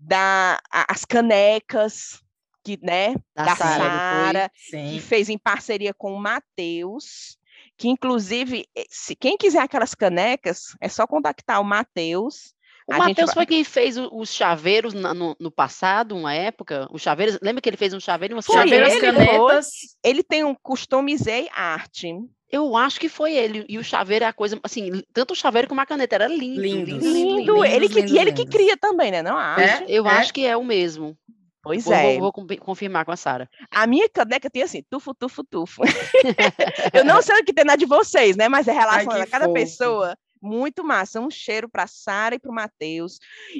da, 0.00 0.58
a- 0.72 0.86
as 0.92 1.04
canecas, 1.04 2.20
que, 2.64 2.78
né, 2.82 3.14
Da 3.34 3.44
da 3.44 3.56
Sara, 3.56 4.50
que 4.94 5.00
fez 5.00 5.28
em 5.28 5.38
parceria 5.38 5.94
com 5.94 6.12
o 6.14 6.18
Matheus, 6.20 7.38
que 7.76 7.88
inclusive, 7.88 8.66
se 8.90 9.14
quem 9.14 9.36
quiser 9.36 9.60
aquelas 9.62 9.94
canecas, 9.94 10.76
é 10.80 10.88
só 10.88 11.06
contactar 11.06 11.60
o 11.60 11.64
Matheus. 11.64 12.54
O 12.86 12.92
gente 12.92 12.98
Matheus 13.08 13.26
vai- 13.28 13.34
foi 13.34 13.46
quem 13.46 13.62
fez 13.64 13.96
os 13.96 14.32
chaveiros 14.34 14.92
na- 14.92 15.14
no, 15.14 15.36
no 15.38 15.50
passado, 15.50 16.16
uma 16.16 16.34
época. 16.34 16.88
Os 16.90 17.00
chaveiros, 17.00 17.38
lembra 17.40 17.62
que 17.62 17.68
ele 17.68 17.76
fez 17.76 17.94
um 17.94 18.00
chaveiro 18.00 18.34
e 18.34 18.36
uma 18.36 18.42
Foi 18.42 18.56
ele, 18.92 19.00
canetas. 19.00 19.70
Ele 20.02 20.22
tem 20.22 20.44
um 20.44 20.54
customizei 20.54 21.48
arte. 21.54 22.12
Eu 22.50 22.76
acho 22.76 22.98
que 22.98 23.08
foi 23.08 23.32
ele. 23.34 23.64
E 23.68 23.78
o 23.78 23.84
chaveiro 23.84 24.24
é 24.24 24.28
a 24.28 24.32
coisa, 24.32 24.58
assim, 24.62 25.02
tanto 25.12 25.32
o 25.32 25.36
chaveiro 25.36 25.68
como 25.68 25.80
a 25.80 25.86
caneta. 25.86 26.16
Era 26.16 26.26
lindo. 26.26 26.60
Lindo, 26.60 26.90
lindo, 26.90 27.08
Lindo, 27.08 27.52
lindo. 27.54 27.64
ele 27.64 27.88
que, 27.88 28.00
e 28.00 28.18
ele 28.18 28.32
que 28.32 28.44
cria 28.46 28.76
também, 28.76 29.10
né? 29.10 29.22
Não 29.22 29.36
a 29.36 29.42
arte. 29.42 29.84
É? 29.84 29.86
Eu 29.88 30.06
acho 30.08 30.32
que 30.34 30.44
é 30.44 30.56
o 30.56 30.64
mesmo. 30.64 31.16
Pois 31.62 31.84
Vou, 31.84 31.92
é. 31.94 32.12
vou- 32.12 32.20
vou 32.20 32.32
confir- 32.32 32.58
confirmar 32.58 33.04
com 33.04 33.12
a 33.12 33.16
Sara. 33.16 33.48
A 33.70 33.86
minha 33.86 34.08
caneca 34.08 34.48
tem 34.48 34.62
assim, 34.62 34.82
tufo, 34.90 35.14
tufo, 35.14 35.44
tufo. 35.44 35.82
Eu 36.94 37.04
não 37.04 37.20
sei 37.22 37.36
o 37.38 37.44
que 37.44 37.52
tem 37.52 37.64
na 37.64 37.76
de 37.76 37.84
vocês, 37.86 38.34
né? 38.36 38.48
Mas 38.48 38.66
é 38.66 38.72
relação 38.72 39.12
a 39.12 39.26
cada 39.26 39.44
fofo. 39.44 39.54
pessoa. 39.54 40.16
Muito 40.42 40.82
massa. 40.82 41.20
Um 41.20 41.30
cheiro 41.30 41.68
para 41.68 41.86
Sara 41.86 42.34
e 42.34 42.38
para 42.38 42.50
o 42.50 42.54
Matheus. 42.54 43.18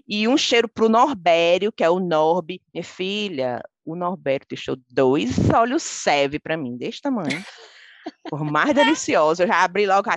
E 0.08 0.26
um 0.26 0.36
cheiro 0.38 0.66
para 0.66 0.86
o 0.86 0.88
Norbério, 0.88 1.70
que 1.70 1.84
é 1.84 1.90
o 1.90 2.00
Norbe. 2.00 2.62
Minha 2.72 2.82
filha, 2.84 3.62
o 3.84 3.94
Norbério 3.94 4.46
deixou 4.48 4.76
dois 4.90 5.38
olhos 5.50 5.82
serve 5.82 6.38
para 6.38 6.56
mim, 6.56 6.76
desse 6.78 7.00
tamanho. 7.02 7.28
Por 8.28 8.44
mais 8.44 8.72
delicioso. 8.74 9.42
Eu 9.42 9.46
já 9.48 9.62
abri 9.62 9.86
logo 9.86 10.08
a 10.08 10.16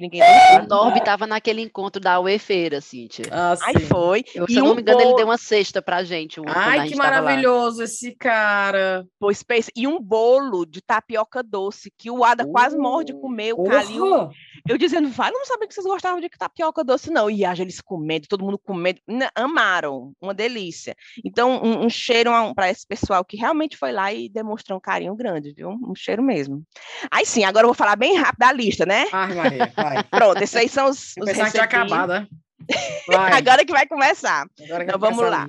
ninguém 0.00 0.20
O 0.62 0.66
Norby 0.68 1.02
tava 1.02 1.26
naquele 1.26 1.62
encontro 1.62 2.00
da 2.00 2.18
UE 2.20 2.38
Feira, 2.38 2.80
Cíntia. 2.80 3.26
Ah, 3.30 3.54
Aí 3.64 3.78
foi. 3.80 4.24
Eu, 4.34 4.46
E 4.48 4.52
se 4.52 4.58
eu 4.58 4.64
um 4.64 4.68
não 4.68 4.74
me 4.74 4.82
engano, 4.82 4.98
ele 4.98 5.04
bolo- 5.06 5.16
deu 5.16 5.26
uma 5.26 5.38
cesta 5.38 5.80
pra 5.80 6.02
gente. 6.02 6.40
um- 6.40 6.44
a 6.48 6.52
Ai, 6.54 6.80
gente 6.80 6.92
que 6.92 6.98
lá. 6.98 7.04
maravilhoso 7.04 7.82
esse 7.82 8.14
cara. 8.14 9.06
Pois 9.18 9.42
pensa, 9.42 9.70
e 9.76 9.86
um 9.86 10.00
bolo 10.00 10.66
de 10.66 10.80
tapioca 10.82 11.42
doce 11.42 11.90
que 11.96 12.10
o 12.10 12.24
Ada 12.24 12.44
quase 12.46 12.76
morre 12.76 13.04
de 13.04 13.12
Uh, 13.12 13.20
comer. 13.20 13.52
O 13.54 13.64
Calil 13.64 14.04
Porra! 14.04 14.30
Eu 14.68 14.76
dizendo, 14.76 15.08
vai, 15.08 15.30
eu 15.30 15.34
não 15.34 15.44
sabia 15.46 15.68
que 15.68 15.74
vocês 15.74 15.86
gostavam 15.86 16.20
de 16.20 16.28
tapioca 16.28 16.82
doce, 16.82 17.10
não. 17.10 17.30
E 17.30 17.44
haja 17.44 17.62
eles 17.62 17.80
comendo, 17.80 18.26
todo 18.28 18.44
mundo 18.44 18.58
comendo, 18.58 18.98
N- 19.06 19.28
amaram, 19.34 20.12
uma 20.20 20.34
delícia. 20.34 20.94
Então, 21.24 21.62
um, 21.62 21.84
um 21.84 21.88
cheiro 21.88 22.30
para 22.54 22.68
esse 22.70 22.84
pessoal 22.86 23.24
que 23.24 23.36
realmente 23.36 23.76
foi 23.76 23.92
lá 23.92 24.12
e 24.12 24.28
demonstrou 24.28 24.76
um 24.78 24.80
carinho 24.80 25.14
grande, 25.14 25.52
viu? 25.56 25.68
Um 25.70 25.94
cheiro 25.94 26.22
mesmo. 26.22 26.62
Aí 27.10 27.24
sim, 27.26 27.44
agora 27.44 27.64
eu 27.64 27.68
vou 27.68 27.74
falar 27.74 27.96
bem 27.96 28.16
rápido 28.16 28.38
da 28.40 28.52
lista, 28.52 28.84
né? 28.86 29.06
Ai, 29.12 29.34
Maria, 29.34 29.72
vai. 29.76 30.02
Pronto, 30.10 30.42
esses 30.42 30.56
aí 30.56 30.68
são 30.68 30.88
os, 30.88 30.98
os 30.98 31.14
que 31.14 31.32
tinha 31.32 31.44
recebidos. 31.44 31.60
acabado, 31.60 32.10
né? 32.10 32.26
Agora 33.36 33.64
que 33.64 33.72
vai 33.72 33.86
começar. 33.86 34.46
Agora 34.64 34.84
Então, 34.84 34.98
vamos 34.98 35.18
lá. 35.30 35.46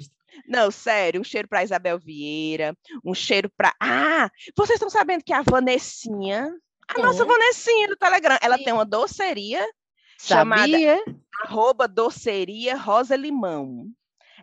Não, 0.48 0.70
sério, 0.70 1.20
um 1.20 1.24
cheiro 1.24 1.48
para 1.48 1.64
Isabel 1.64 1.98
Vieira, 1.98 2.76
um 3.04 3.14
cheiro 3.14 3.50
para. 3.58 3.74
Ah, 3.82 4.30
vocês 4.56 4.76
estão 4.78 4.90
sabendo 4.90 5.24
que 5.24 5.34
a 5.34 5.42
Vanessinha, 5.42 6.48
a 6.88 7.02
nossa 7.02 7.24
Uhum. 7.24 7.30
Vanessinha 7.30 7.88
do 7.88 7.96
Telegram, 7.98 8.38
ela 8.42 8.58
Sim. 8.58 8.64
tem 8.66 8.74
uma 8.74 8.86
doceria 8.86 9.66
chamada 10.20 10.62
Sabia? 10.72 11.04
arroba 11.44 11.88
doceria 11.88 12.76
Rosa 12.78 13.16
Limão. 13.16 13.88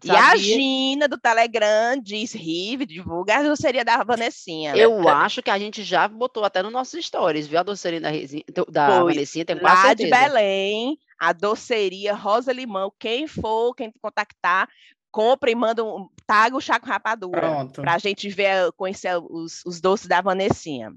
E 0.04 0.10
a 0.10 0.30
Sabia? 0.30 0.38
Gina 0.38 1.08
do 1.08 1.18
Telegram 1.18 1.98
diz, 2.00 2.32
Rive, 2.32 2.84
divulga 2.84 3.38
a 3.38 3.42
doceria 3.42 3.84
da 3.84 4.04
Vanessinha. 4.04 4.76
Eu 4.76 5.08
acho 5.08 5.42
que 5.42 5.50
a 5.50 5.58
gente 5.58 5.82
já 5.82 6.06
botou 6.06 6.44
até 6.44 6.62
nos 6.62 6.72
nossos 6.72 7.04
stories, 7.04 7.46
viu? 7.46 7.58
A 7.58 7.62
doceirinha 7.62 8.02
da, 8.02 8.64
da. 8.68 9.02
Vanessinha, 9.02 9.44
tenho 9.44 9.60
quase 9.60 9.86
Lá 9.86 9.94
de 9.94 10.02
certeza. 10.02 10.28
Belém, 10.28 10.98
a 11.18 11.32
doceria 11.32 12.14
Rosa 12.14 12.52
Limão. 12.52 12.92
Quem 12.98 13.26
for, 13.26 13.74
quem 13.74 13.92
contactar, 14.02 14.68
compra 15.10 15.50
e 15.50 15.54
manda 15.54 15.82
um. 15.82 16.08
Taga 16.26 16.56
o 16.56 16.60
Chaco 16.60 16.86
Rapadura. 16.86 17.40
Pronto. 17.40 17.80
para 17.80 17.94
a 17.94 17.98
gente 17.98 18.28
ver, 18.28 18.72
conhecer 18.76 19.16
os, 19.18 19.64
os 19.64 19.80
doces 19.80 20.06
da 20.06 20.20
Vanessinha. 20.20 20.92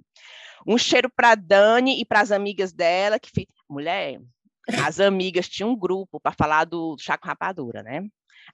Um 0.65 0.77
cheiro 0.77 1.09
para 1.09 1.33
Dani 1.35 2.01
e 2.01 2.05
para 2.05 2.19
as 2.19 2.31
amigas 2.31 2.73
dela, 2.73 3.17
que 3.19 3.47
mulher, 3.69 4.19
as 4.85 4.99
amigas 4.99 5.47
tinham 5.47 5.69
um 5.69 5.77
grupo 5.77 6.19
para 6.19 6.33
falar 6.33 6.65
do 6.65 6.97
Chaco 6.99 7.25
Rapadura, 7.25 7.81
né? 7.83 8.05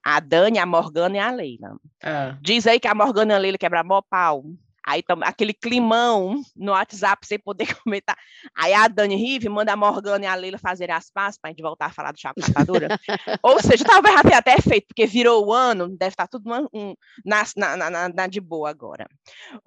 A 0.04 0.20
Dani, 0.20 0.60
a 0.60 0.66
Morgana 0.66 1.18
e 1.18 1.20
a 1.20 1.32
Leila. 1.32 1.78
É. 2.02 2.36
Diz 2.42 2.66
aí 2.68 2.80
que 2.80 2.88
a 2.88 2.96
Morgana 2.96 3.34
e 3.34 3.36
a 3.36 3.40
Leila 3.40 3.58
quebram 3.58 3.84
mó 3.84 4.02
pau. 4.02 4.46
Aí 4.86 5.04
aquele 5.22 5.54
climão 5.54 6.42
no 6.56 6.72
WhatsApp 6.74 7.26
sem 7.26 7.40
poder 7.40 7.68
comentar. 7.84 8.18
Aí 8.56 8.74
a 8.74 8.88
Dani 8.88 9.16
Rive 9.16 9.48
manda 9.50 9.72
a 9.74 9.78
Morgana 9.78 10.26
e 10.26 10.28
a 10.28 10.36
Leila 10.36 10.58
fazerem 10.58 10.96
as 10.96 11.10
pazes 11.10 11.40
para 11.40 11.50
a 11.50 11.52
gente 11.52 11.62
voltar 11.62 11.86
a 11.88 11.92
falar 11.92 12.12
do 12.12 12.20
Chaco 12.20 12.42
Rapadura. 12.42 12.88
Ou 13.42 13.62
seja, 13.62 13.84
talvez 13.86 14.22
tenha 14.22 14.38
até 14.38 14.60
feito, 14.62 14.88
porque 14.88 15.06
virou 15.06 15.46
o 15.48 15.54
ano, 15.54 15.88
deve 15.90 16.10
estar 16.14 16.28
tudo 16.28 16.46
uma- 16.48 16.68
um- 16.74 16.94
na, 17.26 17.44
na, 17.56 17.90
na- 17.90 18.10
na- 18.10 18.28
de 18.28 18.42
boa 18.42 18.70
agora. 18.70 19.08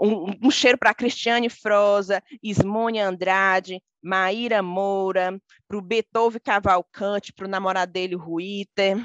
Um, 0.00 0.32
um 0.42 0.50
cheiro 0.50 0.76
para 0.78 0.94
Cristiane 0.94 1.48
Froza, 1.48 2.22
Ismônia 2.42 3.06
Andrade, 3.08 3.80
Maíra 4.02 4.62
Moura, 4.62 5.40
para 5.66 5.76
o 5.76 5.82
Beethoven 5.82 6.40
Cavalcante, 6.42 7.32
para 7.32 7.46
o 7.46 7.50
namorado 7.50 7.92
dele, 7.92 8.14
Ruiter. 8.14 8.96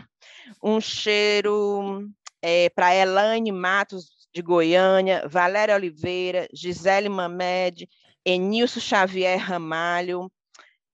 Um 0.64 0.80
cheiro 0.80 2.07
para 2.76 2.95
Elaine 2.95 3.51
Matos, 3.51 4.20
de 4.34 4.41
Goiânia, 4.41 5.27
Valéria 5.27 5.75
Oliveira, 5.75 6.47
Gisele 6.53 7.09
Mamed, 7.09 7.88
Enilson 8.25 8.79
Xavier 8.79 9.38
Ramalho. 9.38 10.32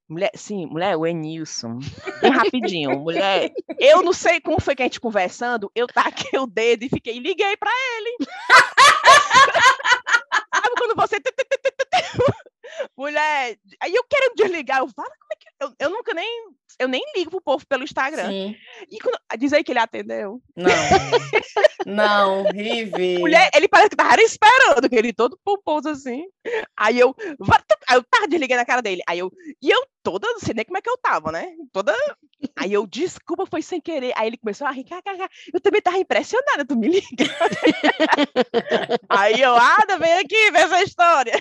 Mulher, 0.09 0.31
sim, 0.35 0.65
mulher, 0.65 0.95
o 0.95 1.05
Enilson. 1.05 1.79
Bem 2.21 2.31
rapidinho, 2.31 2.97
mulher. 2.99 3.51
Eu 3.77 4.01
não 4.01 4.13
sei 4.13 4.39
como 4.39 4.61
foi 4.61 4.73
que 4.73 4.81
a 4.81 4.85
gente 4.85 5.01
conversando, 5.01 5.69
eu 5.75 5.85
taquei 5.85 6.39
o 6.39 6.47
dedo 6.47 6.83
e 6.83 6.89
fiquei, 6.89 7.19
liguei 7.19 7.57
para 7.57 7.71
ele. 7.97 8.17
Sabe 10.55 10.75
quando 10.77 10.95
você. 10.95 11.17
Mulher, 12.97 13.55
aí 13.79 13.93
eu 13.93 14.03
quero 14.09 14.33
desligar, 14.35 14.79
eu 14.79 14.87
falo, 14.87 15.07
como 15.07 15.31
é 15.31 15.35
que. 15.35 15.47
Eu, 15.59 15.73
eu 15.79 15.89
nunca 15.91 16.15
nem. 16.15 16.27
Eu 16.79 16.87
nem 16.87 17.01
ligo 17.15 17.29
pro 17.29 17.41
povo 17.41 17.65
pelo 17.67 17.83
Instagram. 17.83 18.27
Sim. 18.27 18.55
E 18.89 18.99
quando, 18.99 19.17
diz 19.37 19.53
aí 19.53 19.63
que 19.63 19.71
ele 19.71 19.79
atendeu. 19.79 20.41
Não. 20.55 20.67
Não, 21.85 22.43
Rive. 22.51 23.19
Mulher, 23.19 23.49
ele 23.55 23.67
parece 23.67 23.91
que 23.91 23.95
tava 23.95 24.21
esperando, 24.21 24.89
que 24.89 24.95
ele 24.95 25.13
todo 25.13 25.39
pomposo 25.43 25.89
assim. 25.89 26.25
Aí 26.75 26.99
eu, 26.99 27.15
aí 27.87 27.95
eu 27.95 28.03
tava 28.03 28.27
desligando 28.27 28.61
a 28.61 28.65
cara 28.65 28.81
dele. 28.81 29.01
Aí 29.07 29.19
eu, 29.19 29.31
e 29.61 29.69
eu 29.69 29.83
toda, 30.03 30.27
não 30.27 30.39
sei 30.39 30.53
nem 30.53 30.65
como 30.65 30.77
é 30.77 30.81
que 30.81 30.89
eu 30.89 30.97
tava, 30.97 31.31
né? 31.31 31.53
Toda. 31.71 31.95
Aí 32.55 32.73
eu, 32.73 32.85
desculpa, 32.85 33.45
foi 33.45 33.61
sem 33.61 33.79
querer. 33.79 34.13
Aí 34.15 34.27
ele 34.27 34.37
começou 34.37 34.67
a 34.67 34.71
rir, 34.71 34.83
kkk. 34.83 35.29
eu 35.53 35.61
também 35.61 35.81
tava 35.81 35.97
impressionada, 35.97 36.65
tu 36.65 36.75
me 36.75 36.87
liga. 36.87 37.25
Aí 39.09 39.41
eu, 39.41 39.55
Ada, 39.55 39.97
vem 39.97 40.13
aqui 40.13 40.51
ver 40.51 40.59
essa 40.59 40.83
história. 40.83 41.33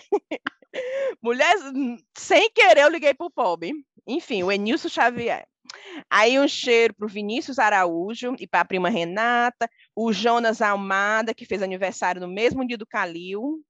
Mulher, 1.22 1.56
hum, 1.74 1.96
sem 2.16 2.50
querer, 2.50 2.82
eu 2.82 2.90
liguei 2.90 3.14
pro 3.14 3.30
pobre. 3.30 3.72
Enfim, 4.06 4.42
o 4.42 4.52
Enilson 4.52 4.88
Xavier. 4.88 5.46
Aí 6.10 6.38
um 6.38 6.46
cheiro 6.46 6.94
pro 6.94 7.08
Vinícius 7.08 7.58
Araújo 7.58 8.34
e 8.38 8.46
para 8.46 8.60
a 8.60 8.64
prima 8.64 8.88
Renata, 8.88 9.68
o 9.94 10.12
Jonas 10.12 10.62
Almada, 10.62 11.34
que 11.34 11.44
fez 11.44 11.62
aniversário 11.62 12.20
no 12.20 12.28
mesmo 12.28 12.66
dia 12.66 12.78
do 12.78 12.86
Calil. 12.86 13.62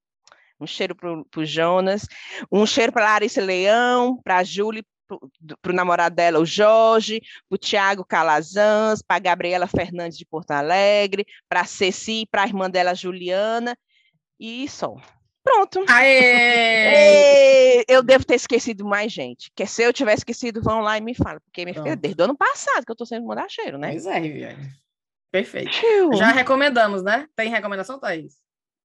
Um 0.60 0.66
cheiro 0.66 0.94
pro, 0.94 1.24
pro 1.26 1.44
Jonas. 1.44 2.06
Um 2.50 2.66
cheiro 2.66 2.92
para 2.92 3.04
Larissa 3.04 3.42
Leão, 3.42 4.20
para 4.22 4.38
a 4.38 4.44
Júlia, 4.44 4.84
para 5.62 5.72
o 5.72 5.74
namorado 5.74 6.16
dela, 6.16 6.40
o 6.40 6.46
Jorge, 6.46 7.20
para 7.48 7.54
o 7.54 7.58
Tiago 7.58 8.04
Calazans, 8.04 9.02
para 9.02 9.16
a 9.16 9.20
Gabriela 9.20 9.66
Fernandes 9.66 10.18
de 10.18 10.26
Porto 10.26 10.50
Alegre, 10.50 11.26
para 11.48 11.60
a 11.60 11.64
Ceci, 11.64 12.26
para 12.30 12.42
a 12.42 12.46
irmã 12.46 12.68
dela, 12.68 12.94
Juliana. 12.94 13.76
E 14.38 14.68
só. 14.68 14.96
Pronto. 15.46 15.84
Aê! 15.88 17.84
Eu 17.88 18.02
devo 18.02 18.24
ter 18.24 18.34
esquecido 18.34 18.84
mais 18.84 19.12
gente. 19.12 19.50
Que 19.54 19.64
se 19.66 19.82
eu 19.82 19.92
tivesse 19.92 20.18
esquecido, 20.20 20.60
vão 20.60 20.80
lá 20.80 20.98
e 20.98 21.00
me 21.00 21.14
falam. 21.14 21.40
Porque 21.44 21.64
minha 21.64 21.74
filha, 21.74 21.94
desde 21.96 22.20
o 22.20 22.24
ano 22.24 22.36
passado 22.36 22.84
que 22.84 22.90
eu 22.90 22.96
tô 22.96 23.06
sendo 23.06 23.26
mandar 23.26 23.48
cheiro, 23.48 23.78
né? 23.78 23.90
Pois 23.92 24.06
é. 24.06 24.20
Perfeito. 25.30 25.70
Tchiu. 25.70 26.12
Já 26.14 26.32
recomendamos, 26.32 27.02
né? 27.02 27.28
Tem 27.36 27.48
recomendação, 27.50 27.98
Thaís? 27.98 28.34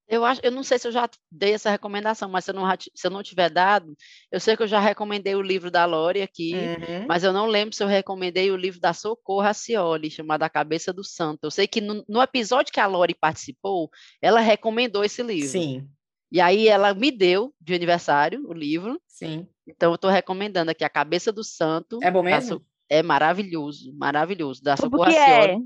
Eu 0.08 0.26
acho, 0.26 0.42
eu 0.44 0.52
não 0.52 0.62
sei 0.62 0.78
se 0.78 0.86
eu 0.86 0.92
já 0.92 1.10
dei 1.32 1.54
essa 1.54 1.70
recomendação, 1.72 2.28
mas 2.30 2.44
se 2.44 2.52
eu 2.52 2.56
não, 2.56 2.66
se 2.94 3.08
eu 3.08 3.12
não 3.12 3.24
tiver 3.24 3.50
dado, 3.50 3.96
eu 4.30 4.42
sei 4.42 4.58
que 4.58 4.64
eu 4.64 4.68
já 4.68 4.78
recomendei 4.78 5.36
o 5.36 5.42
livro 5.42 5.72
da 5.72 5.86
Lore 5.86 6.22
aqui, 6.22 6.54
Uhum. 6.54 7.06
mas 7.08 7.24
eu 7.24 7.32
não 7.32 7.46
lembro 7.46 7.74
se 7.74 7.82
eu 7.82 7.88
recomendei 7.88 8.52
o 8.52 8.58
livro 8.58 8.78
da 8.82 8.92
Socorro 8.92 9.40
Racioli, 9.42 10.12
chamado 10.12 10.44
A 10.44 10.50
Cabeça 10.50 10.92
do 10.92 11.02
Santo. 11.04 11.40
Eu 11.44 11.52
sei 11.52 11.66
que 11.66 11.80
no, 11.80 12.04
no 12.10 12.22
episódio 12.22 12.74
que 12.74 12.80
a 12.82 12.88
Lore 12.88 13.16
participou, 13.16 13.90
ela 14.22 14.42
recomendou 14.42 15.06
esse 15.06 15.24
livro. 15.24 15.48
Sim, 15.48 15.88
E 16.32 16.40
aí 16.40 16.68
ela 16.68 16.94
me 16.94 17.12
deu 17.12 17.54
de 17.60 17.74
aniversário 17.74 18.44
o 18.48 18.54
livro, 18.54 19.00
sim. 19.08 19.48
então 19.68 19.92
eu 19.92 19.96
estou 19.96 20.10
recomendando 20.10 20.72
aqui 20.72 20.84
A 20.84 20.90
Cabeça 20.90 21.32
do 21.32 21.44
Santo. 21.44 22.00
É 22.02 22.10
bom 22.10 22.24
mesmo? 22.24 22.56
So- 22.60 22.66
É 22.90 23.02
maravilhoso, 23.04 23.94
maravilhoso. 23.98 24.62
Da 24.64 24.76
Socorro 24.78 25.10
é? 25.12 25.58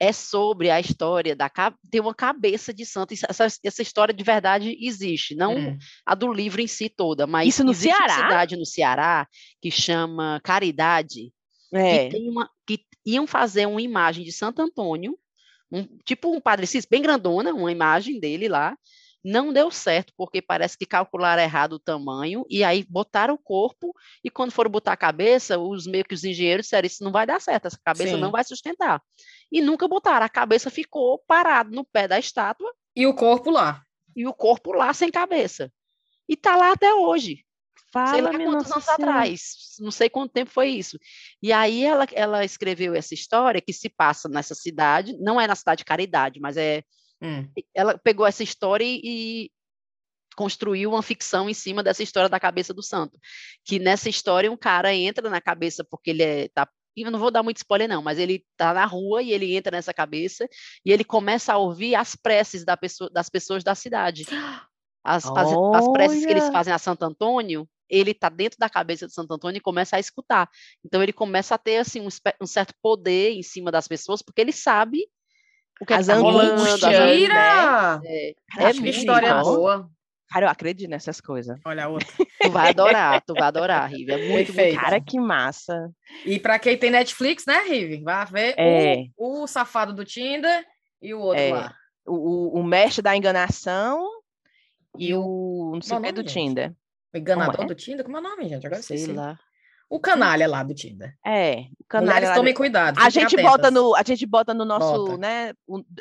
é 0.00 0.12
sobre 0.12 0.70
a 0.70 0.80
história 0.80 1.34
da 1.36 1.48
tem 1.90 2.00
uma 2.00 2.14
cabeça 2.14 2.72
de 2.74 2.84
santo. 2.84 3.14
Essa, 3.14 3.46
essa 3.64 3.82
história 3.82 4.12
de 4.14 4.24
verdade 4.24 4.76
existe, 4.80 5.34
não 5.36 5.56
Hum. 5.56 5.78
a 6.04 6.14
do 6.16 6.32
livro 6.32 6.60
em 6.60 6.66
si 6.66 6.88
toda, 6.88 7.26
mas 7.26 7.48
Isso 7.48 7.62
no 7.64 7.70
existe 7.70 7.88
uma 7.96 8.08
Ceará? 8.08 8.14
cidade 8.24 8.56
no 8.56 8.66
Ceará 8.66 9.28
que 9.60 9.70
chama 9.70 10.40
Caridade, 10.42 11.32
É. 11.72 12.08
que 12.08 12.16
tem 12.16 12.28
uma 12.28 12.50
que 12.66 12.80
iam 13.06 13.26
fazer 13.26 13.66
uma 13.66 13.82
imagem 13.82 14.24
de 14.24 14.32
Santo 14.32 14.60
Antônio, 14.62 15.16
um, 15.70 15.84
tipo 16.04 16.34
um 16.34 16.40
Padre 16.40 16.66
Cis, 16.66 16.84
bem 16.86 17.02
grandona, 17.02 17.52
uma 17.54 17.70
imagem 17.72 18.18
dele 18.20 18.48
lá. 18.48 18.76
Não 19.24 19.52
deu 19.52 19.70
certo, 19.70 20.12
porque 20.16 20.42
parece 20.42 20.76
que 20.76 20.84
calcularam 20.84 21.42
errado 21.42 21.74
o 21.74 21.78
tamanho, 21.78 22.44
e 22.48 22.64
aí 22.64 22.84
botaram 22.88 23.34
o 23.34 23.38
corpo, 23.38 23.94
e 24.24 24.30
quando 24.30 24.50
foram 24.52 24.70
botar 24.70 24.92
a 24.92 24.96
cabeça, 24.96 25.58
os 25.58 25.86
meio 25.86 26.04
que 26.04 26.14
os 26.14 26.24
engenheiros 26.24 26.66
disseram, 26.66 26.86
isso 26.86 27.04
não 27.04 27.12
vai 27.12 27.26
dar 27.26 27.40
certo, 27.40 27.66
essa 27.66 27.78
cabeça 27.84 28.14
Sim. 28.14 28.20
não 28.20 28.30
vai 28.30 28.42
sustentar. 28.44 29.00
E 29.50 29.60
nunca 29.60 29.86
botaram, 29.86 30.26
a 30.26 30.28
cabeça 30.28 30.70
ficou 30.70 31.22
parada 31.26 31.70
no 31.70 31.84
pé 31.84 32.08
da 32.08 32.18
estátua, 32.18 32.72
E 32.96 33.06
o 33.06 33.14
corpo 33.14 33.50
lá. 33.50 33.82
e 34.16 34.26
o 34.26 34.34
corpo 34.34 34.72
lá 34.72 34.92
sem 34.92 35.10
cabeça. 35.10 35.72
E 36.28 36.36
tá 36.36 36.56
lá 36.56 36.72
até 36.72 36.92
hoje 36.94 37.44
sei 38.10 38.22
lá 38.22 38.30
quantos 38.30 38.72
anos 38.72 38.84
Senhora. 38.84 38.92
atrás, 38.94 39.76
não 39.78 39.90
sei 39.90 40.08
quanto 40.08 40.32
tempo 40.32 40.50
foi 40.50 40.68
isso. 40.70 40.98
E 41.42 41.52
aí 41.52 41.84
ela, 41.84 42.06
ela 42.12 42.44
escreveu 42.44 42.94
essa 42.94 43.12
história 43.12 43.60
que 43.60 43.72
se 43.72 43.88
passa 43.90 44.28
nessa 44.28 44.54
cidade, 44.54 45.16
não 45.18 45.40
é 45.40 45.46
na 45.46 45.54
cidade 45.54 45.78
de 45.80 45.84
Caridade, 45.84 46.40
mas 46.40 46.56
é 46.56 46.82
Hum. 47.22 47.48
ela 47.72 47.96
pegou 47.96 48.26
essa 48.26 48.42
história 48.42 48.84
e, 48.84 49.50
construiu 50.36 50.90
uma 50.90 51.02
ficção 51.02 51.48
em 51.48 51.54
cima 51.54 51.82
dessa 51.82 52.02
história 52.02 52.28
da 52.28 52.40
cabeça 52.40 52.72
do 52.72 52.82
santo. 52.82 53.18
Que 53.64 53.78
nessa 53.78 54.08
história 54.08 54.50
um 54.50 54.56
cara 54.56 54.94
entra 54.94 55.28
na 55.28 55.40
cabeça 55.40 55.84
porque 55.84 56.10
ele 56.10 56.22
é, 56.22 56.48
tá 56.48 56.68
eu 56.94 57.10
não 57.10 57.18
vou 57.18 57.30
dar 57.30 57.42
muito 57.42 57.56
spoiler 57.56 57.88
não, 57.88 58.02
mas 58.02 58.18
ele 58.18 58.44
tá 58.54 58.74
na 58.74 58.84
rua 58.84 59.22
e 59.22 59.32
ele 59.32 59.56
entra 59.56 59.74
nessa 59.74 59.94
cabeça 59.94 60.46
e 60.84 60.92
ele 60.92 61.02
começa 61.02 61.54
a 61.54 61.56
ouvir 61.56 61.94
as 61.94 62.14
preces 62.14 62.66
da 62.66 62.76
pessoa, 62.76 63.08
das 63.10 63.30
pessoas 63.30 63.64
da 63.64 63.74
cidade. 63.74 64.26
As, 65.02 65.24
as, 65.24 65.48
as 65.74 65.88
preces 65.92 66.24
que 66.24 66.30
eles 66.30 66.48
fazem 66.50 66.72
a 66.72 66.78
Santo 66.78 67.02
Antônio, 67.02 67.66
ele 67.88 68.12
tá 68.12 68.28
dentro 68.28 68.58
da 68.58 68.68
cabeça 68.68 69.06
de 69.06 69.14
Santo 69.14 69.32
Antônio 69.32 69.56
e 69.56 69.62
começa 69.62 69.96
a 69.96 70.00
escutar. 70.00 70.48
Então 70.84 71.02
ele 71.02 71.14
começa 71.14 71.54
a 71.54 71.58
ter 71.58 71.78
assim 71.78 72.00
um, 72.00 72.08
um 72.40 72.46
certo 72.46 72.74
poder 72.82 73.32
em 73.32 73.42
cima 73.42 73.72
das 73.72 73.88
pessoas, 73.88 74.20
porque 74.20 74.40
ele 74.40 74.52
sabe 74.52 75.08
o 75.82 75.86
que 75.86 75.92
é 75.92 75.96
que 75.96 76.00
As 76.00 76.06
tá 76.06 76.14
rolando, 76.14 76.52
as 76.54 76.60
angústias, 76.60 76.98
Mentira! 77.00 78.00
é, 78.04 78.30
é 78.30 78.34
acho 78.64 78.74
Que 78.74 78.80
muito 78.80 78.98
história 78.98 79.34
massa. 79.34 79.50
boa. 79.50 79.90
Cara, 80.30 80.46
eu 80.46 80.50
acredito 80.50 80.88
nessas 80.88 81.20
coisas. 81.20 81.58
Olha 81.64 81.84
a 81.84 81.88
outra. 81.88 82.08
Tu 82.40 82.50
vai 82.50 82.70
adorar, 82.70 83.20
tu 83.26 83.34
vai 83.34 83.42
adorar, 83.48 83.90
Rive. 83.90 84.12
É 84.12 84.16
muito, 84.28 84.52
Perfeito. 84.52 84.80
Cara, 84.80 84.98
que 85.00 85.20
massa. 85.20 85.90
E 86.24 86.38
pra 86.38 86.58
quem 86.58 86.76
tem 86.78 86.90
Netflix, 86.90 87.44
né, 87.44 87.58
Rive? 87.68 88.02
Vai 88.02 88.24
ver 88.26 88.54
É. 88.56 89.04
o, 89.16 89.42
o 89.42 89.46
safado 89.46 89.92
do 89.92 90.04
Tinder 90.06 90.64
e 91.02 91.12
o 91.12 91.20
outro 91.20 91.42
É. 91.42 91.52
lá. 91.52 91.74
O, 92.06 92.14
o, 92.56 92.60
o 92.60 92.64
mestre 92.64 93.02
da 93.02 93.14
enganação 93.16 94.08
e 94.98 95.14
o 95.14 95.72
não 95.74 95.82
sei 95.82 95.96
o 95.98 96.00
que 96.00 96.12
do 96.12 96.16
nome, 96.22 96.28
gente? 96.28 96.46
Tinder. 96.48 96.72
O 97.14 97.18
enganador 97.18 97.64
é? 97.64 97.66
do 97.66 97.74
Tinder? 97.74 98.04
Como 98.04 98.16
é 98.16 98.20
o 98.20 98.22
nome, 98.22 98.48
gente? 98.48 98.66
Agora 98.66 98.80
eu 98.80 98.82
Sei 98.84 98.96
esqueci. 98.96 99.16
lá. 99.16 99.38
O 99.92 100.00
canalha 100.00 100.48
lá 100.48 100.62
do 100.62 100.72
Tinder. 100.72 101.14
É, 101.22 101.66
o 101.78 101.84
canalha 101.86 102.14
Mulheres 102.14 102.34
tomem 102.34 102.54
do- 102.54 102.56
cuidado. 102.56 102.98
A 102.98 103.10
gente 103.10 103.36
bota 103.36 103.70
no, 103.70 103.94
a 103.94 104.02
gente 104.02 104.24
bota 104.24 104.54
no 104.54 104.64
nosso, 104.64 105.04
Bota. 105.04 105.18
né, 105.18 105.52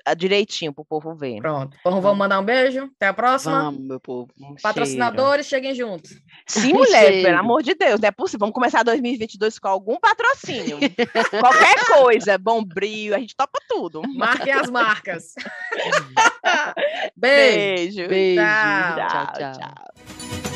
a- 0.06 0.14
direitinho 0.14 0.72
pro 0.72 0.86
povo 0.86 1.14
ver. 1.14 1.42
Pronto. 1.42 1.76
Então 1.78 2.00
vamos 2.00 2.18
mandar 2.18 2.40
um 2.40 2.44
beijo. 2.46 2.90
Até 2.96 3.08
a 3.08 3.14
próxima. 3.14 3.64
Vamos, 3.64 3.82
meu 3.82 4.00
povo. 4.00 4.32
Um 4.40 4.44
cheiro. 4.46 4.62
Patrocinadores, 4.64 5.46
cheguem 5.46 5.76
juntos. 5.76 6.12
Sim, 6.48 6.72
mulher, 6.74 7.08
Cheiro. 7.08 7.28
pelo 7.28 7.40
amor 7.40 7.64
de 7.64 7.74
Deus, 7.76 8.00
não 8.00 8.08
é 8.08 8.12
possível. 8.12 8.40
Vamos 8.40 8.54
começar 8.56 8.82
2022 8.82 9.60
com 9.60 9.68
algum 9.68 9.98
patrocínio. 10.00 10.78
Qualquer 11.42 11.76
coisa, 11.88 12.38
Bombril, 12.38 13.14
a 13.14 13.20
gente 13.20 13.36
topa 13.36 13.60
tudo. 13.68 14.02
Marquem 14.16 14.54
as 14.54 14.70
marcas. 14.70 15.34
Beijo. 17.18 18.08
Beijo. 18.08 18.08
Beijo. 18.08 18.42
Tchau. 18.42 19.08
tchau. 19.10 19.34
tchau. 19.34 19.52
tchau. 19.60 20.51